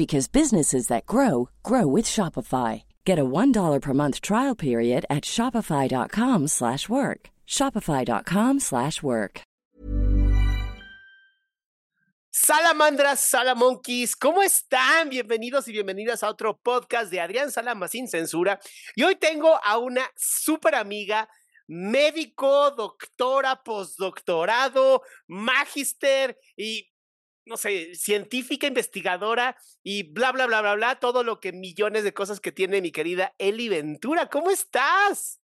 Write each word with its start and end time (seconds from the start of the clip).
because 0.00 0.28
businesses 0.28 0.86
that 0.86 1.04
grow 1.04 1.50
grow 1.62 1.86
with 1.86 2.06
Shopify. 2.06 2.84
Get 3.04 3.18
a 3.18 3.30
$1 3.38 3.80
per 3.82 3.92
month 3.92 4.22
trial 4.22 4.56
period 4.56 5.04
at 5.10 5.24
shopify.com/work. 5.34 7.20
shopify.com/work. 7.46 9.42
Salamandras, 12.32 13.20
Salamonkeys, 13.20 14.16
¿cómo 14.16 14.42
están? 14.42 15.10
Bienvenidos 15.10 15.68
y 15.68 15.72
bienvenidas 15.72 16.22
a 16.22 16.30
otro 16.30 16.56
podcast 16.56 17.10
de 17.10 17.20
Adrián 17.20 17.52
Salama 17.52 17.86
sin 17.86 18.08
censura. 18.08 18.58
Y 18.96 19.02
hoy 19.02 19.16
tengo 19.16 19.60
a 19.62 19.78
una 19.78 20.08
súper 20.16 20.76
amiga 20.76 21.28
médico, 21.66 22.70
doctora, 22.72 23.62
postdoctorado, 23.62 25.02
magister 25.28 26.36
y 26.56 26.89
no 27.50 27.56
sé, 27.56 27.96
científica, 27.96 28.68
investigadora 28.68 29.56
y 29.82 30.04
bla, 30.04 30.30
bla, 30.30 30.46
bla, 30.46 30.60
bla, 30.60 30.76
bla, 30.76 31.00
todo 31.00 31.24
lo 31.24 31.40
que 31.40 31.52
millones 31.52 32.04
de 32.04 32.14
cosas 32.14 32.38
que 32.38 32.52
tiene 32.52 32.80
mi 32.80 32.92
querida 32.92 33.34
Eli 33.38 33.68
Ventura. 33.68 34.30
¿Cómo 34.30 34.50
estás? 34.50 35.42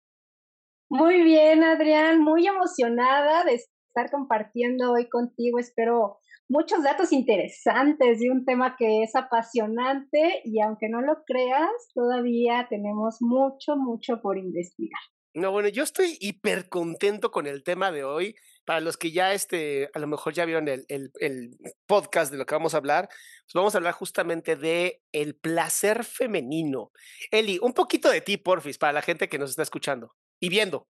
Muy 0.88 1.24
bien, 1.24 1.64
Adrián, 1.64 2.22
muy 2.22 2.46
emocionada 2.46 3.44
de 3.44 3.56
estar 3.56 4.12
compartiendo 4.12 4.92
hoy 4.92 5.10
contigo. 5.10 5.58
Espero 5.58 6.20
muchos 6.48 6.84
datos 6.84 7.12
interesantes 7.12 8.20
de 8.20 8.30
un 8.30 8.46
tema 8.46 8.76
que 8.78 9.02
es 9.02 9.16
apasionante 9.16 10.42
y 10.44 10.62
aunque 10.62 10.90
no 10.90 11.02
lo 11.02 11.24
creas, 11.26 11.72
todavía 11.96 12.68
tenemos 12.70 13.18
mucho, 13.20 13.78
mucho 13.78 14.22
por 14.22 14.38
investigar. 14.38 15.02
No, 15.34 15.52
bueno, 15.52 15.70
yo 15.70 15.84
estoy 15.84 16.18
hiper 16.22 16.70
contento 16.70 17.32
con 17.32 17.48
el 17.48 17.64
tema 17.64 17.92
de 17.92 18.04
hoy. 18.04 18.36
Para 18.66 18.80
los 18.80 18.98
que 18.98 19.12
ya, 19.12 19.34
este, 19.34 19.90
a 19.94 20.00
lo 20.00 20.08
mejor 20.08 20.34
ya 20.34 20.46
vieron 20.46 20.68
el, 20.68 20.86
el, 20.88 21.58
podcast 21.86 22.32
de 22.32 22.38
lo 22.38 22.46
que 22.46 22.56
vamos 22.56 22.74
a 22.74 22.78
hablar, 22.78 23.08
pues 23.08 23.54
vamos 23.54 23.76
a 23.76 23.78
hablar 23.78 23.94
justamente 23.94 24.56
de 24.56 25.02
el 25.12 25.36
placer 25.36 26.04
femenino. 26.04 26.92
Eli, 27.32 27.60
un 27.62 27.74
poquito 27.74 28.10
de 28.10 28.22
ti, 28.22 28.38
porfis, 28.38 28.78
para 28.78 28.94
la 28.94 29.02
gente 29.02 29.30
que 29.30 29.38
nos 29.38 29.52
está 29.52 29.62
escuchando 29.62 30.16
y 30.40 30.50
viendo. 30.50 30.88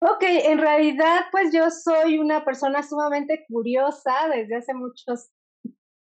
Ok, 0.00 0.22
en 0.22 0.58
realidad, 0.58 1.26
pues 1.30 1.52
yo 1.52 1.70
soy 1.70 2.18
una 2.18 2.44
persona 2.44 2.82
sumamente 2.82 3.46
curiosa 3.48 4.28
desde 4.28 4.56
hace 4.56 4.74
muchos 4.74 5.30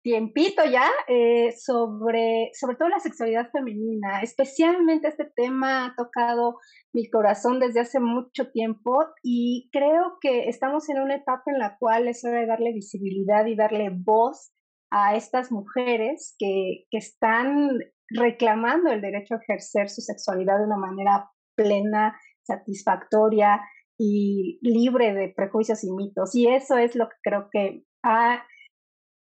tiempito 0.07 0.63
ya 0.63 0.89
eh, 1.09 1.53
sobre, 1.57 2.51
sobre 2.53 2.77
todo 2.77 2.87
la 2.87 3.01
sexualidad 3.01 3.51
femenina. 3.51 4.21
Especialmente 4.21 5.09
este 5.09 5.25
tema 5.35 5.85
ha 5.85 5.95
tocado 5.97 6.59
mi 6.93 7.09
corazón 7.09 7.59
desde 7.59 7.81
hace 7.81 7.99
mucho 7.99 8.49
tiempo 8.51 9.05
y 9.21 9.69
creo 9.73 10.17
que 10.21 10.47
estamos 10.47 10.87
en 10.87 11.01
una 11.01 11.15
etapa 11.15 11.51
en 11.51 11.59
la 11.59 11.75
cual 11.77 12.07
es 12.07 12.23
hora 12.23 12.39
de 12.39 12.45
darle 12.45 12.71
visibilidad 12.71 13.45
y 13.47 13.57
darle 13.57 13.89
voz 13.93 14.53
a 14.91 15.17
estas 15.17 15.51
mujeres 15.51 16.37
que, 16.39 16.85
que 16.89 16.99
están 16.99 17.77
reclamando 18.09 18.89
el 18.89 19.01
derecho 19.01 19.35
a 19.35 19.39
ejercer 19.39 19.89
su 19.89 19.99
sexualidad 19.99 20.57
de 20.57 20.67
una 20.67 20.77
manera 20.77 21.29
plena, 21.57 22.17
satisfactoria 22.43 23.59
y 23.97 24.57
libre 24.61 25.13
de 25.13 25.33
prejuicios 25.35 25.83
y 25.83 25.91
mitos. 25.91 26.33
Y 26.33 26.47
eso 26.47 26.77
es 26.77 26.95
lo 26.95 27.09
que 27.09 27.15
creo 27.21 27.49
que 27.51 27.83
ha 28.03 28.41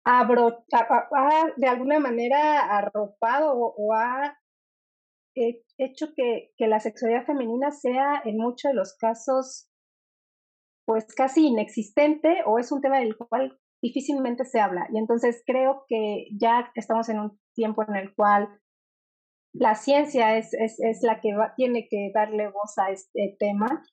ha, 0.05 0.27
de 1.55 1.67
alguna 1.67 1.99
manera 1.99 2.59
arropado 2.77 3.53
o, 3.55 3.93
ha 3.93 4.37
hecho 5.35 6.13
que, 6.15 6.51
que, 6.57 6.67
la 6.67 6.79
sexualidad 6.79 7.25
femenina 7.25 7.71
sea 7.71 8.21
en 8.23 8.37
muchos 8.37 8.71
de 8.71 8.75
los 8.75 8.95
casos 8.97 9.69
pues 10.85 11.05
casi 11.15 11.47
inexistente 11.47 12.43
o 12.45 12.59
es 12.59 12.71
un 12.71 12.81
tema 12.81 12.99
del 12.99 13.15
cual 13.17 13.57
difícilmente 13.81 14.45
se 14.45 14.59
habla. 14.59 14.87
Y 14.93 14.97
entonces 14.97 15.43
creo 15.45 15.85
que 15.87 16.27
ya 16.39 16.71
estamos 16.75 17.09
en 17.09 17.19
un 17.19 17.39
tiempo 17.53 17.83
en 17.87 17.95
el 17.95 18.13
cual 18.15 18.49
la 19.53 19.75
ciencia 19.75 20.37
es, 20.37 20.53
es, 20.53 20.79
es 20.79 21.03
la 21.03 21.21
que 21.21 21.35
tiene 21.55 21.87
que 21.89 22.11
darle 22.13 22.47
voz 22.47 22.77
a 22.77 22.91
este 22.91 23.35
tema 23.39 23.83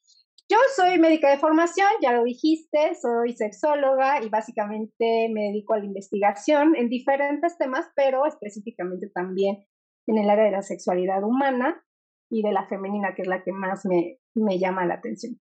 yo 0.50 0.58
soy 0.74 0.98
médica 0.98 1.30
de 1.30 1.38
formación, 1.38 1.88
ya 2.02 2.12
lo 2.12 2.24
dijiste, 2.24 2.96
soy 3.00 3.34
sexóloga 3.34 4.20
y 4.20 4.28
básicamente 4.28 5.28
me 5.32 5.44
dedico 5.44 5.74
a 5.74 5.78
la 5.78 5.84
investigación 5.84 6.74
en 6.76 6.88
diferentes 6.88 7.56
temas, 7.56 7.86
pero 7.94 8.26
específicamente 8.26 9.08
también 9.10 9.64
en 10.08 10.18
el 10.18 10.28
área 10.28 10.46
de 10.46 10.50
la 10.50 10.62
sexualidad 10.62 11.22
humana 11.22 11.84
y 12.28 12.42
de 12.42 12.52
la 12.52 12.66
femenina, 12.66 13.14
que 13.14 13.22
es 13.22 13.28
la 13.28 13.44
que 13.44 13.52
más 13.52 13.84
me, 13.86 14.18
me 14.34 14.58
llama 14.58 14.84
la 14.86 14.94
atención. 14.94 15.40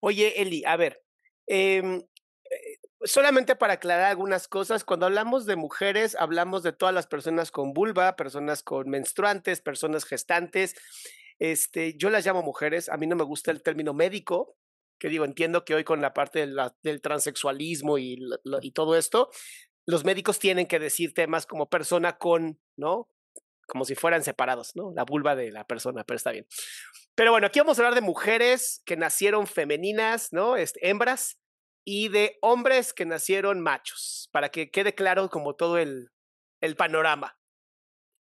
Oye, 0.00 0.40
Eli, 0.40 0.64
a 0.66 0.76
ver, 0.76 1.02
em, 1.46 1.96
eh, 1.96 2.78
solamente 3.02 3.56
para 3.56 3.74
aclarar 3.74 4.04
algunas 4.04 4.46
cosas, 4.46 4.84
cuando 4.84 5.06
hablamos 5.06 5.46
de 5.46 5.56
mujeres, 5.56 6.16
hablamos 6.16 6.62
de 6.62 6.72
todas 6.72 6.94
las 6.94 7.08
personas 7.08 7.50
con 7.50 7.72
vulva, 7.72 8.14
personas 8.14 8.62
con 8.62 8.88
menstruantes, 8.88 9.60
personas 9.60 10.04
gestantes. 10.04 10.76
Este, 11.38 11.96
yo 11.96 12.10
las 12.10 12.24
llamo 12.26 12.42
mujeres, 12.42 12.88
a 12.88 12.96
mí 12.96 13.06
no 13.06 13.16
me 13.16 13.24
gusta 13.24 13.50
el 13.50 13.62
término 13.62 13.94
médico, 13.94 14.56
que 14.98 15.08
digo, 15.08 15.24
entiendo 15.24 15.64
que 15.64 15.74
hoy 15.74 15.84
con 15.84 16.00
la 16.00 16.14
parte 16.14 16.46
del 16.82 17.00
transexualismo 17.00 17.98
y, 17.98 18.18
y 18.62 18.70
todo 18.72 18.96
esto, 18.96 19.30
los 19.86 20.04
médicos 20.04 20.38
tienen 20.38 20.66
que 20.66 20.78
decir 20.78 21.12
temas 21.12 21.46
como 21.46 21.68
persona 21.68 22.18
con, 22.18 22.60
¿no? 22.76 23.08
Como 23.66 23.84
si 23.84 23.94
fueran 23.94 24.22
separados, 24.22 24.76
¿no? 24.76 24.92
La 24.94 25.04
vulva 25.04 25.34
de 25.34 25.50
la 25.50 25.66
persona, 25.66 26.04
pero 26.04 26.16
está 26.16 26.30
bien. 26.30 26.46
Pero 27.14 27.32
bueno, 27.32 27.46
aquí 27.46 27.58
vamos 27.58 27.78
a 27.78 27.82
hablar 27.82 27.94
de 27.94 28.06
mujeres 28.06 28.82
que 28.84 28.96
nacieron 28.96 29.46
femeninas, 29.46 30.32
¿no? 30.32 30.56
Este, 30.56 30.88
hembras, 30.88 31.38
y 31.84 32.08
de 32.08 32.38
hombres 32.40 32.92
que 32.92 33.04
nacieron 33.04 33.60
machos, 33.60 34.28
para 34.32 34.50
que 34.50 34.70
quede 34.70 34.94
claro 34.94 35.28
como 35.28 35.56
todo 35.56 35.78
el, 35.78 36.10
el 36.60 36.76
panorama. 36.76 37.36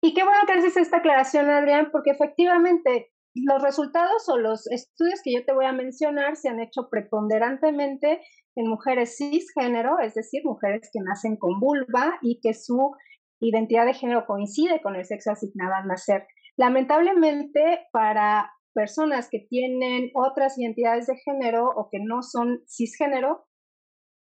Y 0.07 0.13
qué 0.13 0.23
bueno 0.23 0.39
que 0.47 0.53
haces 0.53 0.77
esta 0.77 0.97
aclaración, 0.97 1.49
Adrián, 1.49 1.89
porque 1.91 2.11
efectivamente 2.11 3.11
los 3.35 3.61
resultados 3.61 4.29
o 4.29 4.37
los 4.37 4.65
estudios 4.71 5.19
que 5.21 5.33
yo 5.33 5.43
te 5.43 5.53
voy 5.53 5.65
a 5.65 5.73
mencionar 5.73 6.37
se 6.37 6.47
han 6.47 6.61
hecho 6.61 6.87
preponderantemente 6.89 8.21
en 8.55 8.69
mujeres 8.69 9.17
cisgénero, 9.17 9.99
es 9.99 10.13
decir, 10.13 10.43
mujeres 10.45 10.89
que 10.93 11.01
nacen 11.03 11.35
con 11.35 11.59
vulva 11.59 12.19
y 12.21 12.39
que 12.41 12.53
su 12.53 12.95
identidad 13.41 13.85
de 13.85 13.95
género 13.95 14.25
coincide 14.25 14.81
con 14.81 14.95
el 14.95 15.03
sexo 15.03 15.31
asignado 15.31 15.75
al 15.75 15.87
nacer. 15.87 16.25
Lamentablemente, 16.55 17.87
para 17.91 18.49
personas 18.73 19.27
que 19.29 19.45
tienen 19.49 20.11
otras 20.13 20.57
identidades 20.57 21.07
de 21.07 21.17
género 21.17 21.67
o 21.67 21.89
que 21.91 21.99
no 21.99 22.23
son 22.23 22.61
cisgénero, 22.65 23.45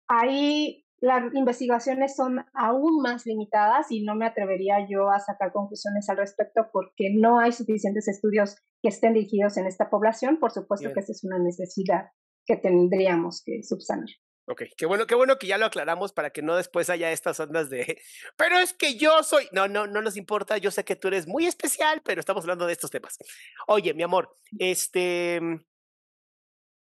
hay 0.06 0.81
las 1.02 1.34
investigaciones 1.34 2.14
son 2.14 2.44
aún 2.54 3.02
más 3.02 3.26
limitadas 3.26 3.90
y 3.90 4.04
no 4.04 4.14
me 4.14 4.24
atrevería 4.24 4.86
yo 4.88 5.10
a 5.10 5.18
sacar 5.18 5.52
conclusiones 5.52 6.08
al 6.08 6.16
respecto 6.16 6.68
porque 6.72 7.12
no 7.12 7.40
hay 7.40 7.50
suficientes 7.50 8.06
estudios 8.06 8.56
que 8.80 8.88
estén 8.88 9.14
dirigidos 9.14 9.56
en 9.56 9.66
esta 9.66 9.90
población. 9.90 10.38
Por 10.38 10.52
supuesto 10.52 10.92
que 10.94 11.00
esa 11.00 11.10
es 11.10 11.24
una 11.24 11.40
necesidad 11.40 12.10
que 12.46 12.56
tendríamos 12.56 13.42
que 13.44 13.64
subsanar. 13.64 14.06
Ok, 14.46 14.62
qué 14.76 14.86
bueno, 14.86 15.08
qué 15.08 15.16
bueno 15.16 15.38
que 15.38 15.48
ya 15.48 15.58
lo 15.58 15.66
aclaramos 15.66 16.12
para 16.12 16.30
que 16.30 16.42
no 16.42 16.56
después 16.56 16.88
haya 16.88 17.10
estas 17.10 17.38
ondas 17.40 17.68
de, 17.68 18.00
pero 18.36 18.58
es 18.58 18.72
que 18.72 18.96
yo 18.96 19.24
soy, 19.24 19.48
no, 19.50 19.66
no, 19.66 19.88
no 19.88 20.02
nos 20.02 20.16
importa, 20.16 20.58
yo 20.58 20.70
sé 20.70 20.84
que 20.84 20.96
tú 20.96 21.08
eres 21.08 21.26
muy 21.26 21.46
especial, 21.46 22.00
pero 22.04 22.20
estamos 22.20 22.44
hablando 22.44 22.66
de 22.66 22.72
estos 22.72 22.90
temas. 22.90 23.18
Oye, 23.66 23.92
mi 23.94 24.02
amor, 24.04 24.36
este, 24.58 25.40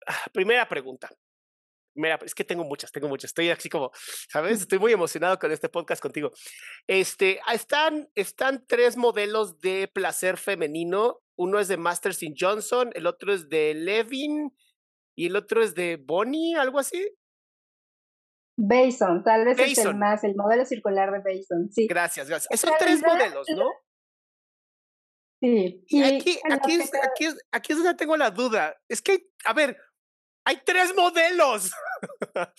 ah, 0.07 0.29
primera 0.31 0.67
pregunta, 0.67 1.09
Mira, 1.95 2.19
es 2.24 2.36
que 2.36 2.44
tengo 2.44 2.63
muchas, 2.63 2.91
tengo 2.91 3.07
muchas. 3.07 3.30
Estoy 3.30 3.50
así 3.50 3.69
como, 3.69 3.91
¿sabes? 4.31 4.62
Estoy 4.62 4.80
muy 4.80 4.91
emocionado 4.94 5.38
con 5.39 5.51
este 5.51 5.69
podcast 5.69 6.01
contigo. 6.01 6.31
Este, 6.88 7.39
ah, 7.45 7.53
están, 7.53 8.09
están 8.15 8.65
tres 8.68 8.97
modelos 8.97 9.59
de 9.59 9.89
placer 9.94 10.38
femenino. 10.38 11.21
Uno 11.38 11.59
es 11.59 11.68
de 11.68 11.77
Masterson 11.77 12.33
Johnson, 12.38 12.91
el 12.94 13.07
otro 13.07 13.33
es 13.33 13.47
de 13.50 13.74
Levin 13.74 14.51
y 15.15 15.27
el 15.27 15.36
otro 15.38 15.63
es 15.63 15.74
de 15.74 15.97
Bonnie, 15.97 16.56
algo 16.56 16.80
así. 16.80 17.15
Bason, 18.57 19.24
tal 19.24 19.45
vez 19.45 19.57
es 19.57 19.77
el 19.77 19.95
más, 19.95 20.24
el 20.25 20.36
modelo 20.36 20.65
circular 20.65 21.12
de 21.12 21.19
Bason, 21.19 21.71
sí. 21.71 21.88
Gracias, 21.88 22.27
gracias. 22.27 22.59
Son 22.59 22.74
tres 22.77 23.01
modelos, 23.01 23.47
¿no? 23.56 23.69
Sí. 25.41 25.86
Y, 25.88 26.03
aquí, 26.03 26.38
aquí, 26.51 26.74
es, 26.74 26.91
aquí, 27.01 27.25
es, 27.25 27.38
aquí 27.51 27.71
es 27.71 27.77
donde 27.77 27.95
tengo 27.95 28.18
la 28.18 28.31
duda. 28.31 28.75
Es 28.89 29.01
que, 29.01 29.30
a 29.45 29.53
ver, 29.53 29.77
hay 30.50 30.57
tres 30.66 30.96
modelos. 30.96 31.72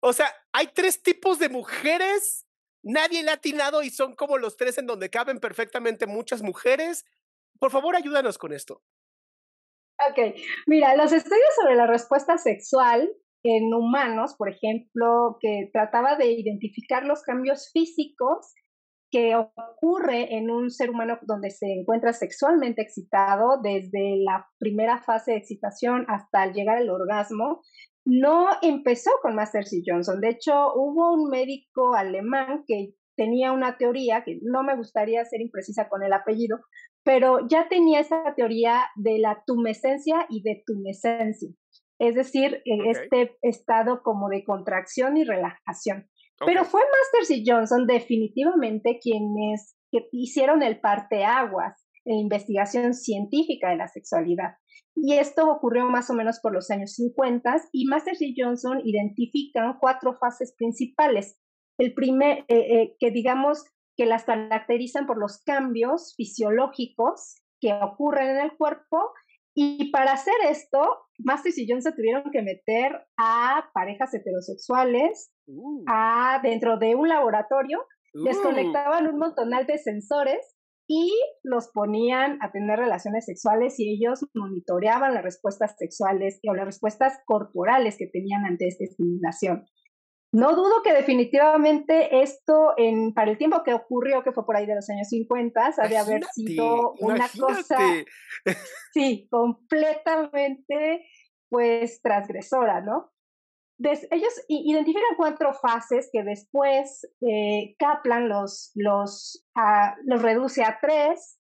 o 0.00 0.12
sea, 0.12 0.32
hay 0.52 0.68
tres 0.68 1.02
tipos 1.02 1.40
de 1.40 1.48
mujeres. 1.48 2.46
Nadie 2.84 3.24
le 3.24 3.30
ha 3.30 3.34
atinado 3.34 3.82
y 3.82 3.90
son 3.90 4.14
como 4.14 4.38
los 4.38 4.56
tres 4.56 4.78
en 4.78 4.86
donde 4.86 5.10
caben 5.10 5.40
perfectamente 5.40 6.06
muchas 6.06 6.40
mujeres. 6.40 7.04
Por 7.58 7.72
favor, 7.72 7.96
ayúdanos 7.96 8.38
con 8.38 8.52
esto. 8.52 8.84
Ok, 10.08 10.36
mira, 10.66 10.94
los 10.94 11.12
estudios 11.12 11.48
sobre 11.60 11.74
la 11.74 11.88
respuesta 11.88 12.38
sexual 12.38 13.12
en 13.42 13.74
humanos, 13.74 14.36
por 14.38 14.48
ejemplo, 14.48 15.36
que 15.40 15.68
trataba 15.72 16.14
de 16.14 16.26
identificar 16.26 17.04
los 17.04 17.22
cambios 17.22 17.70
físicos 17.72 18.52
que 19.12 19.36
ocurre 19.36 20.36
en 20.36 20.50
un 20.50 20.70
ser 20.70 20.90
humano 20.90 21.18
donde 21.22 21.50
se 21.50 21.66
encuentra 21.66 22.14
sexualmente 22.14 22.80
excitado 22.80 23.60
desde 23.62 24.16
la 24.24 24.46
primera 24.58 25.02
fase 25.02 25.32
de 25.32 25.36
excitación 25.36 26.06
hasta 26.08 26.50
llegar 26.50 26.78
al 26.78 26.88
orgasmo, 26.88 27.60
no 28.06 28.48
empezó 28.62 29.10
con 29.20 29.34
Master 29.34 29.66
C. 29.66 29.82
Johnson. 29.86 30.20
De 30.20 30.30
hecho, 30.30 30.72
hubo 30.74 31.12
un 31.12 31.28
médico 31.28 31.94
alemán 31.94 32.64
que 32.66 32.94
tenía 33.14 33.52
una 33.52 33.76
teoría, 33.76 34.24
que 34.24 34.38
no 34.42 34.62
me 34.62 34.76
gustaría 34.76 35.24
ser 35.26 35.42
imprecisa 35.42 35.88
con 35.90 36.02
el 36.02 36.14
apellido, 36.14 36.58
pero 37.04 37.46
ya 37.48 37.68
tenía 37.68 38.00
esa 38.00 38.34
teoría 38.34 38.80
de 38.96 39.18
la 39.18 39.42
tumescencia 39.46 40.26
y 40.30 40.42
de 40.42 40.62
tumescencia, 40.66 41.50
es 42.00 42.14
decir, 42.14 42.62
este 42.64 43.36
estado 43.42 44.02
como 44.02 44.28
de 44.28 44.42
contracción 44.42 45.16
y 45.16 45.24
relajación. 45.24 46.08
Pero 46.46 46.64
fue 46.64 46.80
Master 46.80 47.24
C. 47.24 47.42
Johnson 47.46 47.86
definitivamente 47.86 48.98
quienes 49.00 49.76
hicieron 50.12 50.62
el 50.62 50.80
parteaguas 50.80 51.86
en 52.04 52.18
investigación 52.18 52.94
científica 52.94 53.70
de 53.70 53.76
la 53.76 53.88
sexualidad. 53.88 54.56
Y 54.94 55.14
esto 55.14 55.50
ocurrió 55.50 55.86
más 55.86 56.10
o 56.10 56.14
menos 56.14 56.40
por 56.40 56.52
los 56.52 56.70
años 56.70 56.94
50 56.94 57.56
y 57.72 57.86
Master 57.86 58.16
C. 58.16 58.34
Johnson 58.36 58.80
identifican 58.84 59.78
cuatro 59.80 60.14
fases 60.18 60.54
principales. 60.56 61.38
El 61.78 61.94
primer, 61.94 62.44
eh, 62.48 62.56
eh, 62.58 62.96
que 62.98 63.10
digamos 63.10 63.64
que 63.96 64.06
las 64.06 64.24
caracterizan 64.24 65.06
por 65.06 65.18
los 65.18 65.42
cambios 65.42 66.14
fisiológicos 66.16 67.36
que 67.60 67.72
ocurren 67.72 68.30
en 68.30 68.40
el 68.44 68.56
cuerpo 68.56 69.12
y 69.54 69.90
para 69.90 70.12
hacer 70.12 70.34
esto, 70.48 70.78
Master 71.18 71.52
y 71.56 71.66
Johnson 71.68 71.94
tuvieron 71.94 72.30
que 72.32 72.42
meter 72.42 72.92
a 73.18 73.70
parejas 73.74 74.14
heterosexuales 74.14 75.32
uh. 75.46 75.84
a, 75.88 76.40
dentro 76.42 76.78
de 76.78 76.94
un 76.94 77.08
laboratorio, 77.08 77.84
desconectaban 78.14 79.06
un 79.06 79.18
montonal 79.18 79.66
de 79.66 79.78
sensores 79.78 80.56
y 80.86 81.12
los 81.42 81.68
ponían 81.68 82.38
a 82.42 82.50
tener 82.50 82.78
relaciones 82.78 83.24
sexuales 83.24 83.78
y 83.78 83.94
ellos 83.94 84.26
monitoreaban 84.34 85.14
las 85.14 85.22
respuestas 85.22 85.74
sexuales 85.78 86.40
o 86.46 86.54
las 86.54 86.66
respuestas 86.66 87.18
corporales 87.24 87.96
que 87.98 88.06
tenían 88.06 88.44
ante 88.44 88.68
esta 88.68 88.84
estimulación. 88.84 89.64
No 90.32 90.56
dudo 90.56 90.82
que 90.82 90.94
definitivamente 90.94 92.22
esto, 92.22 92.72
en, 92.78 93.12
para 93.12 93.30
el 93.30 93.36
tiempo 93.36 93.62
que 93.62 93.74
ocurrió, 93.74 94.22
que 94.22 94.32
fue 94.32 94.46
por 94.46 94.56
ahí 94.56 94.64
de 94.64 94.76
los 94.76 94.88
años 94.88 95.08
50, 95.08 95.74
ha 95.76 95.88
de 95.88 95.98
haber 95.98 96.24
sido 96.24 96.94
una 97.00 97.28
cosa, 97.38 97.76
sí, 98.94 99.28
completamente, 99.30 101.06
pues, 101.50 102.00
transgresora, 102.00 102.80
¿no? 102.80 103.12
ellos 103.78 104.32
identifican 104.46 105.16
cuatro 105.16 105.52
fases 105.54 106.08
que 106.12 106.22
después 106.22 107.04
eh, 107.20 107.74
Kaplan 107.80 108.28
los, 108.28 108.70
los, 108.76 109.44
ah, 109.56 109.96
los 110.04 110.22
reduce 110.22 110.62
a 110.62 110.78
tres 110.80 111.40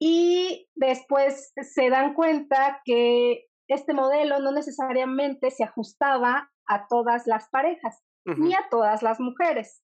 y 0.00 0.70
después 0.74 1.52
se 1.60 1.90
dan 1.90 2.14
cuenta 2.14 2.80
que 2.82 3.44
este 3.68 3.92
modelo 3.92 4.38
no 4.38 4.52
necesariamente 4.52 5.50
se 5.50 5.64
ajustaba 5.64 6.50
a 6.66 6.86
todas 6.88 7.26
las 7.26 7.50
parejas 7.50 8.05
ni 8.26 8.54
a 8.54 8.66
todas 8.70 9.02
las 9.02 9.20
mujeres. 9.20 9.82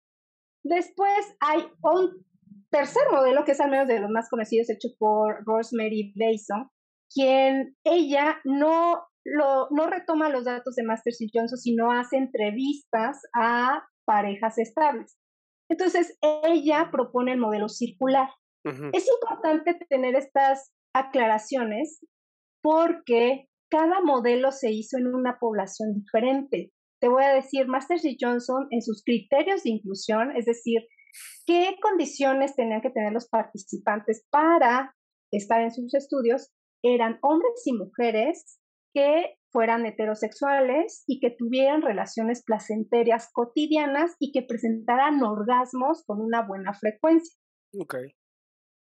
Después 0.64 1.36
hay 1.40 1.64
un 1.82 2.24
tercer 2.70 3.02
modelo, 3.10 3.44
que 3.44 3.52
es 3.52 3.60
al 3.60 3.70
menos 3.70 3.88
de 3.88 4.00
los 4.00 4.10
más 4.10 4.28
conocidos, 4.28 4.70
hecho 4.70 4.88
por 4.98 5.44
Rosemary 5.44 6.12
Bason, 6.16 6.70
quien 7.12 7.76
ella 7.84 8.40
no, 8.44 9.02
lo, 9.24 9.68
no 9.70 9.86
retoma 9.88 10.28
los 10.28 10.44
datos 10.44 10.76
de 10.76 10.84
Masters 10.84 11.20
y 11.20 11.30
Johnson, 11.32 11.58
sino 11.58 11.92
hace 11.92 12.16
entrevistas 12.16 13.20
a 13.34 13.82
parejas 14.06 14.58
estables. 14.58 15.16
Entonces, 15.68 16.18
ella 16.20 16.88
propone 16.90 17.32
el 17.32 17.38
modelo 17.38 17.68
circular. 17.68 18.28
Es 18.92 19.08
importante 19.08 19.74
tener 19.88 20.14
estas 20.16 20.70
aclaraciones 20.94 22.04
porque 22.62 23.48
cada 23.70 24.02
modelo 24.02 24.52
se 24.52 24.70
hizo 24.70 24.98
en 24.98 25.14
una 25.14 25.38
población 25.38 25.94
diferente 25.94 26.70
te 27.00 27.08
voy 27.08 27.24
a 27.24 27.34
decir, 27.34 27.66
Masters 27.66 28.04
y 28.04 28.16
Johnson 28.20 28.66
en 28.70 28.82
sus 28.82 29.02
criterios 29.02 29.62
de 29.62 29.70
inclusión, 29.70 30.36
es 30.36 30.44
decir, 30.44 30.82
qué 31.46 31.76
condiciones 31.80 32.54
tenían 32.54 32.82
que 32.82 32.90
tener 32.90 33.12
los 33.12 33.28
participantes 33.28 34.26
para 34.30 34.94
estar 35.32 35.60
en 35.60 35.72
sus 35.72 35.94
estudios, 35.94 36.52
eran 36.82 37.18
hombres 37.22 37.62
y 37.64 37.72
mujeres 37.72 38.60
que 38.94 39.36
fueran 39.52 39.86
heterosexuales 39.86 41.04
y 41.06 41.20
que 41.20 41.30
tuvieran 41.30 41.82
relaciones 41.82 42.42
placenterias 42.44 43.30
cotidianas 43.32 44.14
y 44.18 44.32
que 44.32 44.42
presentaran 44.42 45.22
orgasmos 45.22 46.04
con 46.04 46.20
una 46.20 46.46
buena 46.46 46.72
frecuencia. 46.74 47.36
Okay. 47.72 48.14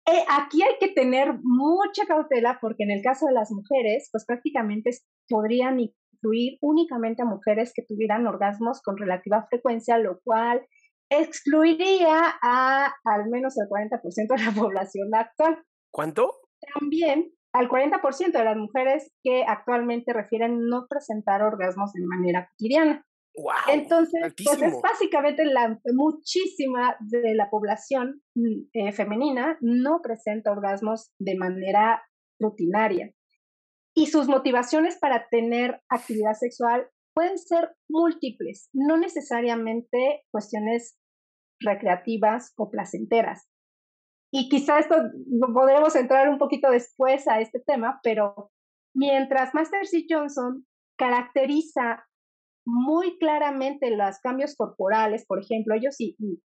Eh, 0.06 0.24
aquí 0.28 0.62
hay 0.62 0.74
que 0.80 0.88
tener 0.88 1.38
mucha 1.42 2.06
cautela 2.06 2.58
porque 2.60 2.82
en 2.82 2.90
el 2.90 3.02
caso 3.02 3.26
de 3.26 3.32
las 3.32 3.50
mujeres, 3.52 4.08
pues 4.10 4.24
prácticamente 4.26 4.90
podrían 5.28 5.78
incluir 6.22 6.58
únicamente 6.60 7.22
a 7.22 7.26
mujeres 7.26 7.72
que 7.74 7.82
tuvieran 7.82 8.26
orgasmos 8.26 8.80
con 8.82 8.96
relativa 8.96 9.46
frecuencia, 9.48 9.98
lo 9.98 10.20
cual 10.24 10.66
excluiría 11.10 12.34
a 12.42 12.92
al 13.04 13.28
menos 13.28 13.54
el 13.58 13.68
40% 13.68 14.36
de 14.36 14.44
la 14.44 14.52
población 14.68 15.14
actual. 15.14 15.62
¿Cuánto? 15.90 16.40
También 16.78 17.32
al 17.52 17.68
40% 17.68 18.32
de 18.32 18.44
las 18.44 18.56
mujeres 18.56 19.12
que 19.22 19.44
actualmente 19.46 20.12
refieren 20.12 20.68
no 20.68 20.86
presentar 20.88 21.42
orgasmos 21.42 21.92
de 21.92 22.06
manera 22.06 22.48
cotidiana. 22.48 23.04
Wow, 23.34 23.72
Entonces, 23.72 24.34
pues 24.44 24.60
es 24.60 24.74
básicamente 24.82 25.44
la 25.46 25.78
muchísima 25.94 26.96
de 27.00 27.34
la 27.34 27.48
población 27.48 28.22
mm, 28.34 28.68
eh, 28.74 28.92
femenina 28.92 29.56
no 29.60 30.00
presenta 30.02 30.52
orgasmos 30.52 31.12
de 31.18 31.36
manera 31.36 32.02
rutinaria. 32.38 33.10
Y 33.94 34.06
sus 34.06 34.28
motivaciones 34.28 34.98
para 34.98 35.28
tener 35.28 35.82
actividad 35.88 36.34
sexual 36.34 36.88
pueden 37.14 37.38
ser 37.38 37.70
múltiples, 37.88 38.68
no 38.72 38.96
necesariamente 38.96 40.22
cuestiones 40.30 40.96
recreativas 41.60 42.52
o 42.56 42.70
placenteras. 42.70 43.48
Y 44.32 44.48
quizá 44.48 44.78
esto 44.78 44.96
podremos 45.52 45.94
entrar 45.94 46.28
un 46.30 46.38
poquito 46.38 46.70
después 46.70 47.28
a 47.28 47.40
este 47.40 47.60
tema, 47.60 48.00
pero 48.02 48.50
mientras 48.94 49.54
Master 49.54 49.86
C. 49.86 50.06
Johnson 50.08 50.66
caracteriza 50.96 52.04
muy 52.64 53.18
claramente 53.18 53.90
los 53.90 54.18
cambios 54.20 54.54
corporales, 54.56 55.26
por 55.26 55.40
ejemplo, 55.42 55.74
ellos, 55.74 55.96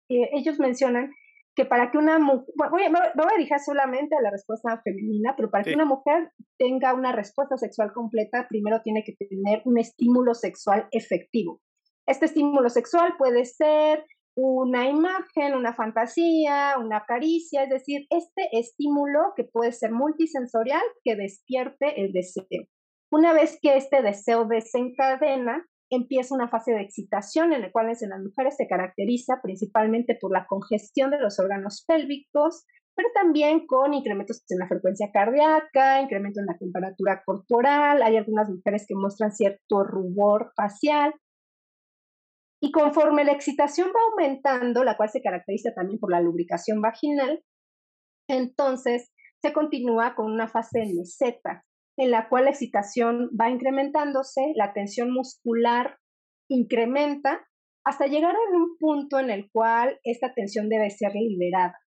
ellos 0.09 0.59
mencionan 0.59 1.11
que 1.57 1.65
para 1.65 1.91
que 1.91 1.97
una 1.97 2.19
mujer, 2.19 2.45
voy, 2.55 2.83
a 2.83 3.37
dirigir 3.37 3.59
solamente 3.59 4.15
a 4.15 4.21
la 4.21 4.31
respuesta 4.31 4.79
femenina, 4.85 5.35
pero 5.37 5.51
para 5.51 5.65
que 5.65 5.75
una 5.75 5.87
mujer 5.87 6.31
tenga 6.59 6.93
una 6.93 7.13
respuesta 7.13 7.57
sexual 7.57 7.93
completa, 7.95 8.47
primero 8.47 8.83
tiene 8.83 9.03
que 9.05 9.15
tener 9.17 9.63
un 9.65 9.79
estímulo 9.79 10.35
sexual 10.35 10.87
efectivo. 10.91 11.63
Este 12.07 12.27
estímulo 12.27 12.69
sexual 12.69 13.15
puede 13.17 13.47
ser 13.47 14.05
una 14.37 14.87
imagen, 14.91 15.55
una 15.55 15.75
fantasía, 15.75 16.75
una 16.79 17.05
caricia, 17.07 17.63
es 17.63 17.71
decir, 17.71 18.07
este 18.11 18.51
estímulo 18.53 19.33
que 19.35 19.45
puede 19.45 19.73
ser 19.73 19.93
multisensorial 19.93 20.83
que 21.05 21.17
despierte 21.17 22.03
el 22.03 22.13
deseo. 22.13 22.67
Una 23.11 23.33
vez 23.33 23.59
que 23.63 23.79
este 23.79 24.03
deseo 24.03 24.45
desencadena, 24.45 25.65
empieza 25.91 26.35
una 26.35 26.49
fase 26.49 26.73
de 26.73 26.83
excitación 26.83 27.53
en 27.53 27.63
la 27.63 27.71
cual 27.71 27.87
en 27.89 28.11
las 28.11 28.21
mujeres 28.21 28.57
se 28.57 28.67
caracteriza 28.67 29.41
principalmente 29.43 30.17
por 30.21 30.33
la 30.33 30.47
congestión 30.47 31.11
de 31.11 31.21
los 31.21 31.39
órganos 31.39 31.85
pélvicos, 31.87 32.65
pero 32.97 33.09
también 33.15 33.67
con 33.67 33.95
incrementos 33.95 34.43
en 34.49 34.59
la 34.59 34.69
frecuencia 34.69 35.11
cardíaca, 35.13 36.01
incremento 36.01 36.41
en 36.41 36.47
la 36.47 36.57
temperatura 36.59 37.23
corporal, 37.25 38.03
hay 38.03 38.17
algunas 38.17 38.49
mujeres 38.49 38.87
que 38.89 38.95
muestran 38.95 39.33
cierto 39.33 39.85
rubor 39.85 40.53
facial, 40.57 41.13
y 42.61 42.73
conforme 42.73 43.25
la 43.25 43.33
excitación 43.33 43.89
va 43.89 44.01
aumentando, 44.11 44.83
la 44.83 44.97
cual 44.97 45.11
se 45.11 45.21
caracteriza 45.21 45.75
también 45.75 45.99
por 45.99 46.11
la 46.11 46.23
lubricación 46.23 46.81
vaginal, 46.81 47.45
entonces 48.29 49.13
se 49.43 49.53
continúa 49.53 50.15
con 50.15 50.33
una 50.33 50.49
fase 50.49 50.81
de 50.81 50.95
meseta, 50.95 51.66
en 51.97 52.11
la 52.11 52.29
cual 52.29 52.45
la 52.45 52.51
excitación 52.51 53.31
va 53.39 53.51
incrementándose, 53.51 54.53
la 54.55 54.73
tensión 54.73 55.13
muscular 55.13 55.99
incrementa, 56.49 57.47
hasta 57.85 58.07
llegar 58.07 58.35
a 58.35 58.57
un 58.57 58.77
punto 58.79 59.19
en 59.19 59.31
el 59.31 59.51
cual 59.51 59.99
esta 60.03 60.35
tensión 60.35 60.69
debe 60.69 60.91
ser 60.91 61.13
liberada. 61.15 61.79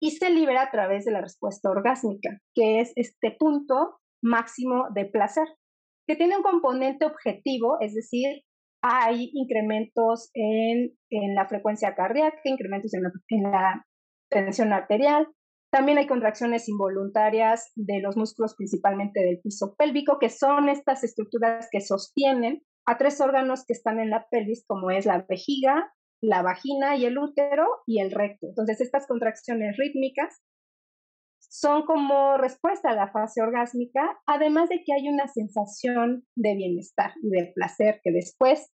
Y 0.00 0.12
se 0.12 0.30
libera 0.30 0.62
a 0.62 0.70
través 0.70 1.04
de 1.04 1.12
la 1.12 1.20
respuesta 1.20 1.70
orgásmica, 1.70 2.38
que 2.54 2.80
es 2.80 2.92
este 2.96 3.32
punto 3.32 3.98
máximo 4.22 4.86
de 4.94 5.06
placer, 5.06 5.48
que 6.06 6.16
tiene 6.16 6.36
un 6.36 6.42
componente 6.42 7.04
objetivo, 7.04 7.78
es 7.80 7.94
decir, 7.94 8.42
hay 8.82 9.30
incrementos 9.34 10.30
en, 10.34 10.94
la 11.34 11.46
frecuencia 11.46 11.94
cardíaca, 11.94 12.38
incrementos 12.44 12.92
en 12.94 13.42
la, 13.42 13.84
tensión 14.30 14.72
arterial. 14.72 15.26
También 15.70 15.98
hay 15.98 16.06
contracciones 16.06 16.68
involuntarias 16.68 17.72
de 17.74 18.00
los 18.00 18.16
músculos, 18.16 18.54
principalmente 18.56 19.20
del 19.20 19.40
piso 19.40 19.74
pélvico, 19.76 20.18
que 20.18 20.30
son 20.30 20.68
estas 20.68 21.04
estructuras 21.04 21.68
que 21.70 21.80
sostienen 21.80 22.62
a 22.86 22.96
tres 22.96 23.20
órganos 23.20 23.66
que 23.66 23.74
están 23.74 24.00
en 24.00 24.10
la 24.10 24.26
pelvis, 24.30 24.64
como 24.66 24.90
es 24.90 25.04
la 25.04 25.26
vejiga, 25.28 25.92
la 26.22 26.42
vagina 26.42 26.96
y 26.96 27.04
el 27.04 27.18
útero 27.18 27.66
y 27.86 28.00
el 28.00 28.10
recto. 28.10 28.46
Entonces, 28.48 28.80
estas 28.80 29.06
contracciones 29.06 29.76
rítmicas 29.76 30.42
son 31.38 31.84
como 31.84 32.38
respuesta 32.38 32.90
a 32.90 32.94
la 32.94 33.10
fase 33.12 33.42
orgásmica, 33.42 34.18
además 34.26 34.68
de 34.70 34.82
que 34.84 34.94
hay 34.94 35.08
una 35.08 35.28
sensación 35.28 36.26
de 36.34 36.54
bienestar 36.54 37.12
y 37.22 37.30
de 37.30 37.52
placer 37.54 38.00
que 38.02 38.10
después 38.10 38.72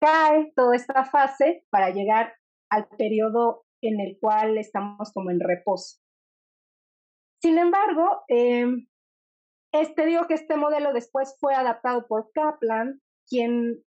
cae 0.00 0.52
toda 0.54 0.76
esta 0.76 1.04
fase 1.04 1.64
para 1.70 1.90
llegar 1.90 2.34
al 2.70 2.88
periodo 2.98 3.64
en 3.82 4.00
el 4.00 4.18
cual 4.20 4.58
estamos 4.58 5.12
como 5.12 5.30
en 5.30 5.40
reposo. 5.40 6.03
Sin 7.44 7.58
embargo, 7.58 8.22
em, 8.28 8.86
este 9.70 10.06
digo 10.06 10.26
que 10.26 10.32
este 10.32 10.56
modelo 10.56 10.94
después 10.94 11.36
fue 11.38 11.54
adaptado 11.54 12.06
por 12.08 12.30
Kaplan, 12.32 13.02
quien 13.28 13.84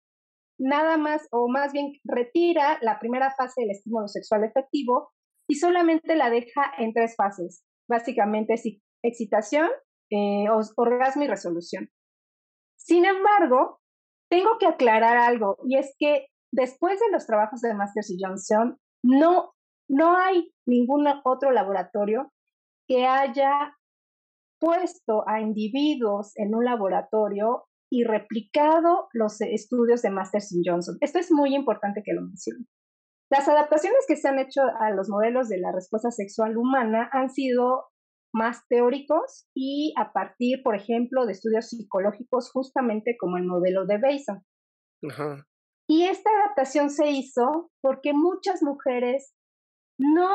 nada 0.60 0.98
más 0.98 1.28
o 1.30 1.48
más 1.48 1.72
bien 1.72 1.92
retira 2.04 2.80
la 2.82 2.98
primera 2.98 3.30
fase 3.38 3.62
del 3.62 3.70
estímulo 3.70 4.08
sexual 4.08 4.44
efectivo 4.44 5.12
y 5.48 5.58
solamente 5.58 6.16
la 6.16 6.32
deja 6.32 6.64
en 6.80 6.94
tres 6.94 7.16
fases 7.16 7.64
básicamente 7.88 8.56
excitación, 9.04 9.70
eh, 10.10 10.48
orgasmo 10.76 11.22
y 11.22 11.28
resolución. 11.28 11.90
Sin 12.76 13.06
embargo, 13.06 13.82
tengo 14.32 14.58
que 14.60 14.66
aclarar 14.66 15.18
algo, 15.18 15.58
y 15.64 15.78
es 15.78 15.94
que 16.00 16.26
después 16.52 17.00
de 17.00 17.12
los 17.12 17.28
trabajos 17.28 17.62
de 17.62 17.76
Masters 17.76 18.10
y 18.10 18.18
Johnson, 18.20 18.80
no, 19.04 19.54
no 19.88 20.18
hay 20.18 20.52
ningún 20.66 21.06
otro 21.24 21.52
laboratorio 21.52 22.33
que 22.88 23.06
haya 23.06 23.76
puesto 24.60 25.28
a 25.28 25.42
individuos 25.42 26.32
en 26.36 26.56
un 26.56 26.66
laboratorio 26.66 27.66
y 27.92 28.06
replicado 28.06 29.08
los 29.14 29.40
estudios 29.42 30.02
de 30.02 30.10
Masters 30.10 30.52
y 30.54 30.62
Johnson. 30.66 30.98
Esto 31.02 31.20
es 31.20 31.32
muy 31.32 31.54
importante 31.54 32.02
que 32.04 32.14
lo 32.14 32.22
mencione. 32.22 32.66
Las 33.30 33.48
adaptaciones 33.48 34.06
que 34.08 34.16
se 34.16 34.28
han 34.28 34.40
hecho 34.40 34.62
a 34.80 34.92
los 34.92 35.10
modelos 35.10 35.50
de 35.50 35.60
la 35.60 35.72
respuesta 35.72 36.12
sexual 36.12 36.58
humana 36.58 37.10
han 37.12 37.30
sido 37.30 37.86
más 38.34 38.66
teóricos 38.68 39.48
y 39.56 39.94
a 39.98 40.12
partir, 40.12 40.64
por 40.64 40.76
ejemplo, 40.76 41.26
de 41.26 41.34
estudios 41.34 41.70
psicológicos, 41.70 42.52
justamente 42.52 43.16
como 43.20 43.38
el 43.38 43.46
modelo 43.46 43.86
de 43.86 43.98
Bason. 43.98 44.44
Y 45.88 46.04
esta 46.04 46.30
adaptación 46.30 46.90
se 46.90 47.12
hizo 47.12 47.72
porque 47.82 48.14
muchas 48.14 48.64
mujeres 48.64 49.36
no 50.00 50.30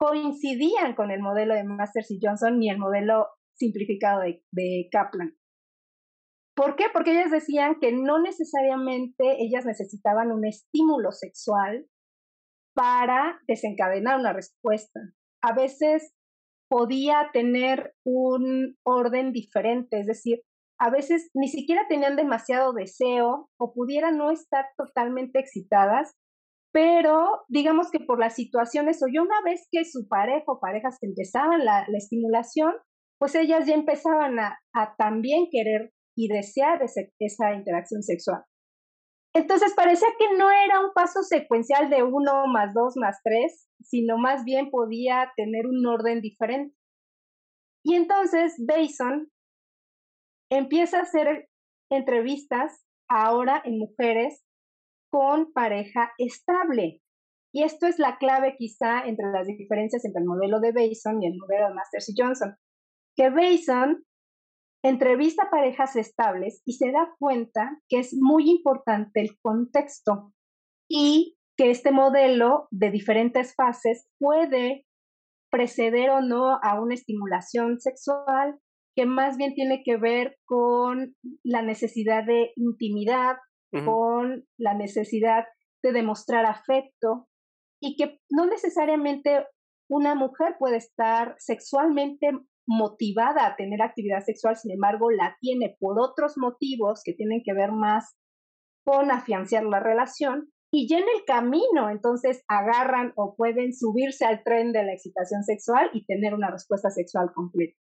coincidían 0.00 0.94
con 0.94 1.10
el 1.10 1.20
modelo 1.20 1.54
de 1.54 1.64
Masters 1.64 2.10
y 2.10 2.18
Johnson 2.22 2.58
ni 2.58 2.70
el 2.70 2.78
modelo 2.78 3.26
simplificado 3.54 4.22
de, 4.22 4.42
de 4.50 4.88
Kaplan. 4.90 5.36
¿Por 6.56 6.76
qué? 6.76 6.84
Porque 6.92 7.12
ellas 7.12 7.30
decían 7.30 7.76
que 7.80 7.92
no 7.92 8.20
necesariamente 8.20 9.42
ellas 9.42 9.66
necesitaban 9.66 10.32
un 10.32 10.46
estímulo 10.46 11.12
sexual 11.12 11.86
para 12.74 13.40
desencadenar 13.46 14.18
una 14.18 14.32
respuesta. 14.32 15.00
A 15.42 15.54
veces 15.54 16.14
podía 16.70 17.30
tener 17.32 17.94
un 18.04 18.76
orden 18.84 19.32
diferente, 19.32 20.00
es 20.00 20.06
decir, 20.06 20.42
a 20.78 20.90
veces 20.90 21.30
ni 21.34 21.48
siquiera 21.48 21.82
tenían 21.88 22.16
demasiado 22.16 22.72
deseo 22.72 23.50
o 23.58 23.72
pudieran 23.74 24.16
no 24.16 24.30
estar 24.30 24.66
totalmente 24.78 25.38
excitadas, 25.38 26.14
pero 26.72 27.42
digamos 27.48 27.90
que 27.90 28.00
por 28.00 28.18
las 28.18 28.34
situaciones 28.34 29.02
o 29.02 29.06
yo 29.12 29.22
una 29.22 29.40
vez 29.44 29.66
que 29.70 29.84
su 29.84 30.06
pareja 30.08 30.44
o 30.46 30.60
parejas 30.60 30.98
empezaban 31.02 31.64
la, 31.64 31.84
la 31.88 31.98
estimulación, 31.98 32.72
pues 33.18 33.34
ellas 33.34 33.66
ya 33.66 33.74
empezaban 33.74 34.38
a, 34.38 34.58
también 34.96 35.48
querer 35.50 35.92
y 36.16 36.28
desear 36.28 36.80
esa 36.82 37.54
interacción 37.54 38.02
sexual. 38.02 38.42
Entonces 39.34 39.74
parecía 39.74 40.08
que 40.18 40.36
no 40.36 40.50
era 40.50 40.80
un 40.80 40.92
paso 40.92 41.22
secuencial 41.22 41.88
de 41.90 42.02
uno 42.02 42.46
más 42.46 42.74
dos 42.74 42.94
más 42.96 43.20
tres, 43.22 43.68
sino 43.80 44.18
más 44.18 44.44
bien 44.44 44.70
podía 44.70 45.32
tener 45.36 45.66
un 45.66 45.86
orden 45.86 46.20
diferente. 46.20 46.74
Y 47.84 47.94
entonces 47.94 48.56
Bason 48.66 49.30
empieza 50.50 50.98
a 50.98 51.02
hacer 51.02 51.48
entrevistas 51.90 52.84
ahora 53.08 53.62
en 53.64 53.78
mujeres 53.78 54.44
con 55.10 55.52
pareja 55.52 56.12
estable. 56.18 57.00
Y 57.52 57.64
esto 57.64 57.86
es 57.86 57.98
la 57.98 58.18
clave 58.18 58.54
quizá 58.56 59.04
entre 59.04 59.30
las 59.32 59.46
diferencias 59.46 60.04
entre 60.04 60.20
el 60.22 60.28
modelo 60.28 60.60
de 60.60 60.72
Bason 60.72 61.22
y 61.22 61.26
el 61.26 61.36
modelo 61.36 61.68
de 61.68 61.74
Masters 61.74 62.08
y 62.08 62.14
Johnson. 62.16 62.56
Que 63.16 63.30
Bason 63.30 64.04
entrevista 64.82 65.50
parejas 65.50 65.96
estables 65.96 66.62
y 66.64 66.74
se 66.74 66.90
da 66.90 67.12
cuenta 67.18 67.78
que 67.88 67.98
es 67.98 68.14
muy 68.14 68.50
importante 68.50 69.20
el 69.20 69.38
contexto 69.42 70.32
y 70.88 71.36
que 71.56 71.70
este 71.70 71.90
modelo 71.90 72.68
de 72.70 72.90
diferentes 72.90 73.54
fases 73.54 74.08
puede 74.18 74.86
preceder 75.50 76.10
o 76.10 76.22
no 76.22 76.58
a 76.62 76.80
una 76.80 76.94
estimulación 76.94 77.80
sexual 77.80 78.58
que 78.96 79.06
más 79.06 79.36
bien 79.36 79.54
tiene 79.54 79.82
que 79.84 79.96
ver 79.96 80.38
con 80.46 81.14
la 81.44 81.62
necesidad 81.62 82.24
de 82.24 82.52
intimidad, 82.56 83.36
con 83.72 84.44
la 84.58 84.74
necesidad 84.74 85.44
de 85.82 85.92
demostrar 85.92 86.44
afecto 86.44 87.28
y 87.80 87.96
que 87.96 88.18
no 88.28 88.46
necesariamente 88.46 89.46
una 89.88 90.14
mujer 90.14 90.56
puede 90.58 90.76
estar 90.76 91.36
sexualmente 91.38 92.30
motivada 92.66 93.46
a 93.46 93.56
tener 93.56 93.82
actividad 93.82 94.20
sexual, 94.20 94.56
sin 94.56 94.72
embargo, 94.72 95.10
la 95.10 95.36
tiene 95.40 95.76
por 95.80 95.98
otros 95.98 96.34
motivos 96.36 97.02
que 97.04 97.14
tienen 97.14 97.42
que 97.44 97.52
ver 97.52 97.72
más 97.72 98.16
con 98.84 99.10
afianzar 99.10 99.64
la 99.64 99.80
relación 99.80 100.52
y 100.72 100.88
ya 100.88 100.98
en 100.98 101.04
el 101.04 101.24
camino 101.26 101.90
entonces 101.90 102.44
agarran 102.46 103.12
o 103.16 103.34
pueden 103.34 103.74
subirse 103.74 104.24
al 104.24 104.44
tren 104.44 104.72
de 104.72 104.84
la 104.84 104.92
excitación 104.92 105.42
sexual 105.42 105.90
y 105.92 106.04
tener 106.04 106.32
una 106.32 106.50
respuesta 106.50 106.90
sexual 106.90 107.32
completa. 107.34 107.76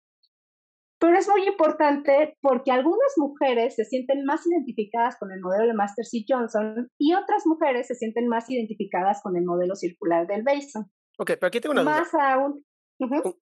Pero 0.99 1.17
es 1.17 1.29
muy 1.29 1.47
importante 1.47 2.37
porque 2.41 2.71
algunas 2.71 3.13
mujeres 3.15 3.75
se 3.75 3.85
sienten 3.85 4.25
más 4.25 4.45
identificadas 4.45 5.17
con 5.17 5.31
el 5.31 5.39
modelo 5.39 5.65
de 5.65 5.73
Master 5.73 6.05
C. 6.05 6.25
Johnson 6.27 6.89
y 6.99 7.13
otras 7.13 7.45
mujeres 7.45 7.87
se 7.87 7.95
sienten 7.95 8.27
más 8.27 8.49
identificadas 8.49 9.21
con 9.23 9.37
el 9.37 9.45
modelo 9.45 9.75
circular 9.75 10.27
del 10.27 10.43
Bason. 10.43 10.91
Ok, 11.17 11.31
pero 11.39 11.47
aquí 11.47 11.61
tengo 11.61 11.73
una 11.73 11.83
más 11.83 12.13
aún. 12.13 12.65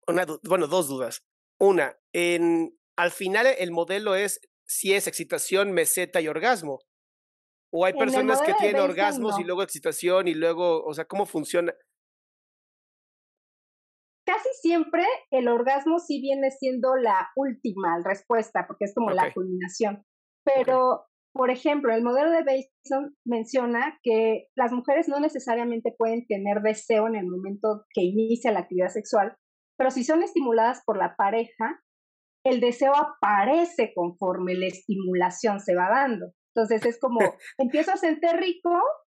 una, 0.09 0.27
bueno, 0.43 0.67
dos 0.67 0.89
dudas. 0.89 1.25
Una, 1.61 1.97
en, 2.13 2.77
al 2.97 3.13
final 3.13 3.47
el 3.47 3.71
modelo 3.71 4.17
es 4.17 4.41
si 4.67 4.93
es 4.93 5.07
excitación, 5.07 5.73
meseta 5.73 6.21
y 6.21 6.29
orgasmo. 6.29 6.81
O 7.73 7.85
hay 7.85 7.93
personas 7.93 8.41
que 8.43 8.55
tienen 8.55 8.81
orgasmos 8.81 9.39
y 9.39 9.45
luego 9.45 9.63
excitación 9.63 10.29
y 10.29 10.35
luego, 10.35 10.85
o 10.85 10.95
sea, 10.95 11.07
¿cómo 11.07 11.27
funciona? 11.27 11.75
Casi 14.27 14.49
siempre 14.61 15.05
el 15.31 15.49
orgasmo 15.49 15.99
sí 15.99 16.21
viene 16.21 16.51
siendo 16.51 16.97
la 16.97 17.31
última 17.37 18.01
respuesta, 18.05 18.67
porque 18.67 18.87
es 18.87 18.95
como 18.95 19.11
la 19.11 19.33
culminación. 19.33 20.03
Pero 20.45 21.07
por 21.35 21.51
ejemplo, 21.51 21.93
el 21.93 22.05
modelo 22.05 22.31
de 22.31 22.45
Bateson 22.45 23.17
menciona 23.27 23.99
que 24.05 24.47
las 24.55 24.71
mujeres 24.71 25.09
no 25.09 25.19
necesariamente 25.19 25.93
pueden 25.99 26.25
tener 26.27 26.63
deseo 26.63 27.09
en 27.09 27.17
el 27.17 27.27
momento 27.27 27.85
que 27.93 28.03
inicia 28.03 28.53
la 28.53 28.61
actividad 28.61 28.89
sexual, 28.89 29.37
pero 29.77 29.91
si 29.91 30.05
son 30.05 30.23
estimuladas 30.23 30.83
por 30.87 30.97
la 30.97 31.17
pareja, 31.17 31.83
el 32.47 32.61
deseo 32.61 32.93
aparece 32.95 33.93
conforme 33.95 34.55
la 34.55 34.67
estimulación 34.67 35.59
se 35.59 35.75
va 35.75 35.89
dando. 35.91 36.33
Entonces 36.55 36.87
es 36.87 37.01
como, 37.01 37.19
empiezo 37.59 37.91
a 37.91 37.97
sentir 37.97 38.31
rico, 38.37 38.71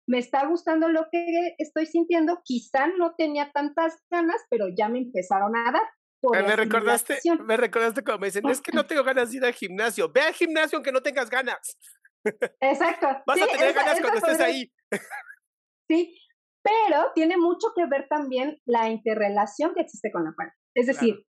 me 0.07 0.19
está 0.19 0.47
gustando 0.47 0.89
lo 0.89 1.09
que 1.11 1.55
estoy 1.59 1.87
sintiendo, 1.87 2.41
quizá 2.45 2.87
no 2.87 3.15
tenía 3.17 3.51
tantas 3.53 3.95
ganas, 4.11 4.45
pero 4.49 4.67
ya 4.77 4.89
me 4.89 4.99
empezaron 4.99 5.57
a 5.57 5.73
dar. 5.73 6.45
me 6.47 6.57
recordaste, 6.57 7.19
me 7.45 7.57
recordaste 7.57 8.03
cuando 8.03 8.21
me 8.21 8.27
dicen, 8.29 8.49
es 8.49 8.61
que 8.61 8.73
no 8.73 8.87
tengo 8.87 9.03
ganas 9.03 9.31
de 9.31 9.39
ir 9.39 9.45
al 9.45 9.53
gimnasio. 9.53 10.11
Ve 10.13 10.21
al 10.23 10.35
gimnasio 10.35 10.77
aunque 10.77 10.93
no 10.93 11.03
tengas 11.03 11.29
ganas. 11.29 11.77
Exacto. 12.61 13.07
Vas 13.27 13.43
a 13.43 13.47
tener 13.47 13.73
ganas 13.73 14.01
cuando 14.01 14.19
estés 14.19 14.41
ahí. 14.41 14.73
Sí, 15.89 16.19
pero 16.65 17.13
tiene 17.15 17.37
mucho 17.37 17.69
que 17.77 17.87
ver 17.87 18.09
también 18.09 18.61
la 18.65 18.91
interrelación 18.91 19.73
que 19.73 19.83
existe 19.83 20.11
con 20.11 20.25
la 20.25 20.33
pareja. 20.37 20.57
Es 20.75 20.89
decir, 20.89 21.25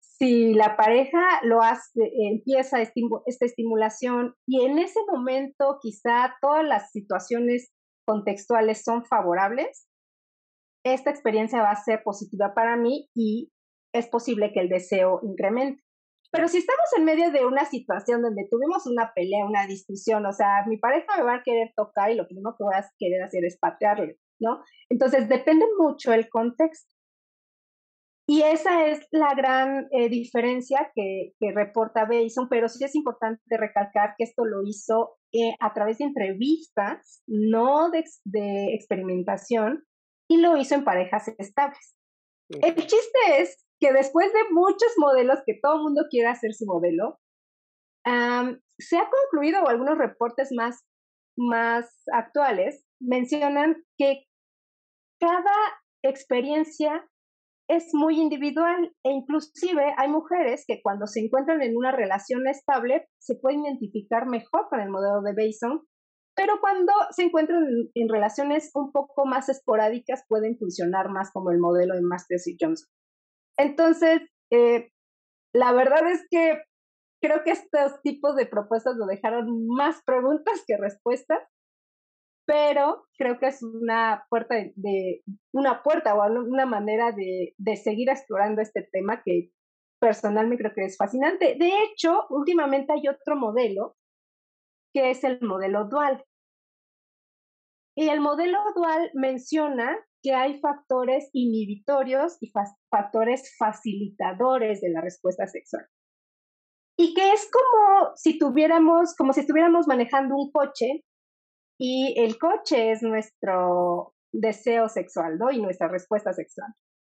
si 0.00 0.52
la 0.52 0.76
pareja 0.76 1.40
lo 1.42 1.62
hace, 1.62 2.12
empieza 2.28 2.82
esta 2.82 3.46
estimulación 3.46 4.34
y 4.46 4.64
en 4.66 4.78
ese 4.78 5.00
momento 5.10 5.78
quizá 5.80 6.36
todas 6.42 6.64
las 6.64 6.90
situaciones 6.90 7.72
contextuales 8.04 8.82
son 8.82 9.04
favorables, 9.04 9.88
esta 10.84 11.10
experiencia 11.10 11.62
va 11.62 11.70
a 11.70 11.82
ser 11.82 12.02
positiva 12.02 12.52
para 12.54 12.76
mí 12.76 13.08
y 13.14 13.50
es 13.92 14.08
posible 14.08 14.52
que 14.52 14.60
el 14.60 14.68
deseo 14.68 15.20
incremente. 15.22 15.82
Pero 16.30 16.48
si 16.48 16.58
estamos 16.58 16.86
en 16.98 17.04
medio 17.04 17.30
de 17.30 17.46
una 17.46 17.64
situación 17.64 18.20
donde 18.20 18.48
tuvimos 18.50 18.86
una 18.86 19.12
pelea, 19.14 19.46
una 19.46 19.66
discusión, 19.66 20.26
o 20.26 20.32
sea, 20.32 20.64
mi 20.66 20.78
pareja 20.78 21.16
me 21.16 21.22
va 21.22 21.36
a 21.36 21.42
querer 21.44 21.72
tocar 21.76 22.10
y 22.10 22.16
lo 22.16 22.26
primero 22.26 22.56
que 22.58 22.64
voy 22.64 22.74
a 22.74 22.84
querer 22.98 23.22
hacer 23.22 23.44
es 23.44 23.56
patearle, 23.56 24.18
¿no? 24.40 24.62
Entonces 24.90 25.28
depende 25.28 25.64
mucho 25.78 26.12
el 26.12 26.28
contexto. 26.28 26.93
Y 28.26 28.40
esa 28.42 28.86
es 28.86 29.06
la 29.10 29.34
gran 29.34 29.86
eh, 29.90 30.08
diferencia 30.08 30.90
que, 30.94 31.32
que, 31.38 31.52
reporta 31.52 32.06
Bason, 32.06 32.48
pero 32.48 32.68
sí 32.68 32.82
es 32.82 32.94
importante 32.94 33.42
recalcar 33.58 34.14
que 34.16 34.24
esto 34.24 34.46
lo 34.46 34.62
hizo 34.64 35.18
eh, 35.32 35.54
a 35.60 35.74
través 35.74 35.98
de 35.98 36.04
entrevistas, 36.04 37.22
no 37.26 37.90
de, 37.90 38.04
de, 38.24 38.74
experimentación, 38.74 39.84
y 40.26 40.38
lo 40.38 40.56
hizo 40.56 40.74
en 40.74 40.84
parejas 40.84 41.28
estables. 41.36 41.94
El 42.48 42.74
chiste 42.76 43.18
es 43.38 43.66
que 43.78 43.92
después 43.92 44.32
de 44.32 44.52
muchos 44.52 44.94
modelos 44.96 45.40
que 45.44 45.58
todo 45.62 45.76
el 45.76 45.82
mundo 45.82 46.04
quiere 46.08 46.28
hacer 46.28 46.54
su 46.54 46.64
modelo, 46.64 47.18
se 48.78 48.98
ha 48.98 49.08
concluido, 49.10 49.62
o 49.62 49.68
algunos 49.68 49.98
reportes 49.98 50.50
más, 50.52 50.84
más 51.36 52.02
actuales 52.12 52.84
mencionan 53.00 53.82
que 53.98 54.24
cada 55.20 55.54
experiencia 56.02 57.06
es 57.68 57.94
muy 57.94 58.20
individual 58.20 58.94
e 59.04 59.10
inclusive 59.10 59.94
hay 59.96 60.08
mujeres 60.08 60.64
que 60.66 60.80
cuando 60.82 61.06
se 61.06 61.20
encuentran 61.20 61.62
en 61.62 61.76
una 61.76 61.92
relación 61.92 62.46
estable 62.46 63.08
se 63.18 63.36
pueden 63.36 63.64
identificar 63.64 64.26
mejor 64.26 64.68
con 64.68 64.80
el 64.80 64.90
modelo 64.90 65.22
de 65.22 65.32
Bason, 65.32 65.82
pero 66.36 66.60
cuando 66.60 66.92
se 67.10 67.22
encuentran 67.22 67.64
en, 67.94 68.08
relaciones 68.08 68.70
un 68.74 68.92
poco 68.92 69.24
más 69.24 69.48
esporádicas 69.48 70.24
pueden 70.28 70.58
funcionar 70.58 71.08
más 71.10 71.30
como 71.32 71.50
el 71.50 71.58
modelo 71.58 71.94
de 71.94 72.02
Masters 72.02 72.46
y 72.48 72.56
Johnson. 72.60 72.88
Entonces, 73.56 74.20
eh, 74.52 74.90
la 75.54 75.72
verdad 75.72 76.06
es 76.10 76.26
que 76.28 76.60
creo 77.22 77.42
que 77.44 77.52
estos 77.52 78.02
tipos 78.02 78.36
de 78.36 78.46
propuestas 78.46 78.96
lo 78.96 79.06
dejaron 79.06 79.66
más 79.66 80.02
preguntas 80.04 80.62
que 80.66 80.76
respuestas, 80.76 81.38
pero 82.46 83.06
creo 83.16 83.38
que 83.38 83.46
es 83.46 83.62
una 83.62 84.26
puerta 84.28 84.54
de, 84.74 85.22
una 85.52 85.82
puerta 85.82 86.14
o 86.14 86.26
una 86.26 86.66
manera 86.66 87.12
de, 87.12 87.54
seguir 87.76 88.10
explorando 88.10 88.60
este 88.60 88.88
tema 88.92 89.22
que 89.24 89.50
personalmente 90.00 90.62
creo 90.62 90.74
que 90.74 90.84
es 90.84 90.96
fascinante. 90.96 91.56
De 91.58 91.72
hecho, 91.84 92.26
últimamente 92.28 92.92
hay 92.92 93.08
otro 93.08 93.36
modelo 93.36 93.96
que 94.92 95.10
es 95.10 95.24
el 95.24 95.40
modelo 95.40 95.86
dual. 95.88 96.24
Y 97.96 98.08
el 98.08 98.20
modelo 98.20 98.58
dual 98.74 99.10
menciona 99.14 99.96
que 100.22 100.32
hay 100.32 100.60
factores 100.60 101.30
inhibitorios 101.32 102.36
y 102.40 102.52
factores 102.90 103.56
facilitadores 103.56 104.80
de 104.80 104.90
la 104.90 105.00
respuesta 105.00 105.46
sexual. 105.46 105.86
Y 106.98 107.14
que 107.14 107.32
es 107.32 107.50
como 107.50 108.14
si 108.16 108.38
tuviéramos, 108.38 109.16
como 109.16 109.32
si 109.32 109.40
estuviéramos 109.40 109.86
manejando 109.86 110.36
un 110.36 110.50
coche 110.52 111.04
y 111.78 112.14
el 112.18 112.38
coche 112.38 112.92
es 112.92 113.02
nuestro 113.02 114.14
deseo 114.32 114.88
sexual, 114.88 115.38
¿no? 115.38 115.50
Y 115.50 115.60
nuestra 115.60 115.88
respuesta 115.88 116.32
sexual. 116.32 116.72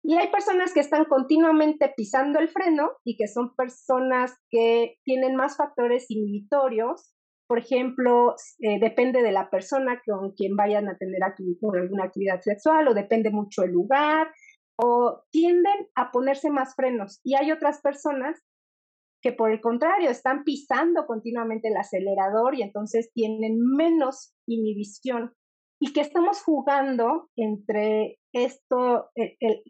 Y 0.04 0.16
hay 0.16 0.28
personas 0.30 0.74
que 0.74 0.82
están 0.82 1.06
continuamente 1.06 1.92
pisando 1.96 2.40
el 2.40 2.50
freno 2.50 2.92
y 3.04 3.18
que 3.18 3.28
son 3.28 3.56
personas 3.56 4.34
que 4.50 4.98
tienen 5.04 5.36
más 5.36 5.58
factores 5.58 6.10
inhibitorios 6.10 7.16
por 7.48 7.60
ejemplo, 7.60 8.36
eh, 8.60 8.80
depende 8.80 9.22
de 9.22 9.32
la 9.32 9.50
persona 9.50 10.02
con 10.06 10.32
quien 10.32 10.56
vayan 10.56 10.90
a 10.90 10.98
tener 10.98 11.22
alguna 11.24 12.06
actividad 12.06 12.42
sexual 12.42 12.88
o 12.88 12.94
depende 12.94 13.30
mucho 13.30 13.64
el 13.64 13.72
lugar 13.72 14.32
o 14.78 15.24
tienden 15.32 15.88
a 15.96 16.12
ponerse 16.12 16.50
más 16.50 16.76
frenos. 16.76 17.20
Y 17.24 17.36
hay 17.36 17.52
otras 17.52 17.82
personas 17.82 18.42
que 19.26 19.32
por 19.32 19.52
el 19.52 19.60
contrario 19.60 20.12
están 20.12 20.44
pisando 20.44 21.08
continuamente 21.08 21.70
el 21.70 21.78
acelerador 21.78 22.54
y 22.54 22.62
entonces 22.62 23.12
tienen 23.12 23.58
menos 23.60 24.36
inhibición 24.48 25.34
y 25.82 25.94
que 25.94 26.02
estamos 26.02 26.44
jugando 26.44 27.32
entre 27.36 28.20
esto, 28.36 29.10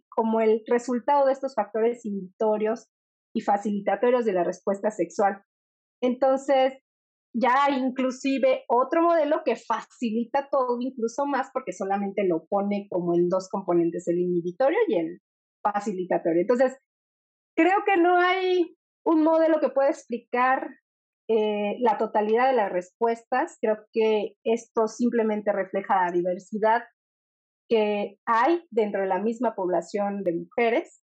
como 0.09 0.41
el 0.41 0.61
resultado 0.67 1.25
de 1.25 1.31
estos 1.31 1.55
factores 1.55 2.05
inhibitorios 2.05 2.89
y 3.33 3.39
facilitatorios 3.39 4.25
de 4.25 4.33
la 4.33 4.43
respuesta 4.43 4.91
sexual. 4.91 5.41
Entonces, 6.03 6.73
ya 7.33 7.69
inclusive 7.69 8.65
otro 8.67 9.03
modelo 9.03 9.41
que 9.45 9.55
facilita 9.55 10.49
todo 10.51 10.81
incluso 10.81 11.25
más 11.25 11.49
porque 11.53 11.71
solamente 11.71 12.27
lo 12.27 12.45
pone 12.49 12.87
como 12.89 13.15
en 13.15 13.29
dos 13.29 13.47
componentes, 13.49 14.05
el 14.09 14.19
inhibitorio 14.19 14.79
y 14.89 14.95
el 14.95 15.21
facilitatorio. 15.63 16.41
Entonces, 16.41 16.77
creo 17.55 17.85
que 17.85 17.95
no 17.95 18.17
hay 18.17 18.75
un 19.05 19.23
modelo 19.23 19.59
que 19.59 19.69
pueda 19.69 19.89
explicar 19.89 20.67
eh, 21.27 21.77
la 21.79 21.97
totalidad 21.97 22.49
de 22.49 22.55
las 22.55 22.71
respuestas. 22.71 23.57
Creo 23.61 23.77
que 23.93 24.35
esto 24.43 24.87
simplemente 24.87 25.51
refleja 25.51 26.05
la 26.05 26.11
diversidad 26.11 26.83
que 27.69 28.19
hay 28.25 28.63
dentro 28.69 29.01
de 29.01 29.07
la 29.07 29.19
misma 29.19 29.55
población 29.55 30.23
de 30.23 30.33
mujeres. 30.33 31.01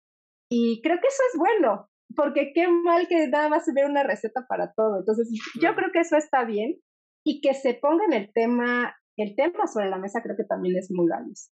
Y 0.49 0.81
creo 0.83 0.97
que 1.01 1.07
eso 1.07 1.23
es 1.33 1.39
bueno, 1.39 1.89
porque 2.15 2.51
qué 2.53 2.67
mal 2.67 3.07
que 3.07 3.27
nada 3.27 3.49
más 3.49 3.65
se 3.65 3.73
ve 3.73 3.85
una 3.85 4.03
receta 4.03 4.45
para 4.47 4.73
todo. 4.73 4.99
Entonces, 4.99 5.29
yo 5.61 5.75
creo 5.75 5.91
que 5.91 5.99
eso 5.99 6.17
está 6.17 6.45
bien 6.45 6.79
y 7.25 7.41
que 7.41 7.53
se 7.53 7.73
ponga 7.73 8.05
en 8.05 8.13
el 8.13 8.31
tema, 8.31 8.95
el 9.17 9.35
tema 9.35 9.67
sobre 9.67 9.89
la 9.89 9.97
mesa 9.97 10.21
creo 10.21 10.35
que 10.37 10.43
también 10.43 10.77
es 10.77 10.89
muy 10.91 11.07
valioso. 11.09 11.49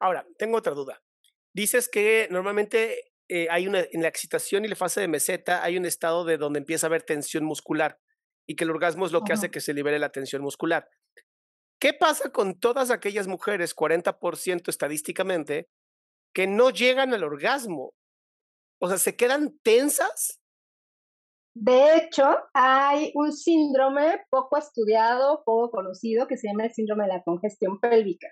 Ahora, 0.00 0.26
tengo 0.38 0.58
otra 0.58 0.72
duda. 0.72 1.02
Dices 1.52 1.88
que 1.88 2.28
normalmente 2.30 2.96
eh, 3.28 3.48
hay 3.50 3.66
una, 3.66 3.80
en 3.80 4.02
la 4.02 4.08
excitación 4.08 4.64
y 4.64 4.68
la 4.68 4.76
fase 4.76 5.00
de 5.00 5.08
meseta 5.08 5.62
hay 5.64 5.76
un 5.76 5.84
estado 5.84 6.24
de 6.24 6.36
donde 6.36 6.58
empieza 6.58 6.86
a 6.86 6.88
haber 6.88 7.02
tensión 7.02 7.44
muscular 7.44 7.98
y 8.46 8.54
que 8.54 8.64
el 8.64 8.70
orgasmo 8.70 9.06
es 9.06 9.12
lo 9.12 9.22
que 9.22 9.32
hace 9.32 9.50
que 9.50 9.60
se 9.60 9.74
libere 9.74 9.98
la 9.98 10.12
tensión 10.12 10.42
muscular. 10.42 10.88
¿Qué 11.80 11.92
pasa 11.92 12.30
con 12.30 12.58
todas 12.58 12.90
aquellas 12.90 13.26
mujeres, 13.26 13.74
40% 13.74 14.68
estadísticamente, 14.68 15.68
que 16.32 16.46
no 16.46 16.70
llegan 16.70 17.12
al 17.12 17.24
orgasmo? 17.24 17.92
O 18.80 18.88
sea, 18.88 18.98
¿se 18.98 19.16
quedan 19.16 19.58
tensas? 19.62 20.40
De 21.54 21.96
hecho, 21.96 22.36
hay 22.54 23.10
un 23.14 23.32
síndrome 23.32 24.24
poco 24.30 24.58
estudiado, 24.58 25.42
poco 25.44 25.70
conocido, 25.70 26.26
que 26.26 26.36
se 26.36 26.48
llama 26.48 26.66
el 26.66 26.72
síndrome 26.72 27.04
de 27.04 27.14
la 27.14 27.22
congestión 27.22 27.80
pélvica. 27.80 28.28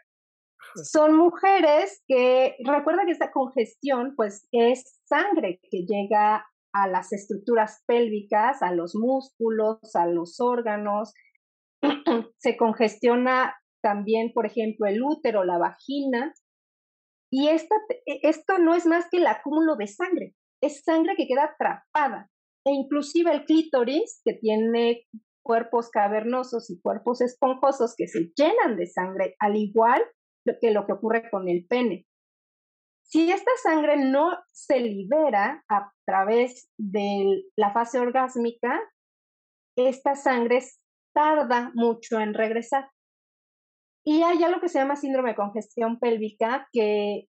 Son 0.83 1.16
mujeres 1.16 2.03
que, 2.09 2.57
recuerda 2.64 3.05
que 3.05 3.12
esta 3.12 3.31
congestión, 3.31 4.14
pues, 4.16 4.48
es 4.53 5.00
sangre 5.05 5.61
que 5.70 5.85
llega 5.87 6.46
a 6.72 6.88
las 6.88 7.12
estructuras 7.12 7.83
pélvicas, 7.87 8.62
a 8.62 8.72
los 8.72 8.94
músculos, 8.94 9.94
a 9.94 10.07
los 10.07 10.40
órganos. 10.40 11.14
se 12.38 12.57
congestiona 12.57 13.55
también, 13.83 14.33
por 14.33 14.46
ejemplo, 14.46 14.87
el 14.87 15.03
útero, 15.03 15.44
la 15.44 15.59
vagina, 15.59 16.35
y 17.31 17.48
esta, 17.48 17.74
e, 18.07 18.20
esto 18.22 18.59
no 18.59 18.74
es 18.74 18.87
más 18.87 19.07
que 19.11 19.16
el 19.16 19.27
acúmulo 19.27 19.74
de 19.74 19.88
sangre, 19.88 20.37
es 20.62 20.85
sangre 20.85 21.16
que 21.16 21.27
queda 21.27 21.44
atrapada. 21.44 22.31
E 22.64 22.70
inclusive 22.70 23.33
el 23.33 23.44
clítoris, 23.44 24.22
que 24.24 24.35
tiene 24.35 25.09
cuerpos 25.42 25.90
cavernosos 25.90 26.70
y 26.70 26.81
cuerpos 26.81 27.20
esponjosos 27.20 27.94
que 27.96 28.07
se 28.07 28.33
llenan 28.37 28.77
de 28.77 28.87
sangre, 28.87 29.35
al 29.40 29.57
igual 29.57 30.00
que 30.61 30.70
lo 30.70 30.87
que 30.87 30.92
ocurre 30.92 31.30
con 31.30 31.48
el 31.48 31.66
pene. 31.66 32.07
Si 33.02 33.30
esta 33.30 33.50
sangre 33.62 33.96
no 33.96 34.30
se 34.50 34.80
libera 34.80 35.64
a 35.68 35.92
través 36.07 36.70
de 36.78 37.44
la 37.57 37.72
fase 37.72 38.00
orgásmica, 38.00 38.80
esta 39.76 40.14
sangre 40.14 40.61
tarda 41.14 41.70
mucho 41.74 42.18
en 42.18 42.35
regresar. 42.35 42.90
Y 44.04 44.22
hay 44.22 44.42
algo 44.42 44.61
que 44.61 44.68
se 44.68 44.78
llama 44.78 44.96
síndrome 44.96 45.30
de 45.30 45.37
congestión 45.37 45.98
pélvica 45.98 46.68
que 46.72 47.28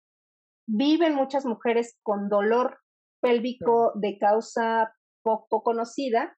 viven 0.68 1.16
muchas 1.16 1.46
mujeres 1.46 1.98
con 2.04 2.30
dolor 2.30 2.80
pélvico 3.22 3.92
de 3.96 4.18
causa 4.18 4.94
poco 5.24 5.64
conocida, 5.64 6.38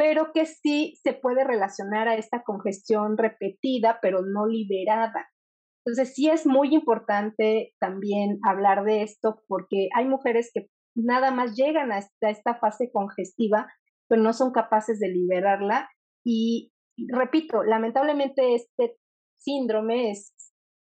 pero 0.00 0.32
que 0.32 0.46
sí 0.46 0.98
se 1.02 1.12
puede 1.12 1.44
relacionar 1.44 2.08
a 2.08 2.14
esta 2.14 2.42
congestión 2.42 3.18
repetida, 3.18 3.98
pero 4.00 4.22
no 4.22 4.46
liberada. 4.46 5.28
Entonces 5.84 6.14
sí 6.14 6.30
es 6.30 6.46
muy 6.46 6.74
importante 6.74 7.74
también 7.78 8.38
hablar 8.48 8.84
de 8.84 9.02
esto 9.02 9.42
porque 9.46 9.90
hay 9.94 10.06
mujeres 10.06 10.52
que 10.54 10.68
nada 10.96 11.32
más 11.32 11.54
llegan 11.54 11.92
a 11.92 11.98
esta, 11.98 12.54
fase 12.54 12.90
congestiva, 12.90 13.70
pero 14.08 14.22
no 14.22 14.32
son 14.32 14.52
capaces 14.52 15.00
de 15.00 15.08
liberarla. 15.08 15.90
Y 16.24 16.72
repito, 16.96 17.62
lamentablemente 17.62 18.54
este 18.54 18.96
síndrome 19.38 20.12
es 20.12 20.32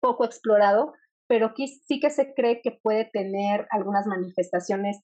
poco 0.00 0.24
explorado, 0.24 0.94
pero 1.28 1.52
sí 1.56 2.00
que 2.00 2.08
se 2.08 2.32
cree 2.32 2.62
que 2.62 2.78
puede 2.82 3.10
tener 3.12 3.66
algunas 3.68 4.06
manifestaciones, 4.06 4.96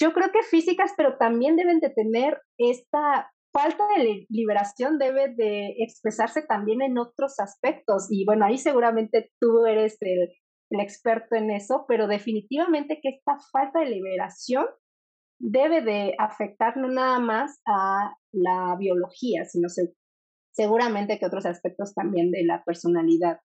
yo 0.00 0.12
creo 0.12 0.30
que 0.32 0.42
físicas, 0.42 0.92
pero 0.96 1.16
también 1.18 1.56
deben 1.56 1.80
de 1.80 1.90
tener 1.90 2.40
esta 2.56 3.30
falta 3.52 3.84
de 3.96 4.26
liberación 4.28 4.98
debe 4.98 5.34
de 5.34 5.74
expresarse 5.78 6.42
también 6.42 6.82
en 6.82 6.98
otros 6.98 7.40
aspectos. 7.40 8.06
Y 8.10 8.24
bueno, 8.24 8.44
ahí 8.44 8.58
seguramente 8.58 9.32
tú 9.40 9.66
eres 9.66 9.96
el, 10.00 10.30
experto 10.70 11.34
en 11.34 11.50
eso, 11.50 11.86
pero 11.88 12.06
definitivamente 12.06 13.00
que 13.02 13.08
esta 13.08 13.38
falta 13.50 13.80
de 13.80 13.86
liberación 13.86 14.66
debe 15.40 15.80
de 15.80 16.14
afectar 16.18 16.76
no 16.76 16.88
nada 16.88 17.18
más 17.20 17.60
a 17.66 18.14
la 18.32 18.76
biología, 18.78 19.46
sino 19.46 19.68
seguramente 20.52 21.18
que 21.18 21.26
otros 21.26 21.46
aspectos 21.46 21.94
también 21.94 22.30
de 22.30 22.44
la 22.44 22.62
personalidad. 22.64 23.40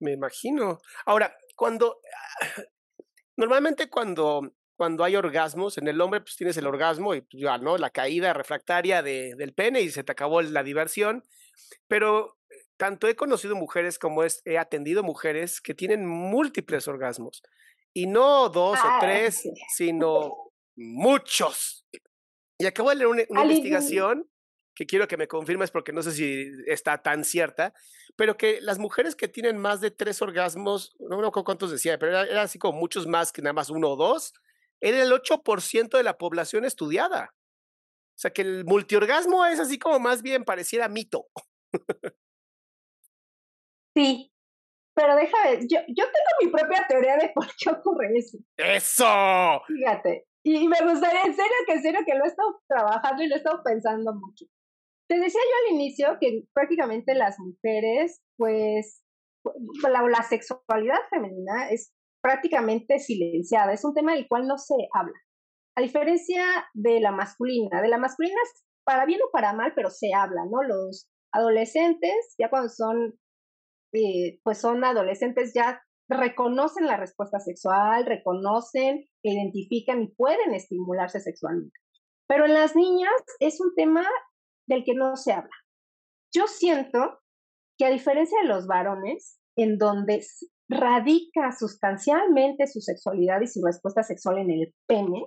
Me 0.00 0.12
imagino. 0.12 0.78
Ahora, 1.04 1.36
cuando 1.56 2.00
normalmente 3.36 3.90
cuando 3.90 4.54
cuando 4.80 5.04
hay 5.04 5.14
orgasmos 5.14 5.76
en 5.76 5.88
el 5.88 6.00
hombre, 6.00 6.22
pues 6.22 6.36
tienes 6.36 6.56
el 6.56 6.66
orgasmo 6.66 7.14
y 7.14 7.20
pues, 7.20 7.42
ya, 7.42 7.58
¿no? 7.58 7.76
La 7.76 7.90
caída 7.90 8.32
refractaria 8.32 9.02
de, 9.02 9.34
del 9.36 9.52
pene 9.52 9.82
y 9.82 9.90
se 9.90 10.04
te 10.04 10.12
acabó 10.12 10.40
la 10.40 10.62
diversión. 10.62 11.22
Pero 11.86 12.38
tanto 12.78 13.06
he 13.06 13.14
conocido 13.14 13.54
mujeres 13.56 13.98
como 13.98 14.22
he 14.24 14.56
atendido 14.56 15.02
mujeres 15.02 15.60
que 15.60 15.74
tienen 15.74 16.06
múltiples 16.06 16.88
orgasmos. 16.88 17.42
Y 17.92 18.06
no 18.06 18.48
dos 18.48 18.78
o 18.78 18.88
ah, 18.88 18.96
tres, 19.02 19.42
sino 19.76 20.50
muchos. 20.74 21.84
Y 22.56 22.64
acabo 22.64 22.88
de 22.88 22.96
leer 22.96 23.26
una, 23.28 23.42
investigación 23.42 24.30
que 24.74 24.86
quiero 24.86 25.06
que 25.06 25.18
me 25.18 25.28
confirmes 25.28 25.70
porque 25.70 25.92
no 25.92 26.02
sé 26.02 26.12
si 26.12 26.50
está 26.66 27.02
tan 27.02 27.24
cierta, 27.24 27.74
pero 28.16 28.38
que 28.38 28.62
las 28.62 28.78
mujeres 28.78 29.14
que 29.14 29.28
tienen 29.28 29.58
más 29.58 29.82
de 29.82 29.90
tres 29.90 30.22
orgasmos, 30.22 30.96
no 31.00 31.18
me 31.18 31.26
acuerdo 31.26 31.44
cuántos 31.44 31.70
decía, 31.70 31.98
pero 31.98 32.12
era, 32.12 32.24
era, 32.24 32.42
así 32.44 32.58
como 32.58 32.78
muchos 32.78 33.06
más 33.06 33.30
que 33.30 33.42
nada 33.42 33.52
más 33.52 33.68
uno 33.68 33.90
o 33.90 33.96
dos, 33.96 34.32
era 34.80 35.02
el 35.02 35.12
8% 35.12 35.96
de 35.96 36.02
la 36.02 36.18
población 36.18 36.64
estudiada. 36.64 37.30
O 37.32 38.20
sea 38.20 38.30
que 38.32 38.42
el 38.42 38.64
multiorgasmo 38.64 39.46
es 39.46 39.60
así 39.60 39.78
como 39.78 39.98
más 39.98 40.22
bien 40.22 40.44
pareciera 40.44 40.88
mito. 40.88 41.26
Sí, 43.96 44.30
pero 44.94 45.16
déjame, 45.16 45.66
yo, 45.66 45.78
yo 45.88 46.04
tengo 46.04 46.30
mi 46.44 46.48
propia 46.48 46.86
teoría 46.88 47.16
de 47.16 47.30
por 47.34 47.46
qué 47.58 47.70
ocurre 47.70 48.16
eso. 48.16 48.38
¡Eso! 48.56 49.62
Fíjate, 49.66 50.26
y 50.44 50.68
me 50.68 50.78
gustaría, 50.82 51.22
en 51.24 51.34
serio, 51.34 51.56
que 51.66 51.72
en 51.72 51.82
serio, 51.82 52.00
que 52.06 52.14
lo 52.14 52.24
he 52.24 52.28
estado 52.28 52.60
trabajando 52.68 53.22
y 53.22 53.28
lo 53.28 53.34
he 53.34 53.38
estado 53.38 53.62
pensando 53.62 54.14
mucho. 54.14 54.46
Te 55.08 55.18
decía 55.18 55.40
yo 55.40 55.66
al 55.66 55.74
inicio 55.74 56.18
que 56.20 56.44
prácticamente 56.52 57.14
las 57.14 57.38
mujeres, 57.38 58.22
pues, 58.36 59.02
la, 59.82 60.02
la 60.02 60.22
sexualidad 60.22 60.98
femenina 61.10 61.68
es 61.70 61.92
prácticamente 62.22 62.98
silenciada, 62.98 63.72
es 63.72 63.84
un 63.84 63.94
tema 63.94 64.14
del 64.14 64.28
cual 64.28 64.46
no 64.46 64.58
se 64.58 64.74
habla. 64.92 65.18
A 65.76 65.82
diferencia 65.82 66.44
de 66.74 67.00
la 67.00 67.12
masculina, 67.12 67.80
de 67.80 67.88
la 67.88 67.98
masculina 67.98 68.36
es 68.42 68.64
para 68.84 69.06
bien 69.06 69.20
o 69.26 69.30
para 69.30 69.52
mal, 69.52 69.72
pero 69.74 69.90
se 69.90 70.12
habla, 70.14 70.42
¿no? 70.50 70.62
Los 70.62 71.08
adolescentes, 71.32 72.34
ya 72.38 72.50
cuando 72.50 72.68
son, 72.68 73.14
eh, 73.92 74.40
pues 74.42 74.58
son 74.58 74.84
adolescentes, 74.84 75.52
ya 75.54 75.80
reconocen 76.08 76.86
la 76.86 76.96
respuesta 76.96 77.38
sexual, 77.38 78.04
reconocen, 78.04 79.08
identifican 79.22 80.02
y 80.02 80.08
pueden 80.08 80.54
estimularse 80.54 81.20
sexualmente. 81.20 81.78
Pero 82.28 82.46
en 82.46 82.54
las 82.54 82.74
niñas 82.74 83.12
es 83.38 83.60
un 83.60 83.74
tema 83.74 84.04
del 84.66 84.84
que 84.84 84.94
no 84.94 85.16
se 85.16 85.32
habla. 85.32 85.54
Yo 86.34 86.46
siento 86.46 87.20
que 87.78 87.86
a 87.86 87.90
diferencia 87.90 88.40
de 88.42 88.48
los 88.48 88.66
varones, 88.66 89.40
en 89.56 89.78
donde 89.78 90.22
radica 90.70 91.50
sustancialmente 91.52 92.66
su 92.68 92.80
sexualidad 92.80 93.40
y 93.40 93.48
su 93.48 93.60
respuesta 93.64 94.02
sexual 94.04 94.38
en 94.38 94.50
el 94.50 94.74
pene, 94.86 95.26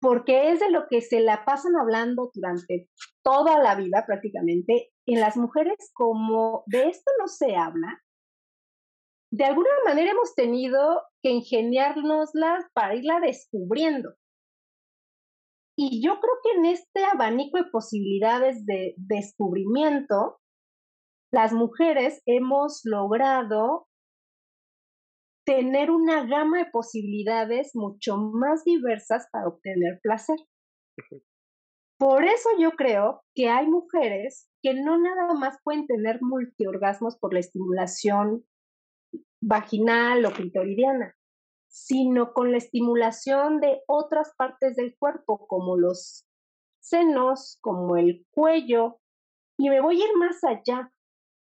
porque 0.00 0.50
es 0.52 0.60
de 0.60 0.70
lo 0.70 0.86
que 0.88 1.02
se 1.02 1.20
la 1.20 1.44
pasan 1.44 1.76
hablando 1.76 2.30
durante 2.32 2.88
toda 3.22 3.58
la 3.62 3.74
vida 3.74 4.04
prácticamente. 4.06 4.90
En 5.06 5.20
las 5.20 5.36
mujeres, 5.36 5.90
como 5.92 6.64
de 6.66 6.88
esto 6.88 7.10
no 7.18 7.28
se 7.28 7.56
habla, 7.56 8.02
de 9.30 9.44
alguna 9.44 9.68
manera 9.84 10.12
hemos 10.12 10.34
tenido 10.34 11.02
que 11.22 11.30
ingeniárnoslas 11.30 12.64
para 12.72 12.94
irla 12.94 13.20
descubriendo. 13.20 14.14
Y 15.78 16.02
yo 16.02 16.18
creo 16.20 16.34
que 16.42 16.58
en 16.58 16.66
este 16.66 17.04
abanico 17.04 17.58
de 17.58 17.68
posibilidades 17.70 18.64
de 18.64 18.94
descubrimiento, 18.96 20.38
las 21.30 21.52
mujeres 21.52 22.22
hemos 22.24 22.80
logrado 22.84 23.88
tener 25.46 25.92
una 25.92 26.26
gama 26.26 26.58
de 26.58 26.70
posibilidades 26.70 27.70
mucho 27.74 28.16
más 28.16 28.64
diversas 28.64 29.28
para 29.30 29.46
obtener 29.46 30.00
placer. 30.02 30.36
Por 31.98 32.24
eso 32.24 32.50
yo 32.58 32.72
creo 32.72 33.22
que 33.34 33.48
hay 33.48 33.68
mujeres 33.68 34.50
que 34.60 34.74
no 34.74 34.98
nada 34.98 35.32
más 35.34 35.56
pueden 35.62 35.86
tener 35.86 36.18
multiorgasmos 36.20 37.16
por 37.18 37.32
la 37.32 37.40
estimulación 37.40 38.44
vaginal 39.40 40.24
o 40.26 40.32
clitoridiana, 40.32 41.14
sino 41.68 42.32
con 42.32 42.50
la 42.50 42.58
estimulación 42.58 43.60
de 43.60 43.80
otras 43.86 44.34
partes 44.36 44.74
del 44.76 44.96
cuerpo, 44.98 45.46
como 45.46 45.76
los 45.76 46.26
senos, 46.82 47.58
como 47.62 47.96
el 47.96 48.26
cuello, 48.30 48.98
y 49.58 49.70
me 49.70 49.80
voy 49.80 50.02
a 50.02 50.04
ir 50.04 50.16
más 50.18 50.42
allá 50.44 50.92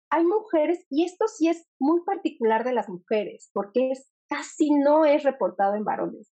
hay 0.10 0.26
mujeres, 0.26 0.86
y 0.90 1.04
esto 1.04 1.28
sí 1.28 1.50
es 1.50 1.68
muy 1.80 2.02
particular 2.04 2.64
de 2.64 2.74
las 2.74 2.90
mujeres, 2.90 3.50
porque 3.54 3.92
es, 3.92 4.12
casi 4.30 4.72
no 4.72 5.06
es 5.06 5.24
reportado 5.24 5.76
en 5.76 5.84
varones, 5.84 6.32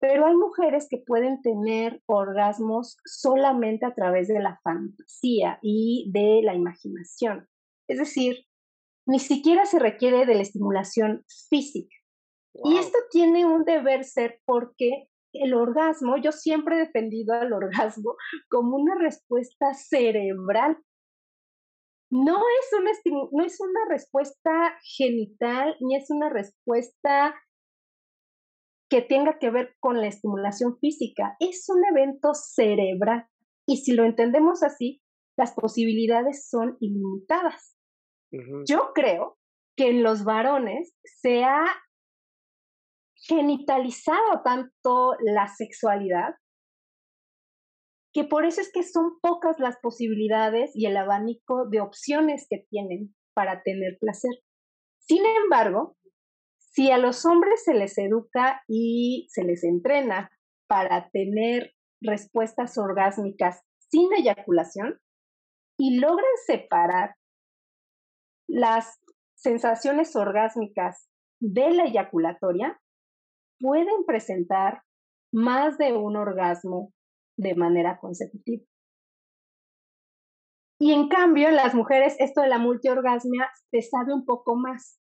pero 0.00 0.26
hay 0.26 0.34
mujeres 0.34 0.88
que 0.90 0.98
pueden 0.98 1.42
tener 1.42 2.02
orgasmos 2.06 2.96
solamente 3.04 3.86
a 3.86 3.94
través 3.94 4.26
de 4.26 4.40
la 4.40 4.58
fantasía 4.64 5.58
y 5.62 6.10
de 6.12 6.40
la 6.42 6.54
imaginación. 6.54 7.48
Es 7.88 7.98
decir, 7.98 8.44
ni 9.06 9.20
siquiera 9.20 9.64
se 9.64 9.78
requiere 9.78 10.26
de 10.26 10.34
la 10.34 10.42
estimulación 10.42 11.24
física. 11.48 11.94
Y 12.64 12.76
esto 12.76 12.98
tiene 13.10 13.46
un 13.46 13.64
deber 13.64 14.04
ser 14.04 14.40
porque 14.44 15.08
el 15.32 15.54
orgasmo, 15.54 16.16
yo 16.16 16.32
siempre 16.32 16.76
he 16.76 16.80
defendido 16.80 17.34
al 17.34 17.52
orgasmo 17.52 18.16
como 18.50 18.76
una 18.76 18.94
respuesta 18.96 19.72
cerebral 19.72 20.78
no 22.12 22.36
es, 22.60 22.78
una, 22.78 22.90
no 23.32 23.44
es 23.44 23.58
una 23.58 23.80
respuesta 23.88 24.76
genital 24.82 25.74
ni 25.80 25.96
es 25.96 26.10
una 26.10 26.28
respuesta 26.28 27.34
que 28.90 29.00
tenga 29.00 29.38
que 29.38 29.50
ver 29.50 29.74
con 29.80 29.98
la 29.98 30.08
estimulación 30.08 30.78
física, 30.78 31.36
es 31.40 31.66
un 31.70 31.82
evento 31.86 32.34
cerebral. 32.34 33.26
Y 33.66 33.78
si 33.78 33.92
lo 33.92 34.04
entendemos 34.04 34.62
así, 34.62 35.00
las 35.38 35.54
posibilidades 35.54 36.50
son 36.50 36.76
ilimitadas. 36.80 37.78
Yo 38.66 38.92
creo 38.94 39.38
que 39.74 39.88
en 39.88 40.02
los 40.02 40.24
varones 40.24 40.94
se 41.04 41.44
ha 41.44 41.64
genitalizado 43.14 44.42
tanto 44.44 45.14
la 45.20 45.48
sexualidad 45.48 46.34
que 48.12 48.24
por 48.24 48.44
eso 48.44 48.60
es 48.60 48.70
que 48.72 48.82
son 48.82 49.18
pocas 49.20 49.58
las 49.58 49.78
posibilidades 49.78 50.70
y 50.74 50.86
el 50.86 50.96
abanico 50.96 51.66
de 51.68 51.80
opciones 51.80 52.46
que 52.48 52.66
tienen 52.68 53.14
para 53.34 53.62
tener 53.62 53.96
placer. 53.98 54.32
Sin 54.98 55.22
embargo, 55.44 55.96
si 56.58 56.90
a 56.90 56.98
los 56.98 57.24
hombres 57.24 57.64
se 57.64 57.74
les 57.74 57.96
educa 57.98 58.62
y 58.68 59.26
se 59.30 59.44
les 59.44 59.64
entrena 59.64 60.30
para 60.68 61.10
tener 61.10 61.74
respuestas 62.00 62.78
orgásmicas 62.78 63.62
sin 63.78 64.12
eyaculación 64.14 64.98
y 65.78 65.98
logran 65.98 66.24
separar 66.46 67.14
las 68.48 68.98
sensaciones 69.34 70.14
orgásmicas 70.16 71.08
de 71.40 71.70
la 71.72 71.84
eyaculatoria, 71.84 72.80
pueden 73.58 74.04
presentar 74.06 74.82
más 75.32 75.78
de 75.78 75.92
un 75.92 76.16
orgasmo 76.16 76.92
de 77.42 77.54
manera 77.54 77.98
consecutiva. 78.00 78.64
Y 80.80 80.92
en 80.92 81.08
cambio, 81.08 81.48
en 81.48 81.56
las 81.56 81.74
mujeres, 81.74 82.16
esto 82.18 82.40
de 82.40 82.48
la 82.48 82.58
multiorgasmia 82.58 83.48
se 83.70 83.82
sabe 83.82 84.12
un 84.12 84.24
poco 84.24 84.56
más. 84.56 84.98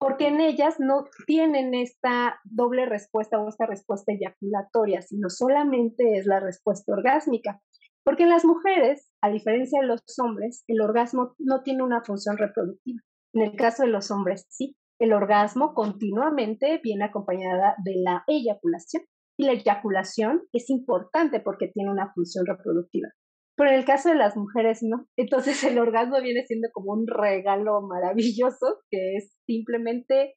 Porque 0.00 0.28
en 0.28 0.40
ellas 0.40 0.76
no 0.78 1.04
tienen 1.26 1.74
esta 1.74 2.40
doble 2.44 2.86
respuesta 2.86 3.38
o 3.38 3.48
esta 3.48 3.66
respuesta 3.66 4.12
eyaculatoria, 4.12 5.02
sino 5.02 5.28
solamente 5.28 6.16
es 6.16 6.24
la 6.24 6.40
respuesta 6.40 6.92
orgásmica. 6.92 7.60
Porque 8.02 8.22
en 8.22 8.30
las 8.30 8.46
mujeres, 8.46 9.10
a 9.20 9.28
diferencia 9.28 9.82
de 9.82 9.88
los 9.88 10.00
hombres, 10.24 10.64
el 10.68 10.80
orgasmo 10.80 11.34
no 11.38 11.62
tiene 11.62 11.82
una 11.82 12.02
función 12.02 12.38
reproductiva. 12.38 13.02
En 13.34 13.42
el 13.42 13.56
caso 13.56 13.82
de 13.82 13.90
los 13.90 14.10
hombres, 14.10 14.46
sí. 14.48 14.74
El 14.98 15.12
orgasmo 15.12 15.74
continuamente 15.74 16.80
viene 16.82 17.04
acompañada 17.04 17.74
de 17.84 17.96
la 18.02 18.24
eyaculación. 18.26 19.04
Y 19.38 19.46
la 19.46 19.52
eyaculación 19.52 20.42
es 20.52 20.68
importante 20.68 21.40
porque 21.40 21.68
tiene 21.68 21.90
una 21.90 22.12
función 22.12 22.44
reproductiva. 22.46 23.08
Pero 23.56 23.70
en 23.70 23.76
el 23.76 23.84
caso 23.84 24.08
de 24.08 24.16
las 24.16 24.36
mujeres 24.36 24.80
no. 24.82 25.06
Entonces 25.16 25.62
el 25.64 25.78
orgasmo 25.78 26.20
viene 26.20 26.44
siendo 26.46 26.68
como 26.72 26.92
un 26.92 27.06
regalo 27.06 27.80
maravilloso 27.82 28.80
que 28.90 29.16
es 29.16 29.36
simplemente, 29.46 30.34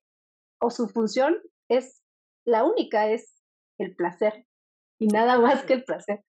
o 0.61 0.69
su 0.69 0.87
función 0.87 1.35
es 1.69 2.01
la 2.45 2.63
única, 2.63 3.09
es 3.09 3.41
el 3.79 3.95
placer. 3.95 4.45
Y 4.99 5.07
nada 5.07 5.39
más 5.39 5.63
que 5.65 5.73
el 5.73 5.83
placer. 5.83 6.23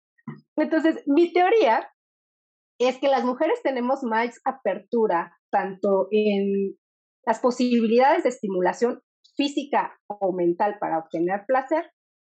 Entonces, 0.57 1.03
mi 1.07 1.33
teoría 1.33 1.89
es 2.79 2.99
que 2.99 3.09
las 3.09 3.25
mujeres 3.25 3.61
tenemos 3.63 4.03
más 4.03 4.41
apertura 4.45 5.37
tanto 5.51 6.09
en 6.11 6.77
las 7.27 7.41
posibilidades 7.41 8.23
de 8.23 8.31
estimulación 8.31 9.01
física 9.37 9.99
o 10.09 10.33
mental 10.33 10.77
para 10.81 10.99
obtener 10.99 11.45
placer, 11.47 11.91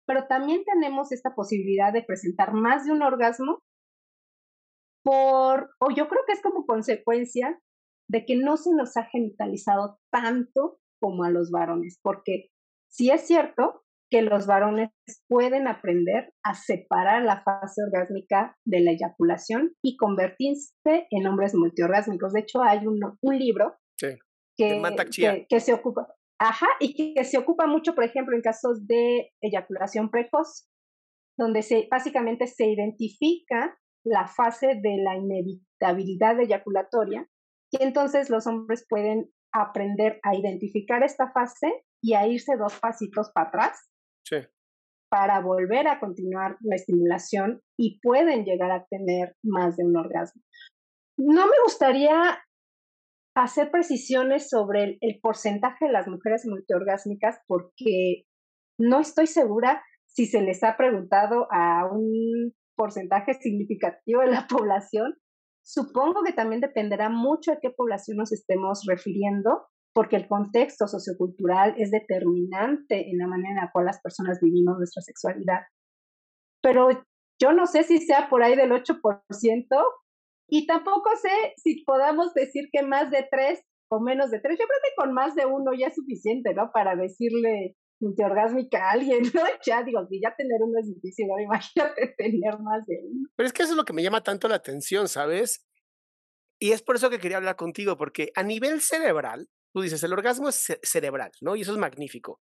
pero 0.09 0.25
también 0.25 0.63
tenemos 0.65 1.11
esta 1.11 1.35
posibilidad 1.35 1.93
de 1.93 2.01
presentar 2.01 2.51
más 2.51 2.83
de 2.83 2.91
un 2.93 3.03
orgasmo 3.03 3.59
por, 5.05 5.69
o 5.79 5.91
yo 5.95 6.07
creo 6.07 6.23
que 6.25 6.33
es 6.33 6.41
como 6.41 6.65
consecuencia 6.65 7.59
de 8.09 8.25
que 8.25 8.35
no 8.35 8.57
se 8.57 8.71
nos 8.73 8.97
ha 8.97 9.05
genitalizado 9.05 9.99
tanto 10.11 10.79
como 10.99 11.25
a 11.25 11.29
los 11.29 11.51
varones, 11.51 11.99
porque 12.01 12.47
sí 12.91 13.11
es 13.11 13.27
cierto 13.27 13.83
que 14.09 14.23
los 14.23 14.47
varones 14.47 14.89
pueden 15.27 15.67
aprender 15.67 16.33
a 16.43 16.55
separar 16.55 17.21
la 17.21 17.43
fase 17.43 17.83
orgásmica 17.83 18.57
de 18.65 18.79
la 18.79 18.93
eyaculación 18.93 19.75
y 19.83 19.95
convertirse 19.95 21.05
en 21.11 21.27
hombres 21.27 21.53
multiorgásmicos. 21.53 22.33
De 22.33 22.39
hecho, 22.39 22.63
hay 22.63 22.87
un, 22.87 22.99
un 23.21 23.37
libro 23.37 23.75
que, 23.99 24.81
que, 25.47 25.59
se 25.59 25.73
ocupa, 25.73 26.07
ajá, 26.39 26.67
y 26.79 27.13
que, 27.13 27.23
se 27.23 27.37
ocupa 27.37 27.67
mucho, 27.67 27.93
por 27.93 28.03
ejemplo, 28.03 28.35
en 28.35 28.41
casos 28.41 28.87
de 28.87 29.31
eyaculación 29.41 30.09
precoz, 30.09 30.67
donde 31.37 31.61
se, 31.61 31.87
básicamente 31.91 32.47
se 32.47 32.67
identifica 32.67 33.77
la 34.05 34.27
fase 34.27 34.79
de 34.81 34.97
la 35.03 35.15
inevitabilidad 35.15 36.39
eyaculatoria 36.39 37.27
y 37.71 37.83
entonces 37.83 38.29
los 38.29 38.47
hombres 38.47 38.85
pueden 38.89 39.29
aprender 39.53 40.19
a 40.23 40.35
identificar 40.35 41.03
esta 41.03 41.31
fase 41.31 41.85
y 42.01 42.13
a 42.13 42.25
irse 42.27 42.55
dos 42.57 42.79
pasitos 42.79 43.31
para 43.33 43.49
atrás 43.49 43.89
para 45.09 45.41
volver 45.41 45.87
a 45.87 45.99
continuar 45.99 46.57
la 46.61 46.75
estimulación 46.75 47.61
y 47.77 47.99
pueden 47.99 48.45
llegar 48.45 48.71
a 48.71 48.85
tener 48.85 49.35
más 49.43 49.75
de 49.75 49.85
un 49.85 49.97
orgasmo. 49.97 50.41
No 51.17 51.47
me 51.47 51.53
gustaría 51.63 52.39
hacer 53.43 53.71
precisiones 53.71 54.49
sobre 54.49 54.97
el, 55.01 55.19
porcentaje 55.21 55.85
de 55.85 55.91
las 55.91 56.07
mujeres 56.07 56.45
multiorgásmicas 56.45 57.39
porque 57.47 58.23
no 58.77 58.99
estoy 58.99 59.27
segura 59.27 59.83
si 60.05 60.25
se 60.25 60.41
les 60.41 60.63
ha 60.63 60.75
preguntado 60.77 61.47
a 61.51 61.85
un 61.91 62.53
porcentaje 62.75 63.33
significativo 63.35 64.21
de 64.21 64.31
la 64.31 64.47
población. 64.49 65.15
Supongo 65.63 66.23
que 66.25 66.33
también 66.33 66.61
dependerá 66.61 67.09
mucho 67.09 67.51
de 67.51 67.59
qué 67.61 67.69
población 67.69 68.17
nos 68.17 68.31
estemos 68.31 68.83
refiriendo, 68.87 69.67
porque 69.93 70.15
el 70.15 70.27
contexto 70.27 70.87
sociocultural 70.87 71.75
es 71.77 71.91
determinante 71.91 73.09
en 73.09 73.17
la 73.17 73.27
manera 73.27 73.49
en 73.49 73.65
la 73.65 73.71
cual 73.71 73.85
las 73.85 74.01
personas 74.01 74.39
vivimos 74.41 74.77
nuestra 74.77 75.01
sexualidad. 75.01 75.61
Pero 76.61 76.89
yo 77.41 77.53
no 77.53 77.67
sé 77.67 77.83
si 77.83 77.99
sea 77.99 78.29
por 78.29 78.43
ahí 78.43 78.55
del 78.55 78.71
8% 78.71 78.99
y 80.49 80.65
tampoco 80.65 81.09
sé 81.21 81.53
si 81.57 81.83
podamos 81.83 82.33
decir 82.33 82.69
que 82.71 82.83
más 82.83 83.11
de 83.11 83.27
3 83.29 83.61
o 83.89 83.99
menos 83.99 84.31
de 84.31 84.39
3. 84.39 84.57
Yo 84.59 84.65
creo 84.65 84.79
que 84.83 84.95
con 84.95 85.13
más 85.13 85.35
de 85.35 85.45
uno 85.45 85.71
ya 85.77 85.87
es 85.87 85.95
suficiente, 85.95 86.53
¿no? 86.53 86.71
Para 86.73 86.95
decirle 86.95 87.75
multiorgásmica 88.01 88.89
a 88.89 88.91
alguien, 88.91 89.23
¿no? 89.33 89.41
Ya 89.65 89.83
digo, 89.83 90.05
si 90.07 90.21
ya 90.21 90.35
tener 90.35 90.61
uno 90.61 90.79
es 90.79 90.87
difícil, 90.87 91.27
¿no? 91.27 91.39
Imagínate 91.39 92.13
tener 92.17 92.59
más 92.59 92.85
de 92.85 92.99
uno. 93.03 93.29
Pero 93.35 93.47
es 93.47 93.53
que 93.53 93.63
eso 93.63 93.73
es 93.73 93.77
lo 93.77 93.85
que 93.85 93.93
me 93.93 94.03
llama 94.03 94.23
tanto 94.23 94.47
la 94.47 94.55
atención, 94.55 95.07
¿sabes? 95.07 95.65
Y 96.59 96.71
es 96.71 96.81
por 96.81 96.95
eso 96.95 97.09
que 97.09 97.19
quería 97.19 97.37
hablar 97.37 97.55
contigo, 97.55 97.97
porque 97.97 98.31
a 98.35 98.43
nivel 98.43 98.81
cerebral, 98.81 99.49
Tú 99.73 99.81
dices, 99.81 100.03
el 100.03 100.13
orgasmo 100.13 100.49
es 100.49 100.77
cerebral, 100.81 101.31
¿no? 101.41 101.55
Y 101.55 101.61
eso 101.61 101.71
es 101.73 101.77
magnífico. 101.77 102.41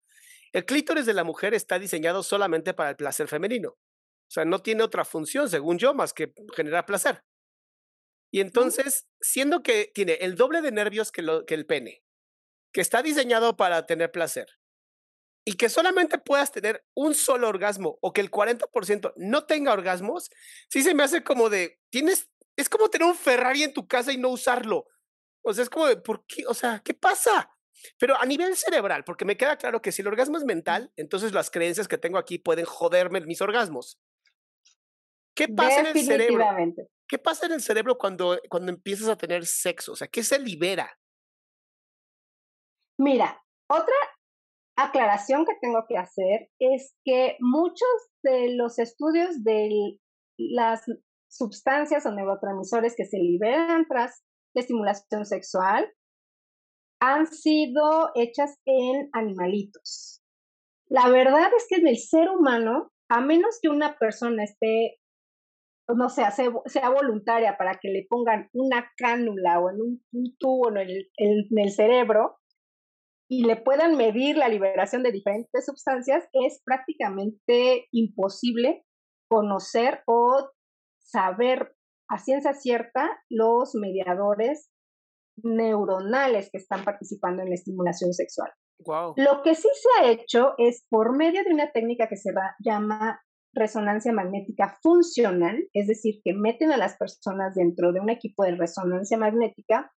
El 0.54 0.66
clítoris 0.66 1.06
de 1.06 1.14
la 1.14 1.24
mujer 1.24 1.54
está 1.54 1.78
diseñado 1.78 2.24
solamente 2.24 2.74
para 2.74 2.92
el 2.92 2.96
placer 2.96 3.28
femenino. 3.28 3.70
O 3.72 4.30
sea, 4.30 4.46
no 4.46 4.60
tiene 4.60 4.84
otra 4.84 5.04
función, 5.04 5.50
según 5.50 5.78
yo, 5.78 5.94
más 5.94 6.14
que 6.14 6.34
generar 6.56 6.86
placer. 6.86 7.22
Y 8.32 8.42
entonces, 8.42 9.08
siendo 9.22 9.64
que 9.64 9.92
tiene 9.94 10.14
el 10.14 10.36
doble 10.36 10.62
de 10.62 10.72
nervios 10.72 11.12
que, 11.12 11.22
lo, 11.22 11.46
que 11.46 11.54
el 11.54 11.66
pene, 11.66 12.04
que 12.74 12.82
está 12.82 13.02
diseñado 13.02 13.56
para 13.56 13.86
tener 13.86 14.12
placer, 14.12 14.48
y 15.48 15.54
que 15.54 15.70
solamente 15.70 16.18
puedas 16.18 16.52
tener 16.52 16.86
un 16.94 17.16
solo 17.16 17.48
orgasmo 17.48 17.98
o 18.02 18.12
que 18.12 18.20
el 18.20 18.30
40% 18.30 19.14
no 19.16 19.46
tenga 19.46 19.72
orgasmos, 19.72 20.30
sí 20.70 20.84
se 20.84 20.94
me 20.94 21.04
hace 21.04 21.24
como 21.24 21.50
de, 21.50 21.80
tienes, 21.90 22.30
es 22.58 22.68
como 22.68 22.90
tener 22.90 23.08
un 23.08 23.16
Ferrari 23.16 23.64
en 23.64 23.74
tu 23.74 23.88
casa 23.88 24.12
y 24.12 24.18
no 24.18 24.28
usarlo. 24.28 24.88
O 25.42 25.54
sea, 25.54 25.64
es 25.64 25.70
como 25.70 25.88
de, 25.88 25.96
¿por 25.96 26.26
qué? 26.26 26.46
O 26.48 26.54
sea, 26.54 26.82
¿qué 26.84 26.94
pasa? 26.94 27.50
Pero 27.98 28.20
a 28.20 28.26
nivel 28.26 28.58
cerebral, 28.58 29.06
porque 29.06 29.24
me 29.24 29.38
queda 29.38 29.56
claro 29.58 29.82
que 29.82 29.94
si 29.94 30.02
el 30.02 30.10
orgasmo 30.10 30.38
es 30.38 30.44
mental, 30.44 30.92
entonces 30.98 31.32
las 31.32 31.50
creencias 31.50 31.88
que 31.88 31.98
tengo 31.98 32.18
aquí 32.18 32.40
pueden 32.40 32.66
joderme 32.66 33.22
mis 33.22 33.40
orgasmos. 33.40 34.02
¿Qué 35.34 35.48
pasa 35.48 35.80
en 35.80 35.98
el 35.98 36.06
cerebro? 36.06 36.46
¿Qué 37.08 37.18
pasa 37.18 37.46
en 37.46 37.54
el 37.54 37.62
cerebro 37.62 37.98
cuando, 37.98 38.38
cuando 38.50 38.72
empiezas 38.72 39.08
a 39.08 39.18
tener 39.18 39.46
sexo? 39.46 39.94
O 39.94 39.96
sea, 39.96 40.08
¿qué 40.08 40.24
se 40.24 40.40
libera? 40.40 41.00
Mira, 43.00 43.42
otra 43.70 43.96
aclaración 44.78 45.46
que 45.46 45.54
tengo 45.62 45.86
que 45.88 45.98
hacer 45.98 46.50
es 46.60 46.96
que 47.04 47.38
muchos 47.40 47.90
de 48.24 48.56
los 48.56 48.80
estudios 48.80 49.44
de 49.44 49.98
las 50.38 50.84
sustancias 51.30 52.06
o 52.06 52.12
neurotransmisores 52.12 52.96
que 52.96 53.06
se 53.06 53.18
liberan 53.18 53.86
tras 53.88 54.24
estimulación 54.54 55.26
sexual 55.26 55.92
han 57.00 57.28
sido 57.28 58.12
hechas 58.16 58.58
en 58.66 59.10
animalitos. 59.14 60.24
La 60.88 61.10
verdad 61.10 61.52
es 61.56 61.66
que 61.70 61.76
en 61.76 61.88
el 61.88 61.98
ser 61.98 62.30
humano, 62.30 62.92
a 63.10 63.22
menos 63.22 63.60
que 63.62 63.70
una 63.70 63.98
persona 63.98 64.44
esté, 64.44 65.00
no 65.96 66.10
sé, 66.10 66.24
sea, 66.66 66.90
voluntaria 66.90 67.58
para 67.58 67.80
que 67.82 67.90
le 67.90 68.06
pongan 68.10 68.50
una 68.54 68.92
cánula 68.98 69.60
o 69.60 69.70
en 69.70 69.82
un, 69.82 70.38
tubo 70.38 70.70
en 70.70 70.78
el, 70.78 71.10
en 71.18 71.46
el 71.58 71.72
cerebro 71.72 72.38
y 73.30 73.46
le 73.46 73.56
puedan 73.58 73.96
medir 73.96 74.38
la 74.38 74.50
liberación 74.50 75.04
de 75.04 75.12
diferentes 75.12 75.66
sustancias, 75.66 76.28
es 76.34 76.62
prácticamente 76.64 77.88
imposible 77.92 78.86
conocer 79.30 80.02
o 80.08 80.50
saber 81.00 81.76
a 82.10 82.18
ciencia 82.18 82.54
cierta 82.54 83.10
los 83.30 83.76
mediadores 83.76 84.70
neuronales 85.44 86.50
que 86.52 86.58
están 86.58 86.84
participando 86.84 87.44
en 87.44 87.50
la 87.50 87.56
estimulación 87.56 88.14
sexual. 88.14 88.52
Lo 89.16 89.42
que 89.44 89.56
sí 89.56 89.68
se 89.74 89.90
ha 90.00 90.12
hecho 90.12 90.54
es 90.58 90.86
por 90.90 91.16
medio 91.16 91.44
de 91.44 91.54
una 91.54 91.72
técnica 91.72 92.08
que 92.08 92.18
se 92.18 92.32
llama 92.60 93.20
resonancia 93.58 94.14
magnética 94.14 94.78
funcional, 94.82 95.68
es 95.74 95.88
decir, 95.88 96.22
que 96.24 96.34
meten 96.34 96.72
a 96.72 96.78
las 96.78 96.98
personas 96.98 97.56
dentro 97.56 97.92
de 97.92 98.00
un 98.00 98.10
equipo 98.10 98.44
de 98.44 98.56
resonancia 98.56 99.18
magnética, 99.18 99.92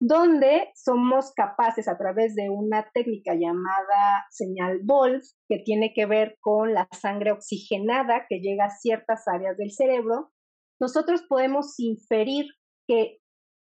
donde 0.00 0.70
somos 0.74 1.32
capaces 1.34 1.88
a 1.88 1.96
través 1.96 2.34
de 2.34 2.50
una 2.50 2.90
técnica 2.92 3.34
llamada 3.34 4.26
señal 4.30 4.80
Wolf, 4.84 5.24
que 5.48 5.58
tiene 5.58 5.92
que 5.94 6.06
ver 6.06 6.36
con 6.40 6.74
la 6.74 6.88
sangre 6.92 7.32
oxigenada 7.32 8.26
que 8.28 8.40
llega 8.40 8.66
a 8.66 8.70
ciertas 8.70 9.26
áreas 9.28 9.56
del 9.56 9.70
cerebro, 9.70 10.32
nosotros 10.80 11.22
podemos 11.28 11.78
inferir 11.78 12.46
que 12.86 13.18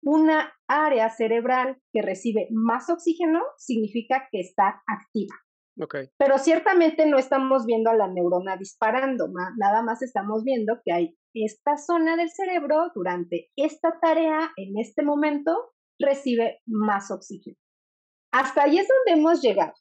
una 0.01 0.53
área 0.67 1.09
cerebral 1.09 1.77
que 1.91 2.01
recibe 2.01 2.47
más 2.51 2.89
oxígeno 2.89 3.41
significa 3.57 4.27
que 4.31 4.39
está 4.39 4.81
activa. 4.87 5.35
Okay. 5.77 6.09
Pero 6.17 6.37
ciertamente 6.37 7.05
no 7.05 7.17
estamos 7.17 7.65
viendo 7.65 7.89
a 7.89 7.95
la 7.95 8.07
neurona 8.07 8.55
disparando, 8.55 9.27
nada 9.57 9.83
más 9.83 10.01
estamos 10.01 10.43
viendo 10.43 10.79
que 10.85 10.93
hay 10.93 11.17
esta 11.33 11.75
zona 11.75 12.15
del 12.15 12.29
cerebro 12.29 12.91
durante 12.95 13.49
esta 13.57 13.99
tarea, 13.99 14.51
en 14.55 14.77
este 14.79 15.03
momento, 15.03 15.73
recibe 15.99 16.61
más 16.65 17.11
oxígeno. 17.11 17.57
Hasta 18.33 18.63
ahí 18.63 18.77
es 18.77 18.87
donde 18.87 19.19
hemos 19.19 19.41
llegado. 19.41 19.73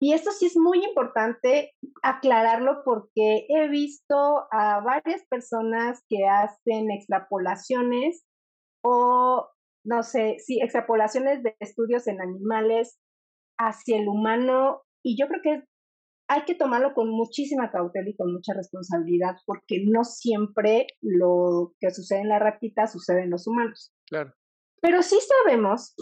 Y 0.00 0.12
esto 0.12 0.30
sí 0.30 0.46
es 0.46 0.56
muy 0.56 0.84
importante 0.84 1.72
aclararlo 2.02 2.82
porque 2.84 3.46
he 3.48 3.68
visto 3.68 4.46
a 4.52 4.80
varias 4.80 5.26
personas 5.28 6.04
que 6.08 6.26
hacen 6.26 6.90
extrapolaciones 6.90 8.24
o, 8.84 9.48
no 9.84 10.02
sé, 10.04 10.36
sí, 10.38 10.60
extrapolaciones 10.62 11.42
de 11.42 11.56
estudios 11.58 12.06
en 12.06 12.20
animales 12.20 13.00
hacia 13.58 13.98
el 13.98 14.08
humano, 14.08 14.82
y 15.02 15.16
yo 15.20 15.26
creo 15.28 15.40
que 15.42 15.64
hay 16.30 16.44
que 16.44 16.54
tomarlo 16.54 16.92
con 16.92 17.08
muchísima 17.10 17.70
cautela 17.70 18.10
y 18.10 18.16
con 18.16 18.32
mucha 18.32 18.52
responsabilidad, 18.54 19.36
porque 19.46 19.82
no 19.86 20.04
siempre 20.04 20.86
lo 21.00 21.72
que 21.80 21.90
sucede 21.90 22.20
en 22.20 22.28
la 22.28 22.38
ratita 22.38 22.86
sucede 22.86 23.22
en 23.22 23.30
los 23.30 23.46
humanos. 23.46 23.94
Claro. 24.06 24.34
Pero 24.82 25.02
sí 25.02 25.18
sabemos 25.20 25.94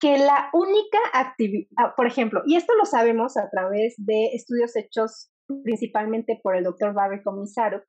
que 0.00 0.18
la 0.18 0.50
única 0.52 0.98
actividad, 1.12 1.68
ah, 1.76 1.94
por 1.96 2.08
ejemplo, 2.08 2.42
y 2.44 2.56
esto 2.56 2.74
lo 2.74 2.84
sabemos 2.84 3.36
a 3.36 3.48
través 3.48 3.94
de 3.98 4.30
estudios 4.34 4.74
hechos 4.74 5.30
principalmente 5.62 6.40
por 6.42 6.56
el 6.56 6.64
doctor 6.64 6.92
Barry 6.92 7.22
Komisaruk, 7.22 7.84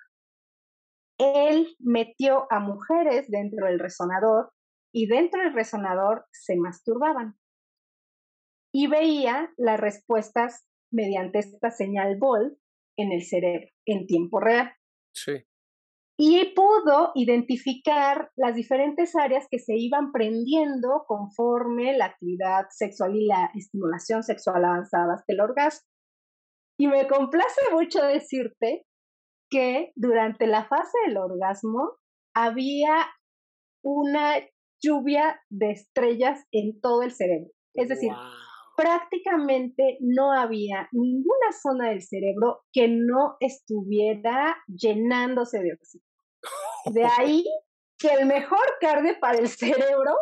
él 1.17 1.75
metió 1.79 2.45
a 2.51 2.59
mujeres 2.59 3.29
dentro 3.29 3.65
del 3.65 3.79
resonador 3.79 4.51
y 4.93 5.07
dentro 5.07 5.41
del 5.41 5.53
resonador 5.53 6.25
se 6.31 6.55
masturbaban 6.57 7.35
y 8.73 8.87
veía 8.87 9.53
las 9.57 9.79
respuestas 9.79 10.65
mediante 10.91 11.39
esta 11.39 11.71
señal 11.71 12.17
BOL 12.17 12.57
en 12.97 13.11
el 13.11 13.23
cerebro 13.23 13.67
en 13.85 14.07
tiempo 14.07 14.39
real. 14.39 14.73
Sí. 15.13 15.43
Y 16.17 16.53
pudo 16.53 17.11
identificar 17.15 18.31
las 18.35 18.55
diferentes 18.55 19.15
áreas 19.15 19.47
que 19.49 19.59
se 19.59 19.75
iban 19.75 20.11
prendiendo 20.11 21.05
conforme 21.07 21.97
la 21.97 22.05
actividad 22.05 22.67
sexual 22.69 23.15
y 23.15 23.25
la 23.25 23.49
estimulación 23.55 24.23
sexual 24.23 24.63
avanzaba 24.63 25.15
hasta 25.15 25.33
el 25.33 25.41
orgasmo. 25.41 25.87
Y 26.79 26.87
me 26.87 27.07
complace 27.07 27.61
mucho 27.71 28.03
decirte 28.03 28.85
que 29.49 29.91
durante 29.95 30.47
la 30.47 30.65
fase 30.65 30.97
del 31.05 31.17
orgasmo 31.17 31.97
había 32.35 33.07
una 33.83 34.35
lluvia 34.81 35.39
de 35.49 35.71
estrellas 35.71 36.45
en 36.51 36.79
todo 36.79 37.03
el 37.03 37.11
cerebro. 37.11 37.51
Es 37.75 37.89
decir, 37.89 38.11
prácticamente 38.75 39.97
no 40.01 40.31
había 40.31 40.87
ninguna 40.91 41.51
zona 41.61 41.89
del 41.89 42.01
cerebro 42.01 42.63
que 42.71 42.87
no 42.87 43.37
estuviera 43.39 44.55
llenándose 44.67 45.59
de 45.59 45.73
oxígeno. 45.73 46.09
De 46.93 47.03
ahí 47.17 47.43
que 47.97 48.09
el 48.09 48.25
mejor 48.25 48.65
carne 48.81 49.15
para 49.19 49.37
el 49.37 49.47
cerebro 49.47 50.13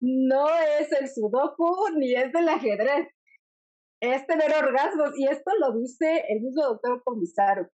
no 0.00 0.48
es 0.78 0.92
el 0.92 1.08
sudoku 1.08 1.88
ni 1.96 2.14
es 2.14 2.34
el 2.34 2.48
ajedrez, 2.48 3.08
es 4.00 4.26
tener 4.26 4.52
orgasmos. 4.54 5.12
Y 5.16 5.26
esto 5.26 5.50
lo 5.60 5.78
dice 5.78 6.24
el 6.28 6.42
mismo 6.42 6.64
doctor 6.64 7.02
Comisaro. 7.04 7.68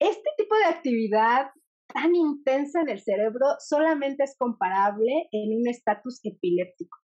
Este 0.00 0.30
tipo 0.36 0.56
de 0.56 0.64
actividad 0.64 1.50
tan 1.92 2.14
intensa 2.14 2.80
en 2.80 2.88
el 2.88 3.00
cerebro 3.00 3.46
solamente 3.58 4.24
es 4.24 4.36
comparable 4.36 5.28
en 5.30 5.56
un 5.56 5.68
estatus 5.68 6.20
epiléptico. 6.24 7.03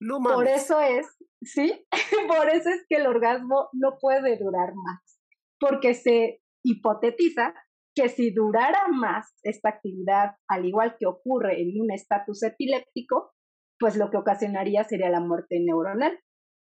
No 0.00 0.18
Por 0.22 0.48
eso 0.48 0.80
es, 0.80 1.06
¿sí? 1.42 1.86
Por 2.28 2.48
eso 2.48 2.70
es 2.70 2.86
que 2.88 2.96
el 2.96 3.06
orgasmo 3.06 3.68
no 3.72 3.98
puede 4.00 4.38
durar 4.38 4.72
más, 4.74 5.20
porque 5.60 5.92
se 5.94 6.40
hipotetiza 6.64 7.54
que 7.94 8.08
si 8.08 8.30
durara 8.30 8.88
más 8.88 9.34
esta 9.42 9.68
actividad, 9.68 10.36
al 10.48 10.64
igual 10.64 10.96
que 10.98 11.06
ocurre 11.06 11.60
en 11.60 11.78
un 11.80 11.90
estatus 11.92 12.42
epiléptico, 12.42 13.32
pues 13.78 13.96
lo 13.96 14.10
que 14.10 14.16
ocasionaría 14.16 14.84
sería 14.84 15.10
la 15.10 15.20
muerte 15.20 15.58
neuronal. 15.60 16.18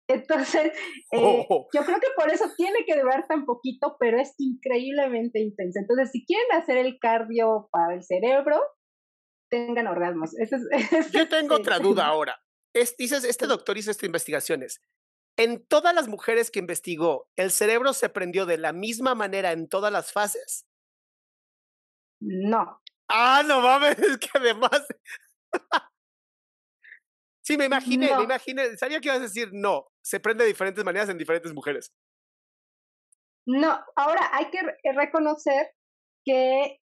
Entonces, 0.08 0.72
eh, 1.12 1.46
oh. 1.48 1.68
yo 1.74 1.82
creo 1.84 2.00
que 2.00 2.08
por 2.16 2.32
eso 2.32 2.46
tiene 2.58 2.86
que 2.88 3.00
durar 3.00 3.28
tan 3.28 3.46
poquito, 3.46 3.98
pero 4.00 4.20
es 4.20 4.34
increíblemente 4.40 5.40
intenso. 5.40 5.80
Entonces, 5.80 6.10
si 6.12 6.26
quieren 6.26 6.52
hacer 6.54 6.78
el 6.78 6.98
cardio 7.00 7.70
para 7.72 7.94
el 7.94 8.04
cerebro, 8.04 8.60
tengan 9.50 9.86
orgasmos. 9.86 10.32
yo 11.14 11.30
tengo 11.30 11.56
otra 11.56 11.78
duda 11.78 12.08
ahora 12.08 12.40
dices, 12.74 13.24
este 13.24 13.48
doctor 13.48 13.78
hizo 13.78 13.92
estas 13.92 14.06
investigaciones. 14.06 14.82
En 15.38 15.66
todas 15.66 15.96
las 15.96 16.08
mujeres 16.08 16.52
que 16.52 16.60
investigó, 16.60 17.30
¿el 17.36 17.52
cerebro 17.52 17.94
se 17.94 18.10
prendió 18.10 18.46
de 18.46 18.58
la 18.58 18.74
misma 18.74 19.16
manera 19.16 19.52
en 19.52 19.68
todas 19.68 19.92
las 19.92 20.12
fases? 20.12 20.66
No. 22.22 22.82
Ah, 23.08 23.44
no 23.46 23.62
mames, 23.62 23.98
es 24.00 24.18
que 24.18 24.30
además. 24.34 24.88
sí, 27.44 27.58
me 27.58 27.66
imaginé, 27.66 28.16
me 28.16 28.24
imaginé. 28.24 28.78
Sabía 28.78 29.00
que 29.00 29.08
ibas 29.08 29.20
a 29.20 29.24
decir 29.24 29.50
no. 29.52 29.88
Se 30.04 30.20
prende 30.20 30.44
de 30.44 30.50
diferentes 30.50 30.84
maneras 30.84 31.10
en 31.10 31.18
diferentes 31.18 31.54
mujeres. 31.54 31.92
No, 33.48 33.84
ahora 33.96 34.30
hay 34.34 34.52
que 34.52 34.62
reconocer 34.94 35.74
que 36.24 36.80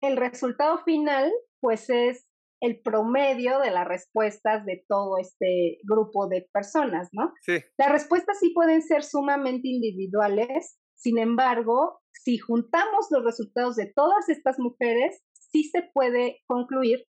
el 0.00 0.16
resultado 0.16 0.78
final, 0.84 1.32
pues 1.60 1.90
es 1.90 2.27
el 2.60 2.80
promedio 2.82 3.60
de 3.60 3.70
las 3.70 3.86
respuestas 3.86 4.64
de 4.66 4.84
todo 4.88 5.18
este 5.18 5.78
grupo 5.84 6.28
de 6.28 6.48
personas, 6.52 7.08
¿no? 7.12 7.32
Sí. 7.42 7.58
Las 7.78 7.90
respuestas 7.90 8.38
sí 8.40 8.50
pueden 8.54 8.82
ser 8.82 9.04
sumamente 9.04 9.68
individuales, 9.68 10.78
sin 10.96 11.18
embargo, 11.18 12.00
si 12.12 12.38
juntamos 12.38 13.06
los 13.10 13.24
resultados 13.24 13.76
de 13.76 13.92
todas 13.94 14.28
estas 14.28 14.58
mujeres, 14.58 15.22
sí 15.32 15.64
se 15.64 15.82
puede 15.94 16.38
concluir 16.46 17.04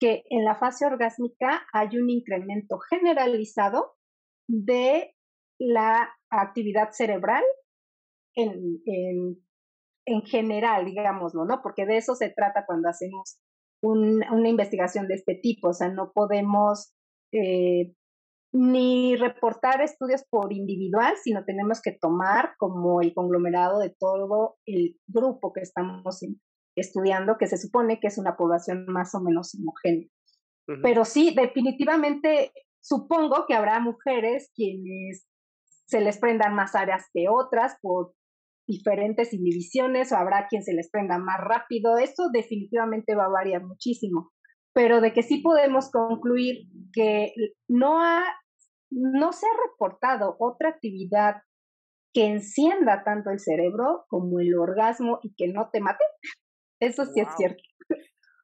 que 0.00 0.24
en 0.30 0.44
la 0.44 0.56
fase 0.56 0.86
orgásmica 0.86 1.66
hay 1.72 1.96
un 1.98 2.10
incremento 2.10 2.78
generalizado 2.90 3.94
de 4.48 5.14
la 5.58 6.08
actividad 6.30 6.90
cerebral 6.92 7.44
en, 8.34 8.80
en, 8.86 9.44
en 10.06 10.22
general, 10.22 10.84
digámoslo, 10.84 11.44
¿no? 11.44 11.60
Porque 11.62 11.86
de 11.86 11.96
eso 11.96 12.14
se 12.14 12.30
trata 12.30 12.64
cuando 12.66 12.88
hacemos 12.88 13.40
una 13.82 14.48
investigación 14.48 15.08
de 15.08 15.14
este 15.14 15.34
tipo. 15.34 15.68
O 15.68 15.72
sea, 15.72 15.88
no 15.88 16.12
podemos 16.12 16.94
eh, 17.32 17.92
ni 18.52 19.16
reportar 19.16 19.82
estudios 19.82 20.24
por 20.30 20.52
individual, 20.52 21.14
sino 21.22 21.44
tenemos 21.44 21.82
que 21.82 21.92
tomar 21.92 22.54
como 22.58 23.02
el 23.02 23.12
conglomerado 23.12 23.78
de 23.78 23.94
todo 23.98 24.56
el 24.66 24.96
grupo 25.06 25.52
que 25.52 25.60
estamos 25.60 26.20
estudiando, 26.76 27.36
que 27.38 27.46
se 27.46 27.58
supone 27.58 28.00
que 28.00 28.08
es 28.08 28.18
una 28.18 28.36
población 28.36 28.86
más 28.88 29.14
o 29.14 29.20
menos 29.20 29.54
homogénea. 29.54 30.08
Pero 30.82 31.06
sí, 31.06 31.34
definitivamente 31.34 32.52
supongo 32.80 33.46
que 33.46 33.54
habrá 33.54 33.80
mujeres 33.80 34.50
quienes 34.54 35.26
se 35.86 36.00
les 36.00 36.18
prendan 36.18 36.54
más 36.54 36.74
áreas 36.74 37.06
que 37.12 37.26
otras 37.30 37.76
por 37.80 38.12
diferentes 38.68 39.32
inhibiciones 39.32 40.12
o 40.12 40.16
habrá 40.16 40.46
quien 40.48 40.62
se 40.62 40.74
les 40.74 40.90
prenda 40.90 41.18
más 41.18 41.40
rápido. 41.40 41.96
Eso 41.96 42.28
definitivamente 42.32 43.16
va 43.16 43.24
a 43.24 43.30
variar 43.30 43.64
muchísimo. 43.64 44.30
Pero 44.74 45.00
de 45.00 45.12
que 45.12 45.22
sí 45.22 45.38
podemos 45.38 45.90
concluir 45.90 46.68
que 46.92 47.32
no, 47.66 48.00
ha, 48.00 48.22
no 48.90 49.32
se 49.32 49.46
ha 49.46 49.68
reportado 49.70 50.36
otra 50.38 50.68
actividad 50.68 51.36
que 52.12 52.26
encienda 52.26 53.02
tanto 53.04 53.30
el 53.30 53.40
cerebro 53.40 54.04
como 54.08 54.38
el 54.38 54.54
orgasmo 54.54 55.18
y 55.22 55.34
que 55.34 55.48
no 55.48 55.70
te 55.72 55.80
mate. 55.80 56.04
Eso 56.80 57.06
sí 57.06 57.20
es 57.20 57.28
cierto. 57.36 57.62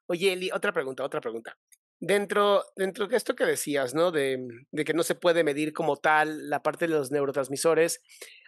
Oye, 0.07 0.33
Eli, 0.33 0.49
otra 0.51 0.73
pregunta, 0.73 1.03
otra 1.03 1.21
pregunta. 1.21 1.55
Dentro, 1.99 2.63
dentro 2.75 3.07
de 3.07 3.15
esto 3.15 3.35
que 3.35 3.45
decías, 3.45 3.95
¿no? 3.95 4.11
De, 4.11 4.65
de, 4.71 4.83
que 4.83 4.93
no 4.93 5.03
se 5.03 5.15
puede 5.15 5.43
medir 5.43 5.71
como 5.71 5.95
tal 5.95 6.49
la 6.49 6.61
parte 6.61 6.87
de 6.87 6.93
los 6.93 7.09
neurotransmisores, 7.09 8.01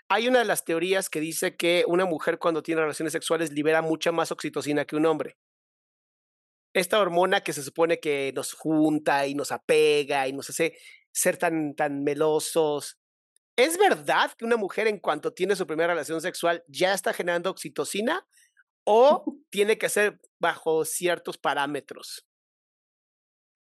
hay 0.10 0.28
una 0.28 0.40
de 0.40 0.46
las 0.46 0.64
teorías 0.64 1.10
que 1.10 1.20
dice 1.20 1.56
que 1.56 1.84
una 1.88 2.06
mujer 2.06 2.40
cuando 2.40 2.64
tiene 2.64 2.82
relaciones 2.82 3.14
sexuales 3.14 3.52
libera 3.52 3.82
mucha 3.82 4.12
más 4.12 4.32
oxitocina 4.32 4.86
que 4.86 4.96
un 4.96 5.06
hombre. 5.06 5.38
Esta 6.74 7.00
hormona 7.00 7.42
que 7.42 7.54
se 7.54 7.64
supone 7.64 8.00
que 8.00 8.32
nos 8.36 8.54
junta 8.54 9.26
y 9.28 9.36
nos 9.36 9.52
apega 9.52 10.28
y 10.28 10.34
nos 10.34 10.50
hace 10.50 10.78
ser 11.12 11.38
tan, 11.38 11.76
tan 11.76 12.04
melosos. 12.04 13.00
¿Es 13.58 13.78
verdad 13.78 14.32
que 14.38 14.46
una 14.46 14.58
mujer 14.58 14.88
en 14.88 15.00
cuanto 15.00 15.34
tiene 15.34 15.56
su 15.56 15.66
primera 15.66 15.94
relación 15.94 16.22
sexual 16.22 16.64
ya 16.68 16.94
está 16.94 17.12
generando 17.14 17.50
oxitocina 17.50 18.26
o 18.86 19.26
tiene 19.50 19.78
que 19.78 19.90
ser 19.90 20.20
bajo 20.40 20.86
ciertos 20.86 21.38
parámetros? 21.38 22.26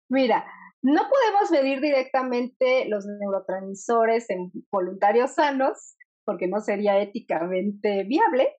Mira, 0.10 0.45
no 0.81 1.01
podemos 1.10 1.51
medir 1.51 1.81
directamente 1.81 2.87
los 2.87 3.06
neurotransmisores 3.06 4.29
en 4.29 4.52
voluntarios 4.71 5.33
sanos, 5.33 5.96
porque 6.28 6.48
no 6.48 6.60
sería 6.60 7.02
éticamente 7.02 8.04
viable. 8.04 8.50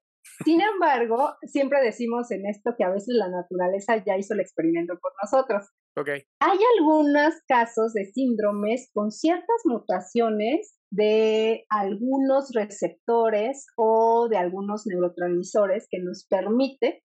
Sin 0.44 0.60
embargo, 0.60 1.34
siempre 1.42 1.82
decimos 1.82 2.30
en 2.30 2.46
esto 2.46 2.72
que 2.76 2.84
a 2.84 2.90
veces 2.90 3.14
la 3.14 3.28
naturaleza 3.28 4.02
ya 4.04 4.16
hizo 4.16 4.34
el 4.34 4.40
experimento 4.40 4.94
por 5.00 5.12
nosotros. 5.22 5.68
Okay. 5.96 6.22
Hay 6.40 6.58
algunos 6.78 7.34
casos 7.46 7.92
de 7.92 8.06
síndromes 8.06 8.90
con 8.94 9.10
ciertas 9.10 9.62
mutaciones 9.64 10.76
de 10.90 11.64
algunos 11.68 12.50
receptores 12.54 13.66
o 13.76 14.28
de 14.28 14.38
algunos 14.38 14.86
neurotransmisores 14.86 15.86
que 15.90 15.98
nos 16.00 16.26
permite 16.28 17.02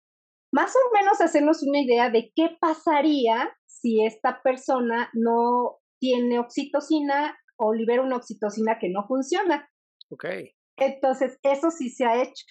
más 0.53 0.73
o 0.75 0.99
menos 0.99 1.21
hacernos 1.21 1.63
una 1.63 1.81
idea 1.81 2.09
de 2.09 2.33
qué 2.35 2.57
pasaría 2.59 3.51
si 3.67 4.05
esta 4.05 4.41
persona 4.43 5.11
no 5.13 5.79
tiene 6.01 6.39
oxitocina 6.39 7.37
o 7.59 7.75
libera 7.75 8.03
una 8.03 8.17
oxitocina 8.17 8.79
que 8.79 8.89
no 8.89 9.07
funciona. 9.07 9.69
Ok. 10.11 10.25
Entonces, 10.79 11.39
eso 11.43 11.71
sí 11.71 11.91
se 11.91 12.05
ha 12.05 12.23
hecho. 12.23 12.45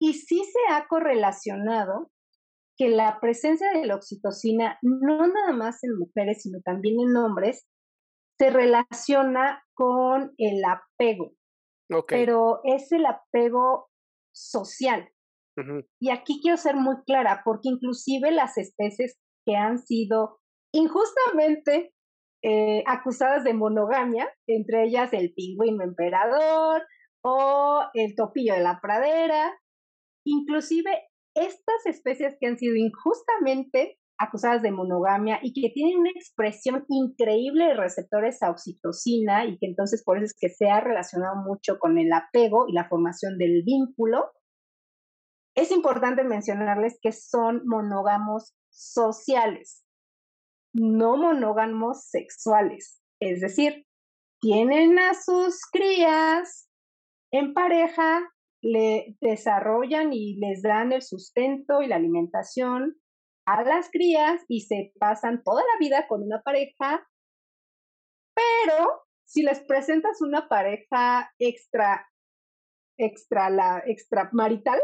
Y 0.00 0.14
sí 0.14 0.42
se 0.44 0.72
ha 0.72 0.86
correlacionado 0.86 2.10
que 2.76 2.88
la 2.88 3.18
presencia 3.20 3.70
de 3.72 3.86
la 3.86 3.96
oxitocina, 3.96 4.78
no 4.82 5.26
nada 5.26 5.52
más 5.52 5.82
en 5.82 5.98
mujeres, 5.98 6.42
sino 6.42 6.60
también 6.64 6.96
en 7.00 7.16
hombres, 7.16 7.66
se 8.38 8.50
relaciona 8.50 9.64
con 9.74 10.32
el 10.38 10.62
apego. 10.64 11.32
Pero 12.06 12.60
es 12.64 12.92
el 12.92 13.04
apego 13.06 13.88
social. 14.32 15.08
Y 16.00 16.10
aquí 16.10 16.38
quiero 16.40 16.56
ser 16.56 16.76
muy 16.76 17.02
clara, 17.04 17.42
porque 17.44 17.68
inclusive 17.68 18.30
las 18.30 18.56
especies 18.58 19.18
que 19.44 19.56
han 19.56 19.78
sido 19.78 20.38
injustamente 20.72 21.92
eh, 22.42 22.84
acusadas 22.86 23.44
de 23.44 23.54
monogamia, 23.54 24.28
entre 24.46 24.84
ellas 24.84 25.12
el 25.12 25.32
pingüino 25.34 25.82
emperador 25.82 26.82
o 27.22 27.82
el 27.94 28.14
topillo 28.14 28.54
de 28.54 28.62
la 28.62 28.80
pradera, 28.80 29.52
inclusive 30.24 30.90
estas 31.34 31.86
especies 31.86 32.36
que 32.40 32.46
han 32.46 32.58
sido 32.58 32.76
injustamente 32.76 33.98
acusadas 34.18 34.62
de 34.62 34.72
monogamia 34.72 35.38
y 35.42 35.52
que 35.52 35.70
tienen 35.72 35.98
una 35.98 36.10
expresión 36.10 36.84
increíble 36.88 37.66
de 37.66 37.74
receptores 37.74 38.42
a 38.42 38.50
oxitocina 38.50 39.46
y 39.46 39.58
que 39.58 39.66
entonces 39.66 40.02
por 40.04 40.16
eso 40.16 40.26
es 40.26 40.36
que 40.38 40.48
se 40.48 40.68
ha 40.68 40.80
relacionado 40.80 41.36
mucho 41.36 41.78
con 41.78 41.98
el 41.98 42.12
apego 42.12 42.66
y 42.68 42.72
la 42.72 42.88
formación 42.88 43.38
del 43.38 43.62
vínculo. 43.64 44.30
Es 45.54 45.70
importante 45.70 46.24
mencionarles 46.24 46.98
que 47.00 47.12
son 47.12 47.62
monógamos 47.64 48.54
sociales, 48.70 49.84
no 50.78 51.16
monógamos 51.16 52.08
sexuales. 52.08 53.02
Es 53.20 53.40
decir, 53.40 53.86
tienen 54.40 54.98
a 54.98 55.14
sus 55.14 55.60
crías 55.70 56.68
en 57.32 57.54
pareja, 57.54 58.28
le 58.62 59.16
desarrollan 59.20 60.12
y 60.12 60.36
les 60.38 60.62
dan 60.62 60.92
el 60.92 61.02
sustento 61.02 61.82
y 61.82 61.88
la 61.88 61.96
alimentación 61.96 62.96
a 63.46 63.62
las 63.62 63.90
crías 63.90 64.42
y 64.48 64.62
se 64.62 64.92
pasan 64.98 65.42
toda 65.42 65.62
la 65.62 65.78
vida 65.78 66.06
con 66.06 66.22
una 66.22 66.42
pareja, 66.42 67.06
pero 68.34 69.02
si 69.24 69.42
les 69.42 69.60
presentas 69.60 70.20
una 70.20 70.48
pareja 70.48 71.30
extra, 71.38 72.06
extra, 72.98 73.50
la 73.50 73.82
extramarital, 73.86 74.80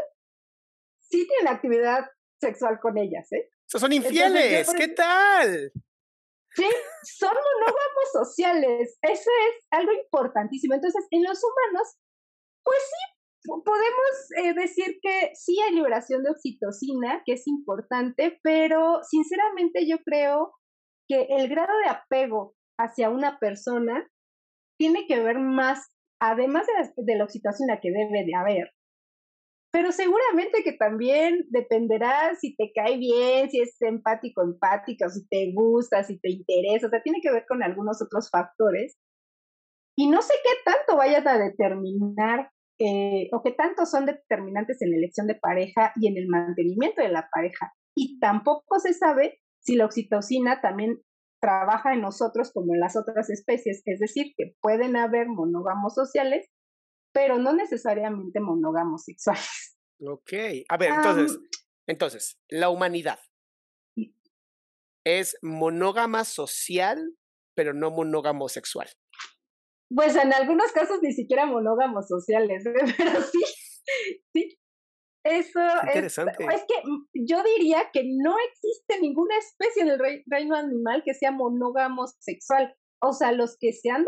sí 0.98 1.26
tienen 1.26 1.54
actividad 1.54 2.06
sexual 2.40 2.78
con 2.80 2.98
ellas, 2.98 3.30
¿eh? 3.32 3.50
Son 3.80 3.92
infieles, 3.92 4.72
¿qué 4.74 4.88
tal? 4.88 5.72
Sí, 6.54 6.68
son 7.18 7.34
monógamos 7.34 8.12
sociales. 8.12 8.96
Eso 9.02 9.30
es 9.48 9.66
algo 9.70 9.92
importantísimo. 9.92 10.74
Entonces, 10.74 11.04
en 11.10 11.24
los 11.24 11.40
humanos, 11.42 11.96
pues 12.62 12.78
sí, 12.78 13.14
podemos 13.44 14.30
eh, 14.42 14.54
decir 14.54 14.98
que 15.02 15.30
sí 15.34 15.58
hay 15.60 15.74
liberación 15.74 16.22
de 16.22 16.30
oxitocina, 16.30 17.22
que 17.26 17.34
es 17.34 17.46
importante, 17.46 18.38
pero 18.42 19.00
sinceramente 19.02 19.86
yo 19.88 19.98
creo 20.04 20.52
que 21.08 21.26
el 21.28 21.48
grado 21.48 21.76
de 21.84 21.90
apego 21.90 22.54
hacia 22.78 23.10
una 23.10 23.38
persona 23.38 24.08
tiene 24.78 25.06
que 25.06 25.20
ver 25.20 25.38
más, 25.38 25.88
además 26.20 26.66
de 26.66 26.72
la, 26.74 26.92
de 26.96 27.16
la 27.16 27.24
oxitocina 27.24 27.80
que 27.80 27.90
debe 27.90 28.24
de 28.24 28.34
haber, 28.34 28.73
pero 29.74 29.90
seguramente 29.90 30.62
que 30.62 30.74
también 30.74 31.46
dependerá 31.48 32.36
si 32.36 32.54
te 32.54 32.70
cae 32.72 32.96
bien, 32.96 33.50
si 33.50 33.60
es 33.60 33.74
empático, 33.82 34.44
empática, 34.44 35.08
si 35.08 35.26
te 35.26 35.52
gusta, 35.52 36.04
si 36.04 36.16
te 36.20 36.30
interesa, 36.30 36.86
o 36.86 36.90
sea, 36.90 37.02
tiene 37.02 37.18
que 37.20 37.32
ver 37.32 37.44
con 37.48 37.60
algunos 37.60 38.00
otros 38.00 38.30
factores. 38.30 38.96
Y 39.98 40.08
no 40.08 40.22
sé 40.22 40.32
qué 40.44 40.50
tanto 40.64 40.96
vayan 40.96 41.26
a 41.26 41.38
determinar 41.38 42.52
eh, 42.78 43.28
o 43.32 43.42
que 43.42 43.50
tanto 43.50 43.84
son 43.84 44.06
determinantes 44.06 44.80
en 44.80 44.92
la 44.92 44.96
elección 44.96 45.26
de 45.26 45.34
pareja 45.34 45.92
y 45.96 46.06
en 46.06 46.18
el 46.18 46.28
mantenimiento 46.28 47.02
de 47.02 47.08
la 47.08 47.28
pareja. 47.32 47.72
Y 47.96 48.20
tampoco 48.20 48.78
se 48.78 48.92
sabe 48.92 49.40
si 49.58 49.74
la 49.74 49.86
oxitocina 49.86 50.60
también 50.60 51.00
trabaja 51.42 51.94
en 51.94 52.00
nosotros 52.00 52.52
como 52.52 52.74
en 52.74 52.80
las 52.80 52.96
otras 52.96 53.28
especies, 53.28 53.82
es 53.86 53.98
decir, 53.98 54.34
que 54.36 54.54
pueden 54.60 54.94
haber 54.94 55.26
monógamos 55.26 55.96
sociales, 55.96 56.46
pero 57.14 57.38
no 57.38 57.54
necesariamente 57.54 58.40
monógamos 58.40 59.04
sexuales. 59.04 59.70
Ok, 60.06 60.32
a 60.68 60.76
ver, 60.76 60.90
entonces, 60.90 61.38
entonces, 61.86 62.38
la 62.50 62.68
humanidad 62.68 63.20
es 65.06 65.38
monógama 65.40 66.24
social, 66.24 67.16
pero 67.54 67.72
no 67.72 67.92
monógamo 67.92 68.48
sexual. 68.48 68.88
Pues 69.94 70.16
en 70.16 70.34
algunos 70.34 70.72
casos 70.72 70.98
ni 71.00 71.12
siquiera 71.12 71.46
monógamos 71.46 72.08
sociales, 72.08 72.66
¿eh? 72.66 72.74
pero 72.98 73.22
sí, 73.22 73.44
sí. 74.34 74.58
Eso 75.22 75.60
es, 75.94 76.18
es 76.18 76.18
que 76.18 76.82
yo 77.14 77.42
diría 77.56 77.90
que 77.92 78.02
no 78.04 78.36
existe 78.50 79.00
ninguna 79.00 79.38
especie 79.38 79.84
en 79.84 79.88
el 79.90 80.24
reino 80.26 80.56
animal 80.56 81.02
que 81.04 81.14
sea 81.14 81.30
monógamo 81.30 82.08
sexual. 82.18 82.76
O 83.00 83.12
sea, 83.12 83.32
los 83.32 83.56
que 83.58 83.72
se 83.72 83.90
han, 83.90 84.04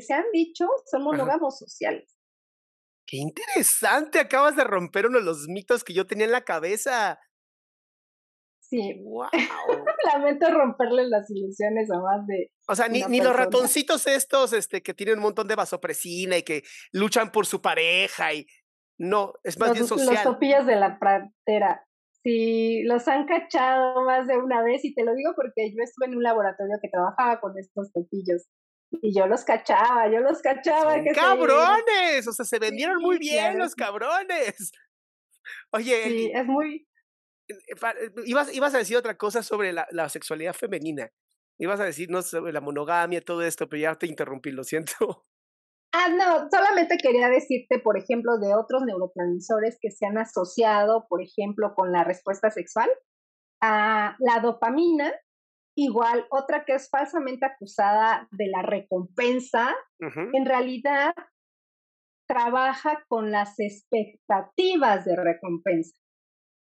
se 0.00 0.12
han 0.12 0.26
dicho 0.32 0.68
son 0.88 1.02
monógamos 1.02 1.58
sociales. 1.58 2.19
Qué 3.10 3.16
interesante, 3.16 4.20
acabas 4.20 4.54
de 4.54 4.62
romper 4.62 5.06
uno 5.06 5.18
de 5.18 5.24
los 5.24 5.48
mitos 5.48 5.82
que 5.82 5.92
yo 5.92 6.06
tenía 6.06 6.26
en 6.26 6.30
la 6.30 6.42
cabeza. 6.42 7.18
Sí. 8.60 9.02
Wow. 9.02 9.28
Lamento 10.14 10.48
romperle 10.48 11.08
las 11.08 11.28
ilusiones 11.28 11.90
a 11.90 11.98
más 11.98 12.24
de. 12.28 12.52
O 12.68 12.76
sea, 12.76 12.86
ni, 12.86 13.02
ni 13.02 13.20
los 13.20 13.34
ratoncitos 13.34 14.06
estos, 14.06 14.52
este, 14.52 14.80
que 14.80 14.94
tienen 14.94 15.16
un 15.16 15.24
montón 15.24 15.48
de 15.48 15.56
vasopresina 15.56 16.36
y 16.36 16.44
que 16.44 16.62
luchan 16.92 17.32
por 17.32 17.46
su 17.46 17.60
pareja 17.60 18.32
y. 18.32 18.46
No, 18.96 19.32
es 19.42 19.58
más 19.58 19.72
bien 19.72 19.86
social. 19.86 20.14
Los 20.14 20.22
topillos 20.22 20.66
de 20.66 20.76
la 20.76 21.00
pradera. 21.00 21.84
Sí, 22.22 22.84
los 22.84 23.08
han 23.08 23.26
cachado 23.26 24.04
más 24.04 24.28
de 24.28 24.36
una 24.36 24.62
vez 24.62 24.84
y 24.84 24.94
te 24.94 25.04
lo 25.04 25.14
digo 25.14 25.32
porque 25.34 25.72
yo 25.74 25.82
estuve 25.82 26.06
en 26.06 26.16
un 26.16 26.22
laboratorio 26.22 26.76
que 26.80 26.90
trabajaba 26.90 27.40
con 27.40 27.58
estos 27.58 27.90
topillos 27.92 28.46
y 28.90 29.16
yo 29.16 29.26
los 29.26 29.44
cachaba, 29.44 30.10
yo 30.10 30.20
los 30.20 30.40
cachaba. 30.42 30.96
cabrones, 31.14 32.26
o 32.26 32.32
sea, 32.32 32.44
se 32.44 32.58
vendieron 32.58 33.00
muy 33.00 33.18
bien 33.18 33.58
los 33.58 33.74
cabrones. 33.74 34.72
Oye, 35.72 36.04
sí, 36.04 36.30
es 36.34 36.46
muy, 36.46 36.86
eh, 37.50 37.54
eh, 37.70 38.10
ibas, 38.26 38.54
ibas 38.54 38.74
a 38.74 38.78
decir 38.78 38.96
otra 38.96 39.16
cosa 39.16 39.42
sobre 39.42 39.72
la, 39.72 39.86
la, 39.90 40.08
sexualidad 40.08 40.54
femenina. 40.54 41.10
Ibas 41.58 41.80
a 41.80 41.84
decir, 41.84 42.08
no, 42.10 42.22
sobre 42.22 42.52
la 42.52 42.60
monogamia, 42.60 43.20
todo 43.20 43.42
esto, 43.42 43.68
pero 43.68 43.82
ya 43.82 43.94
te 43.94 44.06
interrumpí, 44.06 44.50
lo 44.50 44.64
siento. 44.64 44.92
Ah, 45.92 46.08
no, 46.08 46.48
solamente 46.48 46.98
quería 46.98 47.28
decirte, 47.28 47.80
por 47.80 47.98
ejemplo, 47.98 48.38
de 48.38 48.54
otros 48.54 48.82
neurotransmisores 48.84 49.76
que 49.80 49.90
se 49.90 50.06
han 50.06 50.18
asociado, 50.18 51.08
por 51.08 51.20
ejemplo, 51.20 51.74
con 51.74 51.90
la 51.90 52.04
respuesta 52.04 52.48
sexual. 52.48 52.88
a 53.60 54.14
la 54.20 54.38
dopamina, 54.38 55.12
igual, 55.76 56.26
otra 56.30 56.64
que 56.64 56.74
es 56.74 56.88
falsamente 56.90 57.46
acusada 57.46 58.28
de 58.30 58.48
la 58.48 58.62
recompensa, 58.62 59.74
en 59.98 60.46
realidad 60.46 61.14
trabaja 62.28 63.04
con 63.08 63.30
las 63.30 63.58
expectativas 63.58 65.04
de 65.04 65.16
recompensa. 65.16 65.96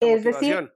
Es 0.01 0.23
decir, 0.23 0.73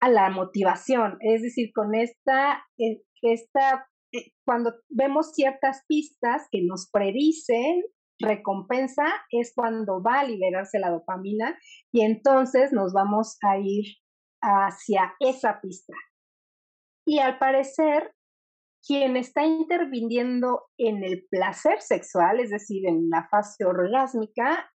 a 0.00 0.08
la 0.08 0.30
motivación, 0.30 1.18
es 1.20 1.42
decir, 1.42 1.70
con 1.72 1.94
esta, 1.94 2.64
eh, 2.78 3.02
esta 3.22 3.86
eh, 4.12 4.32
cuando 4.44 4.74
vemos 4.88 5.32
ciertas 5.32 5.84
pistas 5.86 6.48
que 6.50 6.62
nos 6.62 6.90
predicen 6.90 7.82
recompensa, 8.20 9.04
es 9.30 9.52
cuando 9.54 10.02
va 10.02 10.20
a 10.20 10.24
liberarse 10.24 10.78
la 10.78 10.90
dopamina 10.90 11.58
y 11.92 12.02
entonces 12.02 12.72
nos 12.72 12.92
vamos 12.92 13.38
a 13.42 13.58
ir 13.58 13.84
hacia 14.40 15.14
esa 15.20 15.60
pista. 15.60 15.94
Y 17.06 17.18
al 17.18 17.38
parecer, 17.38 18.12
quien 18.86 19.16
está 19.16 19.44
interviniendo 19.44 20.64
en 20.78 21.04
el 21.04 21.26
placer 21.30 21.80
sexual, 21.80 22.40
es 22.40 22.50
decir, 22.50 22.86
en 22.86 23.08
la 23.10 23.28
fase 23.28 23.64
orgásmica, 23.64 24.70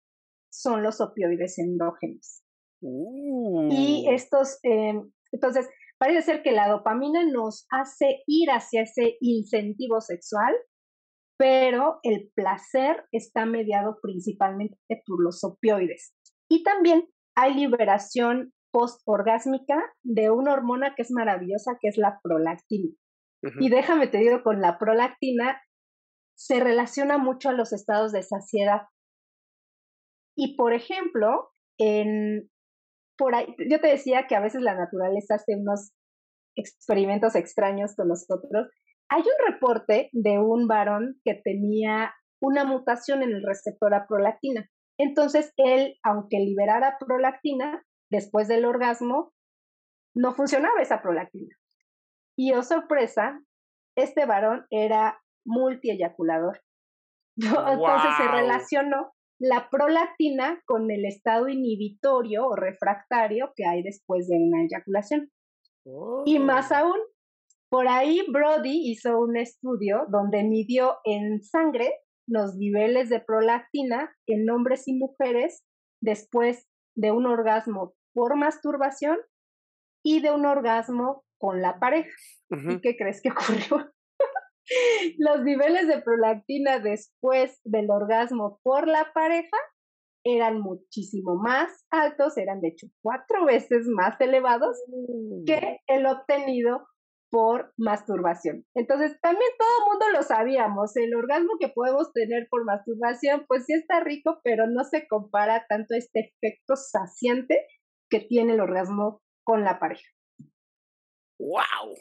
son 0.51 0.83
los 0.83 1.01
opioides 1.01 1.59
endógenos. 1.59 2.43
Y 2.81 4.05
uh. 4.07 4.13
estos, 4.13 4.59
em, 4.63 5.11
entonces, 5.33 5.69
parece 5.99 6.23
ser 6.23 6.43
que 6.43 6.53
la 6.53 6.69
dopamina 6.69 7.25
nos 7.25 7.67
hace 7.71 8.23
ir 8.27 8.51
hacia 8.51 8.83
ese 8.83 9.17
incentivo 9.21 10.01
sexual, 10.01 10.55
pero 11.39 11.99
el 12.03 12.31
placer 12.35 13.05
está 13.13 13.45
mediado 13.45 13.99
principalmente 14.01 14.79
por 15.07 15.23
los 15.23 15.45
opioides. 15.45 16.15
Y 16.49 16.63
también 16.63 17.09
hay 17.37 17.55
liberación 17.55 18.53
postorgásmica 18.77 19.83
de 20.03 20.31
una 20.31 20.53
hormona 20.53 20.95
que 20.95 21.01
es 21.01 21.11
maravillosa, 21.11 21.79
que 21.81 21.89
es 21.89 21.97
la 21.97 22.21
prolactina. 22.23 22.91
Y 23.59 23.71
déjame 23.71 24.07
te 24.07 24.19
digo, 24.19 24.43
con 24.43 24.61
la 24.61 24.77
prolactina 24.79 25.63
se 26.37 26.61
relaciona 26.61 27.17
mucho 27.17 27.49
a 27.49 27.53
los 27.55 27.73
estados 27.73 28.13
de 28.13 28.23
saciedad. 28.23 28.83
Y 30.37 30.57
por 30.57 30.75
ejemplo, 30.75 31.49
en 31.79 32.51
por 33.17 33.35
ahí, 33.35 33.47
yo 33.71 33.81
te 33.81 33.89
decía 33.89 34.27
que 34.27 34.37
a 34.37 34.41
veces 34.41 34.61
la 34.61 34.75
naturaleza 34.75 35.37
hace 35.37 35.57
unos 35.57 35.93
experimentos 36.55 37.35
extraños 37.35 37.97
con 37.97 38.09
nosotros. 38.09 38.69
Hay 39.09 39.23
un 39.23 39.53
reporte 39.55 40.11
de 40.13 40.39
un 40.39 40.69
varón 40.69 41.19
que 41.25 41.41
tenía 41.43 42.13
una 42.43 42.65
mutación 42.65 43.23
en 43.23 43.31
el 43.31 43.43
receptor 43.43 43.95
a 43.95 44.07
prolactina. 44.07 44.69
Entonces, 44.99 45.55
él, 45.57 45.97
aunque 46.03 46.41
liberara 46.41 46.99
prolactina, 46.99 47.86
después 48.11 48.49
del 48.49 48.65
orgasmo, 48.65 49.33
no 50.15 50.35
funcionaba 50.35 50.81
esa 50.81 51.03
prolactina. 51.03 51.55
Y 52.39 52.53
oh 52.53 52.63
sorpresa, 52.63 53.41
este 53.97 54.27
varón 54.27 54.67
era 54.71 55.21
multieyaculador. 55.45 56.61
Entonces 57.37 58.11
se 58.17 58.29
relacionó 58.29 59.13
la 59.39 59.69
prolactina 59.69 60.63
con 60.67 60.91
el 60.91 61.05
estado 61.05 61.49
inhibitorio 61.49 62.47
o 62.47 62.57
refractario 62.57 63.53
que 63.55 63.67
hay 63.67 63.83
después 63.83 64.29
de 64.29 64.37
una 64.37 64.63
eyaculación. 64.63 65.31
Y 66.25 66.39
más 66.39 66.73
oh. 66.73 66.77
aún, 66.77 66.99
por 67.71 67.89
ahí 67.89 68.25
Brody 68.29 68.91
hizo 68.91 69.19
un 69.19 69.37
estudio 69.37 70.07
donde 70.09 70.43
midió 70.43 70.97
en 71.05 71.43
sangre 71.43 71.93
los 72.27 72.57
niveles 72.57 73.09
de 73.09 73.21
prolactina 73.21 74.15
en 74.27 74.49
hombres 74.51 74.89
y 74.89 74.95
mujeres 74.95 75.65
después 76.01 76.67
de 76.97 77.13
un 77.13 77.27
orgasmo 77.27 77.95
por 78.13 78.37
masturbación 78.37 79.19
y 80.03 80.21
de 80.21 80.33
un 80.33 80.47
orgasmo 80.47 81.25
con 81.39 81.63
la 81.63 81.79
pareja. 81.79 82.11
¿Y 82.51 82.81
qué 82.81 82.97
crees 82.97 83.21
que 83.21 83.31
ocurrió? 83.33 83.93
Los 85.19 85.45
niveles 85.45 85.87
de 85.87 86.03
prolactina 86.03 86.81
después 86.81 87.61
del 87.65 87.91
orgasmo 87.91 88.59
por 88.63 88.89
la 88.89 89.13
pareja 89.13 89.57
eran 90.25 90.61
muchísimo 90.61 91.37
más 91.37 91.87
altos, 91.91 92.37
eran 92.37 92.61
de 92.61 92.69
hecho 92.69 92.89
cuatro 93.01 93.45
veces 93.45 93.87
más 93.87 94.21
elevados 94.21 94.77
que 95.47 95.61
mm. 95.61 95.93
el 95.93 96.07
obtenido 96.07 96.89
por 97.31 97.73
masturbación. 97.77 98.65
Entonces, 98.75 99.19
también 99.21 99.51
todo 99.59 99.69
el 99.79 99.91
mundo 99.91 100.19
lo 100.19 100.23
sabíamos, 100.23 100.97
el 100.97 101.15
orgasmo 101.15 101.59
que 101.59 101.69
podemos 101.69 102.13
tener 102.13 102.49
por 102.49 102.65
masturbación, 102.65 103.45
pues 103.47 103.65
sí 103.67 103.75
está 103.75 104.01
rico, 104.01 104.41
pero 104.45 104.67
no 104.67 104.85
se 104.85 105.07
compara 105.07 105.67
tanto 105.69 105.95
a 105.95 105.99
este 105.99 106.21
efecto 106.21 106.77
saciante 106.77 107.67
que 108.09 108.21
tiene 108.21 108.55
el 108.55 108.61
orgasmo 108.61 109.23
con 109.45 109.65
la 109.65 109.79
pareja. 109.79 110.09
¡Wow! 111.39 111.97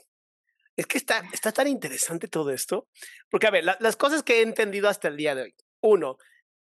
Es 0.77 0.87
que 0.87 0.97
está, 0.97 1.23
está 1.33 1.51
tan 1.51 1.67
interesante 1.67 2.27
todo 2.27 2.51
esto, 2.51 2.87
porque 3.29 3.47
a 3.47 3.51
ver, 3.51 3.63
las 3.63 3.95
cosas 3.95 4.23
que 4.23 4.39
he 4.39 4.41
entendido 4.41 4.89
hasta 4.89 5.07
el 5.07 5.17
día 5.17 5.33
de 5.35 5.43
hoy. 5.43 5.55
Uno, 5.81 6.17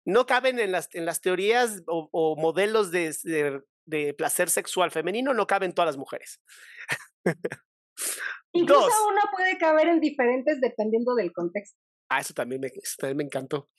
no 0.05 0.25
caben 0.25 0.59
en 0.59 0.71
las, 0.71 0.93
en 0.93 1.05
las 1.05 1.21
teorías 1.21 1.81
o, 1.87 2.35
modelos 2.37 2.91
de, 2.91 3.15
de, 3.85 4.13
placer 4.13 4.49
sexual 4.49 4.91
femenino, 4.91 5.33
no 5.33 5.47
caben 5.47 5.73
todas 5.73 5.87
las 5.87 5.97
mujeres. 5.97 6.41
Incluso 8.53 9.07
uno 9.07 9.21
puede 9.35 9.57
caber 9.57 9.87
en 9.87 9.99
diferentes 9.99 10.61
dependiendo 10.61 11.15
del 11.15 11.33
contexto. 11.33 11.77
Ah, 12.09 12.19
eso 12.19 12.33
también 12.33 12.61
me, 12.61 12.69
también 12.97 13.17
me 13.17 13.23
encantó. 13.23 13.69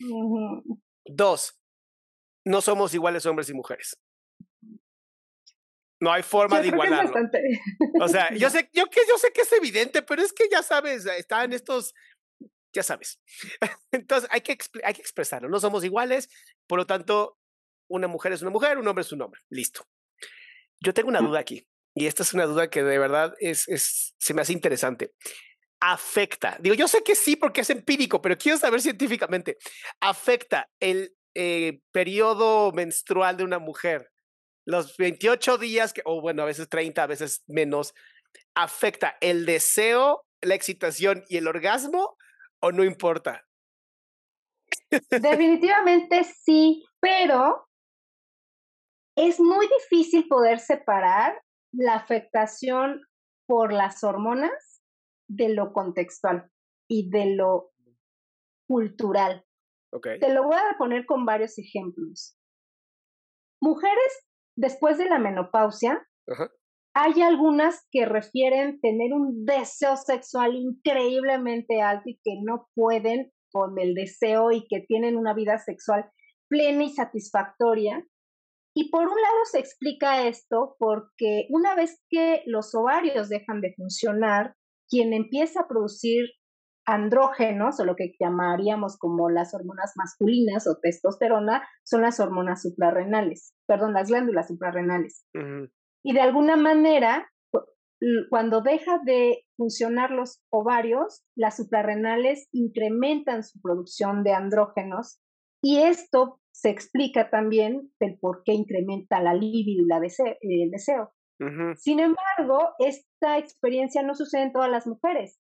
Dos, 1.05 1.61
no 2.45 2.61
somos 2.61 2.93
iguales 2.95 3.25
hombres 3.27 3.49
y 3.49 3.55
mujeres. 3.55 3.97
No 6.01 6.13
hay 6.13 6.23
forma 6.23 6.61
de 6.61 6.69
igualarlo. 6.69 7.15
O 8.01 8.09
sea, 8.09 8.35
yo 8.35 8.51
sé, 8.51 8.69
yo 8.73 8.87
que 8.87 9.01
yo 9.09 9.17
sé 9.17 9.33
que 9.33 9.43
es 9.43 9.53
evidente, 9.53 10.03
pero 10.03 10.23
es 10.23 10.33
que 10.33 10.49
ya 10.51 10.63
sabes, 10.63 11.07
están 11.07 11.53
estos, 11.53 11.95
ya 12.75 12.83
sabes. 12.83 13.21
Entonces 13.93 14.29
hay 14.33 14.41
que, 14.41 14.59
hay 14.83 14.95
que 14.95 15.01
expresarlo. 15.01 15.49
No 15.49 15.61
somos 15.61 15.85
iguales, 15.85 16.29
por 16.67 16.79
lo 16.79 16.87
tanto, 16.87 17.39
una 17.89 18.09
mujer 18.09 18.33
es 18.33 18.43
una 18.43 18.51
mujer, 18.51 18.79
un 18.79 18.89
hombre 18.89 19.03
es 19.03 19.13
un 19.13 19.23
hombre. 19.23 19.41
Listo. 19.49 19.87
Yo 20.81 20.93
tengo 20.93 21.09
una 21.09 21.21
duda 21.21 21.39
aquí, 21.39 21.67
y 21.95 22.07
esta 22.07 22.23
es 22.23 22.35
una 22.35 22.47
duda 22.47 22.69
que 22.69 22.83
de 22.83 22.99
verdad 22.99 23.35
es, 23.39 23.69
es, 23.69 24.15
se 24.19 24.35
me 24.35 24.43
hace 24.43 24.53
interesante. 24.53 25.13
Afecta, 25.81 26.57
digo, 26.61 26.75
yo 26.75 26.89
sé 26.89 27.03
que 27.03 27.15
sí 27.15 27.37
porque 27.37 27.61
es 27.61 27.71
empírico, 27.71 28.23
pero 28.23 28.39
quiero 28.39 28.59
saber 28.59 28.81
científicamente, 28.81 29.59
afecta 30.01 30.71
el 30.81 31.15
eh, 31.35 31.81
periodo 31.93 32.73
menstrual 32.73 33.37
de 33.37 33.45
una 33.45 33.59
mujer 33.59 34.11
los 34.67 34.97
28 34.97 35.59
días, 35.59 35.93
que, 35.93 36.03
o 36.05 36.21
bueno, 36.21 36.43
a 36.43 36.47
veces 36.47 36.69
30, 36.69 37.03
a 37.03 37.07
veces 37.07 37.45
menos, 37.47 37.95
afecta 38.55 39.17
el 39.21 39.47
deseo, 39.47 40.25
la 40.41 40.55
excitación 40.55 41.25
y 41.29 41.37
el 41.37 41.47
orgasmo 41.47 42.17
o 42.61 42.73
no 42.73 42.85
importa? 42.85 43.45
Definitivamente 45.11 46.25
sí, 46.25 46.85
pero 47.01 47.69
es 49.17 49.39
muy 49.39 49.69
difícil 49.69 50.27
poder 50.29 50.59
separar 50.59 51.44
la 51.77 51.95
afectación 51.95 53.01
por 53.47 53.73
las 53.73 54.05
hormonas 54.05 54.83
de 55.29 55.51
lo 55.51 55.73
contextual 55.73 56.51
y 56.89 57.11
de 57.11 57.35
lo 57.35 57.73
cultural. 58.69 59.45
Te 60.03 60.33
lo 60.33 60.45
voy 60.45 60.57
a 60.57 60.77
poner 60.77 61.07
con 61.07 61.25
varios 61.25 61.59
ejemplos. 61.59 62.37
Mujeres 63.61 64.29
después 64.57 64.99
de 64.99 65.09
la 65.09 65.19
menopausia, 65.19 66.07
hay 66.95 67.23
algunas 67.23 67.87
que 67.91 68.07
refieren 68.07 68.81
tener 68.81 69.13
un 69.13 69.45
deseo 69.45 69.97
sexual 69.97 70.55
increíblemente 70.55 71.81
alto 71.81 72.09
y 72.09 72.21
que 72.23 72.41
no 72.43 72.69
pueden 72.75 73.33
con 73.53 73.79
el 73.79 73.95
deseo 73.95 74.51
y 74.51 74.67
que 74.67 74.81
tienen 74.81 75.17
una 75.17 75.35
vida 75.35 75.59
sexual 75.59 76.11
plena 76.49 76.85
y 76.85 76.91
satisfactoria. 76.91 78.05
Y 78.75 78.91
por 78.91 79.03
un 79.03 79.15
lado 79.15 79.45
se 79.51 79.61
explica 79.61 80.27
esto 80.27 80.77
porque 80.79 81.47
una 81.51 81.77
vez 81.77 82.03
que 82.09 82.43
los 82.47 82.75
ovarios 82.75 83.29
dejan 83.29 83.61
de 83.61 83.73
funcionar, 83.75 84.57
quien 84.89 85.13
empieza 85.13 85.61
a 85.61 85.69
producir 85.69 86.27
andrógenos 86.87 87.81
o 87.81 87.85
lo 87.85 87.97
que 87.97 88.13
llamaríamos 88.21 88.99
como 88.99 89.31
las 89.31 89.55
hormonas 89.55 89.93
masculinas 89.97 90.67
o 90.67 90.79
testosterona 90.83 91.67
son 91.83 92.03
las 92.03 92.21
hormonas 92.21 92.63
suprarrenales, 92.63 93.55
perdón, 93.67 93.95
las 93.95 94.09
glándulas 94.09 94.49
suprarrenales. 94.49 95.25
Y 96.03 96.13
de 96.13 96.21
alguna 96.21 96.57
manera, 96.57 97.31
cuando 98.29 98.61
deja 98.61 98.99
de 99.05 99.45
funcionar 99.57 100.11
los 100.11 100.43
ovarios, 100.51 101.25
las 101.35 101.57
suprarrenales 101.57 102.49
incrementan 102.53 103.45
su 103.45 103.61
producción 103.61 104.23
de 104.25 104.35
andrógenos 104.35 105.21
y 105.63 105.79
esto 105.79 106.41
se 106.55 106.71
explica 106.71 107.31
también 107.31 107.91
del 107.99 108.17
por 108.19 108.45
qué 108.45 108.53
incrementa 108.53 109.21
la 109.21 109.35
libido 109.35 109.85
y 110.41 110.63
el 110.63 110.71
deseo. 110.71 111.13
Sin 111.77 111.99
embargo, 111.99 112.71
esta 112.79 113.39
experiencia 113.39 114.03
no 114.03 114.15
sucede 114.15 114.43
en 114.43 114.53
todas 114.53 114.71
las 114.71 114.87
mujeres 114.87 115.41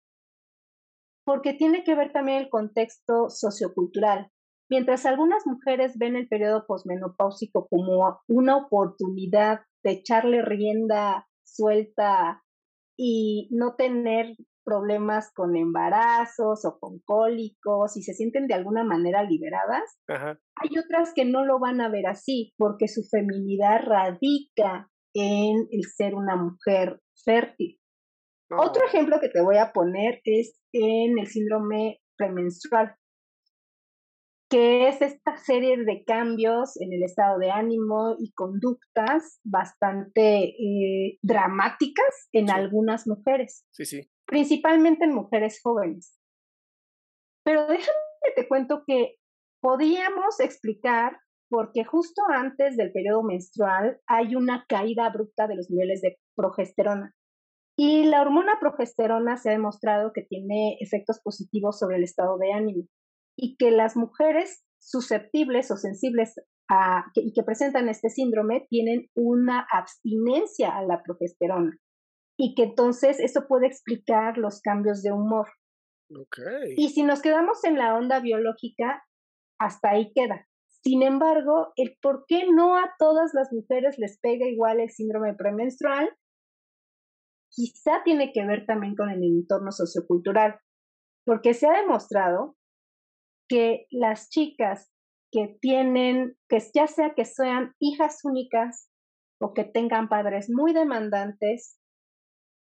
porque 1.26 1.54
tiene 1.54 1.84
que 1.84 1.96
ver 1.96 2.12
también 2.12 2.40
el 2.40 2.50
contexto 2.50 3.30
sociocultural. 3.30 4.32
Mientras 4.70 5.06
algunas 5.06 5.46
mujeres 5.46 5.98
ven 5.98 6.16
el 6.16 6.28
periodo 6.28 6.66
posmenopáusico 6.66 7.68
como 7.68 8.22
una 8.28 8.58
oportunidad 8.58 9.62
de 9.84 9.92
echarle 9.92 10.42
rienda 10.42 11.28
suelta 11.44 12.42
y 12.98 13.50
no 13.52 13.76
tener 13.76 14.36
problemas 14.64 15.32
con 15.34 15.56
embarazos 15.56 16.66
o 16.66 16.80
con 16.80 17.00
cólicos 17.06 17.98
y 17.98 18.04
se 18.04 18.14
sienten 18.14 18.48
de 18.48 18.54
alguna 18.54 18.84
manera 18.84 19.24
liberadas, 19.24 19.98
hay 20.08 20.78
otras 20.78 21.14
que 21.14 21.26
no 21.26 21.46
lo 21.46 21.60
van 21.60 21.82
a 21.82 21.90
ver 21.90 22.08
así 22.08 22.54
porque 22.58 22.88
su 22.88 23.04
feminidad 23.04 23.82
radica 23.84 24.90
en 25.14 25.68
el 25.72 25.84
ser 25.96 26.16
una 26.16 26.36
mujer 26.36 27.02
fértil. 27.24 27.78
Otro 28.58 28.86
ejemplo 28.86 29.20
que 29.22 29.30
te 29.30 29.42
voy 29.42 29.58
a 29.58 29.72
poner 29.72 30.20
es 30.26 30.60
en 30.74 31.18
el 31.18 31.28
síndrome 31.28 32.02
premenstrual, 32.18 32.96
que 34.50 34.90
es 34.90 35.02
esta 35.02 35.38
serie 35.38 35.78
de 35.78 36.04
cambios 36.06 36.80
en 36.82 36.92
el 36.92 37.04
estado 37.04 37.40
de 37.40 37.50
ánimo 37.52 38.16
y 38.20 38.34
conductas 38.34 39.40
bastante 39.46 40.44
eh, 40.44 41.18
dramáticas 41.22 42.28
en 42.34 42.50
algunas 42.50 43.08
mujeres. 43.08 43.66
Sí, 43.72 43.86
sí. 43.86 44.12
Principalmente 44.32 45.04
en 45.04 45.14
mujeres 45.14 45.60
jóvenes. 45.62 46.18
Pero 47.44 47.68
déjame 47.68 47.92
te 48.34 48.48
cuento 48.48 48.84
que 48.88 49.18
podíamos 49.62 50.40
explicar 50.40 51.20
porque 51.50 51.84
justo 51.84 52.22
antes 52.34 52.78
del 52.78 52.94
periodo 52.94 53.24
menstrual 53.24 54.00
hay 54.08 54.38
una 54.38 54.66
caída 54.70 55.08
abrupta 55.08 55.48
de 55.48 55.56
los 55.56 55.70
niveles 55.70 56.02
de 56.02 56.18
progesterona. 56.34 57.14
Y 57.78 58.06
la 58.06 58.22
hormona 58.22 58.54
progesterona 58.58 59.36
se 59.36 59.50
ha 59.50 59.52
demostrado 59.52 60.14
que 60.14 60.22
tiene 60.22 60.78
efectos 60.80 61.20
positivos 61.22 61.78
sobre 61.78 61.98
el 61.98 62.06
estado 62.06 62.38
de 62.38 62.54
ánimo 62.54 62.88
y 63.38 63.58
que 63.58 63.70
las 63.72 63.98
mujeres 63.98 64.64
susceptibles 64.80 65.72
o 65.72 65.76
sensibles 65.76 66.36
a, 66.70 67.04
y 67.16 67.34
que 67.34 67.44
presentan 67.44 67.90
este 67.90 68.10
síndrome 68.10 68.66
tienen 68.70 69.10
una 69.14 69.68
abstinencia 69.70 70.78
a 70.78 70.84
la 70.84 71.04
progesterona 71.04 71.78
y 72.44 72.56
que 72.56 72.64
entonces 72.64 73.20
eso 73.20 73.46
puede 73.48 73.68
explicar 73.68 74.40
los 74.40 74.62
cambios 74.62 75.04
de 75.04 75.12
humor. 75.12 75.48
Okay. 76.10 76.74
Y 76.76 76.90
si 76.90 77.04
nos 77.04 77.22
quedamos 77.22 77.64
en 77.64 77.78
la 77.78 77.96
onda 77.96 78.20
biológica, 78.20 79.04
hasta 79.60 79.92
ahí 79.92 80.12
queda. 80.16 80.48
Sin 80.84 81.04
embargo, 81.04 81.72
el 81.76 82.00
por 82.02 82.26
qué 82.28 82.48
no 82.52 82.78
a 82.78 82.96
todas 82.98 83.36
las 83.36 83.54
mujeres 83.54 84.00
les 84.00 84.20
pega 84.20 84.48
igual 84.48 84.80
el 84.80 84.90
síndrome 84.90 85.36
premenstrual 85.36 86.10
quizá 87.52 88.02
tiene 88.04 88.32
que 88.34 88.44
ver 88.44 88.66
también 88.66 88.96
con 88.96 89.12
el 89.12 89.22
entorno 89.24 89.72
sociocultural, 89.72 90.60
porque 91.26 91.54
se 91.54 91.68
ha 91.68 91.80
demostrado 91.80 92.56
que 93.48 93.86
las 93.92 94.30
chicas 94.30 94.92
que 95.32 95.60
tienen, 95.62 96.38
que 96.50 96.60
ya 96.74 96.88
sea 96.88 97.14
que 97.14 97.26
sean 97.26 97.76
hijas 97.80 98.24
únicas 98.24 98.90
o 99.40 99.54
que 99.54 99.64
tengan 99.64 100.10
padres 100.10 100.50
muy 100.50 100.74
demandantes, 100.74 101.78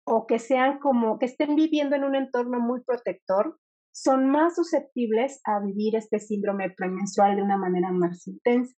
o 0.10 0.26
que 0.26 0.40
sean 0.40 0.80
como, 0.80 1.20
que 1.20 1.26
estén 1.26 1.56
viviendo 1.56 1.96
en 1.96 2.06
un 2.06 2.16
entorno 2.16 2.60
muy 2.62 2.82
protector, 2.82 3.60
son 3.94 4.30
más 4.30 4.56
susceptibles 4.56 5.42
a 5.44 5.60
vivir 5.60 5.98
este 5.98 6.20
síndrome 6.20 6.70
premenstrual 6.70 7.36
de 7.36 7.44
una 7.44 7.58
manera 7.58 7.92
más 7.92 8.26
intensa. 8.26 8.74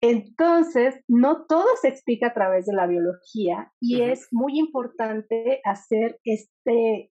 Entonces, 0.00 0.94
no 1.08 1.46
todo 1.46 1.66
se 1.80 1.88
explica 1.88 2.28
a 2.28 2.34
través 2.34 2.66
de 2.66 2.74
la 2.74 2.86
biología 2.86 3.72
y 3.80 4.02
es 4.02 4.28
muy 4.30 4.58
importante 4.58 5.60
hacer 5.64 6.20
este, 6.24 7.10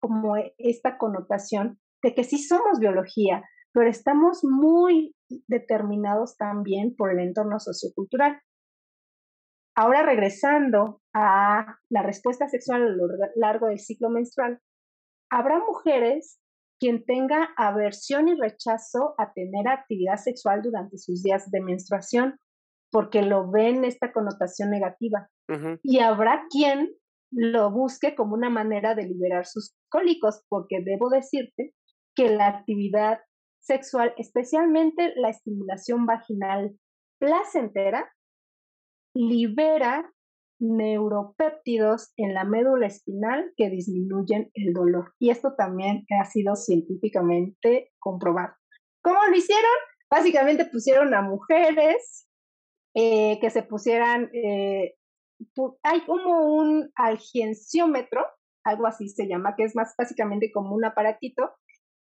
como 0.00 0.36
esta 0.56 0.96
connotación 0.96 1.80
de 2.02 2.14
que 2.14 2.24
sí 2.24 2.38
somos 2.38 2.78
biología, 2.78 3.42
pero 3.74 3.90
estamos 3.90 4.40
muy 4.42 5.14
determinados 5.48 6.36
también 6.38 6.94
por 6.96 7.10
el 7.12 7.18
entorno 7.18 7.58
sociocultural. 7.58 8.40
Ahora 9.74 10.02
regresando 10.02 11.00
a 11.14 11.78
la 11.88 12.02
respuesta 12.02 12.48
sexual 12.48 12.82
a 12.82 12.90
lo 12.90 13.06
largo 13.36 13.68
del 13.68 13.78
ciclo 13.78 14.10
menstrual, 14.10 14.60
habrá 15.30 15.58
mujeres 15.58 16.38
quien 16.78 17.04
tenga 17.04 17.50
aversión 17.56 18.28
y 18.28 18.34
rechazo 18.34 19.14
a 19.16 19.32
tener 19.32 19.68
actividad 19.68 20.16
sexual 20.16 20.62
durante 20.62 20.98
sus 20.98 21.22
días 21.22 21.50
de 21.50 21.60
menstruación, 21.60 22.38
porque 22.90 23.22
lo 23.22 23.50
ven 23.50 23.84
esta 23.84 24.12
connotación 24.12 24.70
negativa. 24.70 25.28
Y 25.82 26.00
habrá 26.00 26.44
quien 26.50 26.90
lo 27.30 27.70
busque 27.70 28.14
como 28.14 28.34
una 28.34 28.50
manera 28.50 28.94
de 28.94 29.04
liberar 29.04 29.46
sus 29.46 29.74
cólicos, 29.90 30.44
porque 30.48 30.82
debo 30.84 31.08
decirte 31.08 31.72
que 32.16 32.28
la 32.30 32.48
actividad 32.48 33.20
sexual, 33.60 34.12
especialmente 34.16 35.12
la 35.16 35.30
estimulación 35.30 36.04
vaginal 36.04 36.76
placentera, 37.18 38.10
libera 39.14 40.12
neuropéptidos 40.60 42.12
en 42.16 42.34
la 42.34 42.44
médula 42.44 42.86
espinal 42.86 43.52
que 43.56 43.68
disminuyen 43.68 44.50
el 44.54 44.72
dolor. 44.72 45.12
Y 45.18 45.30
esto 45.30 45.54
también 45.56 46.06
ha 46.20 46.24
sido 46.24 46.54
científicamente 46.54 47.92
comprobado. 47.98 48.54
¿Cómo 49.02 49.18
lo 49.28 49.36
hicieron? 49.36 49.70
Básicamente 50.08 50.64
pusieron 50.66 51.14
a 51.14 51.22
mujeres 51.22 52.28
eh, 52.94 53.38
que 53.40 53.50
se 53.50 53.62
pusieran, 53.62 54.30
eh, 54.34 54.94
hay 55.82 56.00
como 56.02 56.54
un 56.54 56.92
algenciómetro, 56.94 58.24
algo 58.64 58.86
así 58.86 59.08
se 59.08 59.26
llama, 59.26 59.56
que 59.56 59.64
es 59.64 59.74
más 59.74 59.94
básicamente 59.96 60.52
como 60.52 60.74
un 60.74 60.84
aparatito 60.84 61.50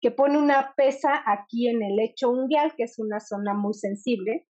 que 0.01 0.11
pone 0.11 0.37
una 0.37 0.73
pesa 0.75 1.23
aquí 1.25 1.69
en 1.69 1.81
el 1.81 1.95
lecho 1.95 2.29
unguial, 2.29 2.73
que 2.75 2.83
es 2.83 2.99
una 2.99 3.19
zona 3.19 3.53
muy 3.53 3.73
sensible, 3.73 4.47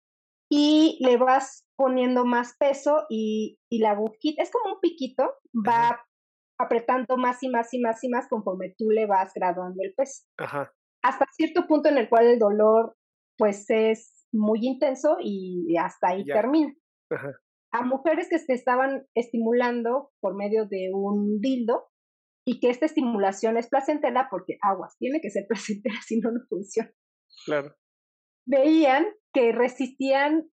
y 0.50 0.98
le 1.00 1.16
vas 1.16 1.66
poniendo 1.76 2.24
más 2.24 2.56
peso 2.58 3.06
y, 3.08 3.58
la 3.70 3.92
agujita, 3.92 4.42
es 4.42 4.50
como 4.50 4.74
un 4.74 4.80
piquito, 4.80 5.34
va 5.66 6.04
apretando 6.58 7.16
más 7.16 7.42
y 7.42 7.48
más 7.48 7.72
y 7.72 7.80
más 7.80 8.02
y 8.02 8.08
más 8.08 8.28
conforme 8.28 8.74
tú 8.76 8.90
le 8.90 9.06
vas 9.06 9.32
graduando 9.34 9.82
el 9.82 9.94
peso. 9.94 10.24
Hasta 11.02 11.26
cierto 11.32 11.66
punto 11.66 11.88
en 11.88 11.98
el 11.98 12.08
cual 12.08 12.26
el 12.26 12.38
dolor 12.38 12.96
pues 13.36 13.66
es 13.68 14.26
muy 14.32 14.66
intenso 14.66 15.16
y 15.20 15.76
hasta 15.76 16.08
ahí 16.08 16.24
termina. 16.24 16.74
A 17.70 17.82
mujeres 17.82 18.28
que 18.28 18.38
se 18.38 18.54
estaban 18.54 19.06
estimulando 19.14 20.10
por 20.20 20.34
medio 20.34 20.66
de 20.66 20.90
un 20.92 21.40
dildo 21.40 21.88
y 22.46 22.60
que 22.60 22.70
esta 22.70 22.86
estimulación 22.86 23.58
es 23.58 23.68
placentera 23.68 24.28
porque 24.30 24.56
aguas, 24.62 24.96
tiene 24.98 25.20
que 25.20 25.30
ser 25.30 25.46
placentera, 25.48 25.96
si 26.04 26.18
no, 26.18 26.32
no 26.32 26.40
funciona. 26.48 26.90
Claro. 27.44 27.76
Veían 28.46 29.06
que 29.32 29.52
resistían 29.52 30.50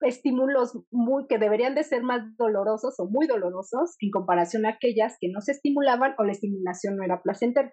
estímulos 0.00 0.78
muy 0.90 1.26
que 1.26 1.38
deberían 1.38 1.74
de 1.74 1.82
ser 1.82 2.02
más 2.02 2.22
dolorosos 2.36 2.98
o 3.00 3.06
muy 3.06 3.26
dolorosos 3.26 3.96
en 4.00 4.10
comparación 4.10 4.64
a 4.66 4.70
aquellas 4.70 5.16
que 5.20 5.28
no 5.28 5.40
se 5.40 5.52
estimulaban 5.52 6.14
o 6.18 6.24
la 6.24 6.32
estimulación 6.32 6.96
no 6.96 7.04
era 7.04 7.20
placentera. 7.22 7.72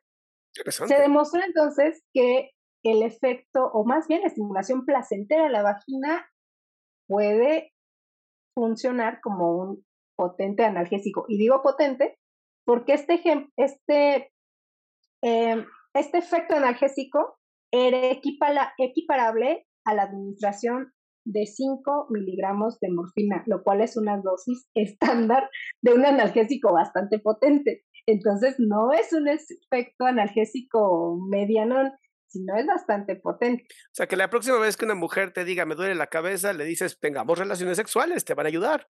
Se 0.53 0.99
demostró 0.99 1.41
entonces 1.45 2.03
que 2.13 2.51
el 2.84 3.03
efecto, 3.03 3.69
o 3.73 3.86
más 3.86 4.07
bien 4.07 4.21
la 4.21 4.28
estimulación 4.28 4.86
placentera 4.86 5.45
de 5.45 5.49
la 5.49 5.63
vagina 5.63 6.28
puede 7.07 7.73
funcionar 8.55 9.19
como 9.21 9.57
un 9.57 9.86
potente 10.15 10.63
analgésico. 10.63 11.26
Y 11.28 11.38
digo 11.38 11.61
potente 11.61 12.17
porque 12.65 12.93
este, 12.93 13.21
este, 13.57 14.32
eh, 15.23 15.65
este 15.93 16.17
efecto 16.17 16.55
analgésico 16.55 17.38
era 17.72 18.11
equiparable 18.11 19.66
a 19.86 19.93
la 19.93 20.03
administración 20.03 20.91
de 21.26 21.45
5 21.45 22.07
miligramos 22.11 22.80
de 22.80 22.89
morfina, 22.91 23.43
lo 23.47 23.63
cual 23.63 23.82
es 23.82 23.97
una 23.97 24.18
dosis 24.22 24.70
estándar 24.76 25.49
de 25.82 25.93
un 25.93 26.05
analgésico 26.05 26.72
bastante 26.74 27.20
potente. 27.20 27.84
Entonces, 28.07 28.55
no 28.59 28.93
es 28.93 29.11
un 29.13 29.28
efecto 29.28 30.05
analgésico 30.05 31.18
mediano, 31.30 31.91
sino 32.28 32.55
es 32.55 32.68
bastante 32.68 33.16
potente. 33.16 33.63
O 33.70 33.95
sea, 33.95 34.07
que 34.07 34.16
la 34.16 34.30
próxima 34.30 34.59
vez 34.59 34.78
que 34.78 34.86
una 34.86 34.95
mujer 34.95 35.32
te 35.32 35.43
diga 35.43 35.66
me 35.66 35.76
duele 35.76 35.95
la 35.95 36.07
cabeza, 36.07 36.53
le 36.53 36.66
dices, 36.66 36.99
tengamos 36.99 37.39
relaciones 37.39 37.78
sexuales, 37.78 38.24
te 38.24 38.36
van 38.36 38.45
a 38.45 38.49
ayudar. 38.49 38.88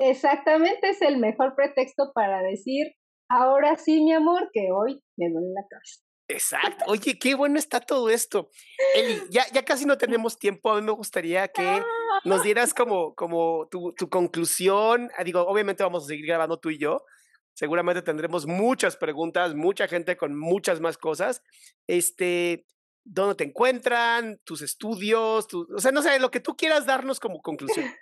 Exactamente, 0.00 0.90
es 0.90 1.02
el 1.02 1.18
mejor 1.18 1.54
pretexto 1.54 2.10
para 2.12 2.42
decir, 2.42 2.94
ahora 3.28 3.76
sí, 3.76 4.02
mi 4.02 4.12
amor, 4.12 4.50
que 4.52 4.72
hoy 4.72 5.00
me 5.16 5.30
duele 5.30 5.52
la 5.54 5.62
cabeza. 5.70 6.03
Exacto. 6.28 6.84
Oye, 6.88 7.18
qué 7.18 7.34
bueno 7.34 7.58
está 7.58 7.80
todo 7.80 8.08
esto. 8.08 8.50
Eli, 8.94 9.20
ya, 9.30 9.44
ya 9.52 9.64
casi 9.64 9.84
no 9.84 9.98
tenemos 9.98 10.38
tiempo. 10.38 10.72
A 10.72 10.76
mí 10.76 10.82
me 10.82 10.92
gustaría 10.92 11.48
que 11.48 11.82
nos 12.24 12.42
dieras 12.42 12.72
como, 12.72 13.14
como 13.14 13.68
tu, 13.70 13.92
tu 13.92 14.08
conclusión. 14.08 15.10
Ah, 15.18 15.24
digo, 15.24 15.40
obviamente 15.46 15.82
vamos 15.82 16.04
a 16.04 16.08
seguir 16.08 16.26
grabando 16.26 16.58
tú 16.58 16.70
y 16.70 16.78
yo. 16.78 17.04
Seguramente 17.52 18.02
tendremos 18.02 18.46
muchas 18.46 18.96
preguntas, 18.96 19.54
mucha 19.54 19.86
gente 19.86 20.16
con 20.16 20.38
muchas 20.38 20.80
más 20.80 20.98
cosas. 20.98 21.42
Este, 21.86 22.66
¿dónde 23.04 23.36
te 23.36 23.44
encuentran? 23.44 24.40
¿Tus 24.44 24.62
estudios? 24.62 25.46
o 25.52 25.78
sea, 25.78 25.92
no 25.92 26.02
sé, 26.02 26.18
lo 26.18 26.30
que 26.30 26.40
tú 26.40 26.56
quieras 26.56 26.86
darnos 26.86 27.20
como 27.20 27.40
conclusión. 27.42 27.94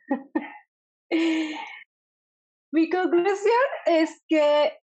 Mi 2.73 2.89
conclusión 2.89 3.69
es 3.85 4.23
que 4.27 4.79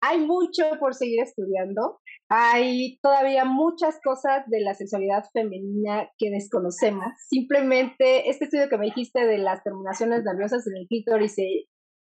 hay 0.00 0.18
mucho 0.18 0.64
por 0.78 0.94
seguir 0.94 1.22
estudiando. 1.22 2.00
Hay 2.28 2.98
todavía 3.02 3.44
muchas 3.44 4.00
cosas 4.02 4.44
de 4.46 4.60
la 4.60 4.74
sexualidad 4.74 5.24
femenina 5.32 6.08
que 6.18 6.30
desconocemos. 6.30 7.06
Simplemente 7.28 8.30
este 8.30 8.44
estudio 8.46 8.68
que 8.68 8.78
me 8.78 8.86
dijiste 8.86 9.26
de 9.26 9.38
las 9.38 9.62
terminaciones 9.62 10.22
nerviosas 10.24 10.66
en 10.66 10.76
el 10.76 10.86
clítoris 10.86 11.36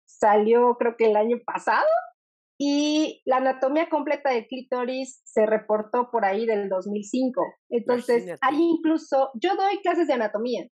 salió 0.05 0.77
creo 0.79 0.97
que 0.97 1.07
el 1.07 1.17
año 1.17 1.39
pasado 1.45 1.87
y 2.59 3.23
la 3.27 3.37
anatomía 3.37 3.89
completa 3.91 4.31
del 4.31 4.47
clítoris 4.47 5.21
se 5.25 5.45
reportó 5.45 6.11
por 6.11 6.25
ahí 6.25 6.47
del 6.47 6.69
2005. 6.69 7.43
Entonces, 7.69 8.39
hay 8.41 8.57
incluso, 8.57 9.31
yo 9.35 9.55
doy 9.57 9.79
clases 9.83 10.07
de 10.07 10.15
anatomía 10.15 10.67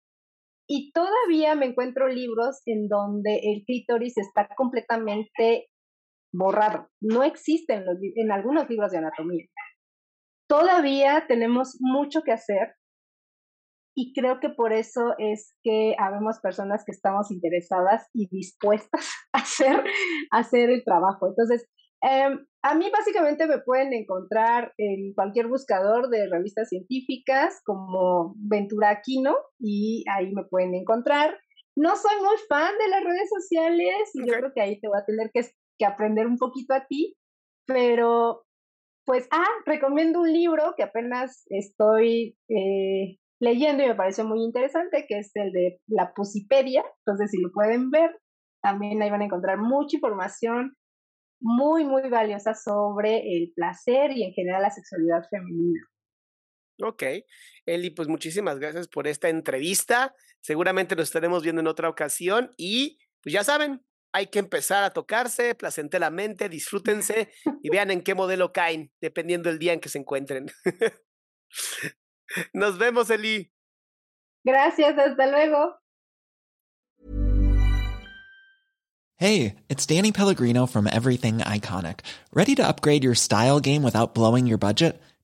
y 0.69 0.93
todavía 0.93 1.55
me 1.55 1.67
encuentro 1.67 2.07
libros 2.09 2.61
en 2.67 2.87
donde 2.89 3.41
el 3.43 3.65
clítoris 3.65 4.19
está 4.19 4.49
completamente 4.57 5.70
borrado. 6.33 6.89
No 7.01 7.23
existe 7.23 7.75
en, 7.75 7.85
en 8.17 8.33
algunos 8.33 8.69
libros 8.69 8.93
de 8.93 8.99
anatomía. 8.99 9.47
Todavía 10.49 11.27
tenemos 11.29 11.77
mucho 11.81 12.23
que 12.23 12.33
hacer 12.33 12.75
y 13.95 14.13
creo 14.15 14.41
que 14.41 14.49
por 14.49 14.73
eso 14.73 15.15
es 15.19 15.55
que 15.63 15.95
habemos 15.99 16.39
personas 16.41 16.85
que 16.85 16.93
estamos 16.93 17.31
interesadas 17.31 18.09
y 18.15 18.29
dispuestas 18.31 19.11
a 19.33 19.39
hacer, 19.39 19.85
hacer 20.31 20.71
el 20.71 20.85
trabajo. 20.85 21.29
Entonces, 21.29 21.69
em, 22.03 22.47
a 22.63 22.75
mí 22.75 22.91
básicamente 22.91 23.47
me 23.47 23.59
pueden 23.59 23.93
encontrar 23.93 24.73
en 24.79 25.13
cualquier 25.15 25.49
buscador 25.49 26.09
de 26.09 26.29
revistas 26.31 26.69
científicas 26.69 27.61
como 27.65 28.35
Ventura 28.37 28.91
Aquino 28.91 29.35
y 29.59 30.05
ahí 30.11 30.33
me 30.33 30.45
pueden 30.45 30.75
encontrar. 30.75 31.37
No 31.77 31.97
soy 31.97 32.17
muy 32.23 32.37
fan 32.49 32.73
de 32.79 32.89
las 32.89 33.05
redes 33.05 33.29
sociales 33.29 34.11
y 34.15 34.27
yo 34.27 34.35
creo 34.35 34.53
que 34.55 34.61
ahí 34.61 34.81
te 34.81 34.89
voy 34.89 34.99
a 34.99 35.05
tener 35.05 35.31
que 35.33 35.41
que 35.81 35.87
aprender 35.87 36.27
un 36.27 36.37
poquito 36.37 36.75
a 36.75 36.87
ti, 36.87 37.17
pero 37.67 38.45
pues, 39.07 39.27
ah, 39.31 39.49
recomiendo 39.65 40.21
un 40.21 40.31
libro 40.31 40.75
que 40.77 40.83
apenas 40.83 41.45
estoy 41.49 42.37
eh, 42.49 43.17
leyendo 43.41 43.83
y 43.83 43.89
me 43.89 43.95
parece 43.95 44.23
muy 44.23 44.45
interesante, 44.45 45.07
que 45.09 45.21
es 45.21 45.31
el 45.35 45.53
de 45.53 45.81
la 45.87 46.13
Pusipedia, 46.13 46.85
entonces 46.99 47.31
si 47.31 47.41
lo 47.41 47.51
pueden 47.51 47.91
ver, 47.91 48.11
también 48.63 49.01
ahí 49.01 49.11
van 49.11 49.23
a 49.23 49.25
encontrar 49.25 49.57
mucha 49.57 49.97
información 49.97 50.77
muy, 51.41 51.85
muy 51.85 52.11
valiosa 52.11 52.55
sobre 52.55 53.37
el 53.39 53.53
placer 53.55 54.13
y 54.13 54.25
en 54.25 54.33
general 54.35 54.61
la 54.61 54.71
sexualidad 54.71 55.27
femenina. 55.31 55.81
Ok, 56.83 57.03
Eli, 57.65 57.91
pues 57.91 58.09
muchísimas 58.09 58.59
gracias 58.59 58.89
por 58.89 59.07
esta 59.07 59.31
entrevista. 59.31 60.15
Seguramente 60.43 60.95
nos 60.95 61.05
estaremos 61.05 61.43
viendo 61.43 61.63
en 61.63 61.67
otra 61.67 61.89
ocasión 61.89 62.51
y 62.59 62.99
pues 63.23 63.33
ya 63.33 63.45
saben, 63.45 63.83
hay 64.13 64.27
que 64.27 64.39
empezar 64.39 64.85
a 64.85 64.91
tocarse 64.91 65.55
placenteramente, 65.55 66.49
disfrútense 66.49 67.33
y 67.63 67.71
vean 67.71 67.91
en 67.91 68.03
qué 68.03 68.15
modelo 68.15 68.53
caen, 68.53 68.93
dependiendo 69.01 69.49
del 69.49 69.59
día 69.59 69.73
en 69.73 69.81
que 69.81 69.89
se 69.89 69.99
encuentren. 69.99 70.51
Nos 72.53 72.79
vemos, 72.79 73.11
Eli. 73.11 73.53
Gracias, 74.45 74.97
hasta 74.99 75.27
luego. 75.27 75.77
Hey, 79.17 79.57
it's 79.69 79.85
Danny 79.85 80.13
Pellegrino 80.13 80.67
from 80.67 80.87
Everything 80.87 81.39
Iconic. 81.41 82.01
Ready 82.33 82.55
to 82.55 82.67
upgrade 82.67 83.05
your 83.05 83.15
style 83.15 83.61
game 83.61 83.83
without 83.83 84.15
blowing 84.15 84.47
your 84.47 84.57
budget? 84.57 84.99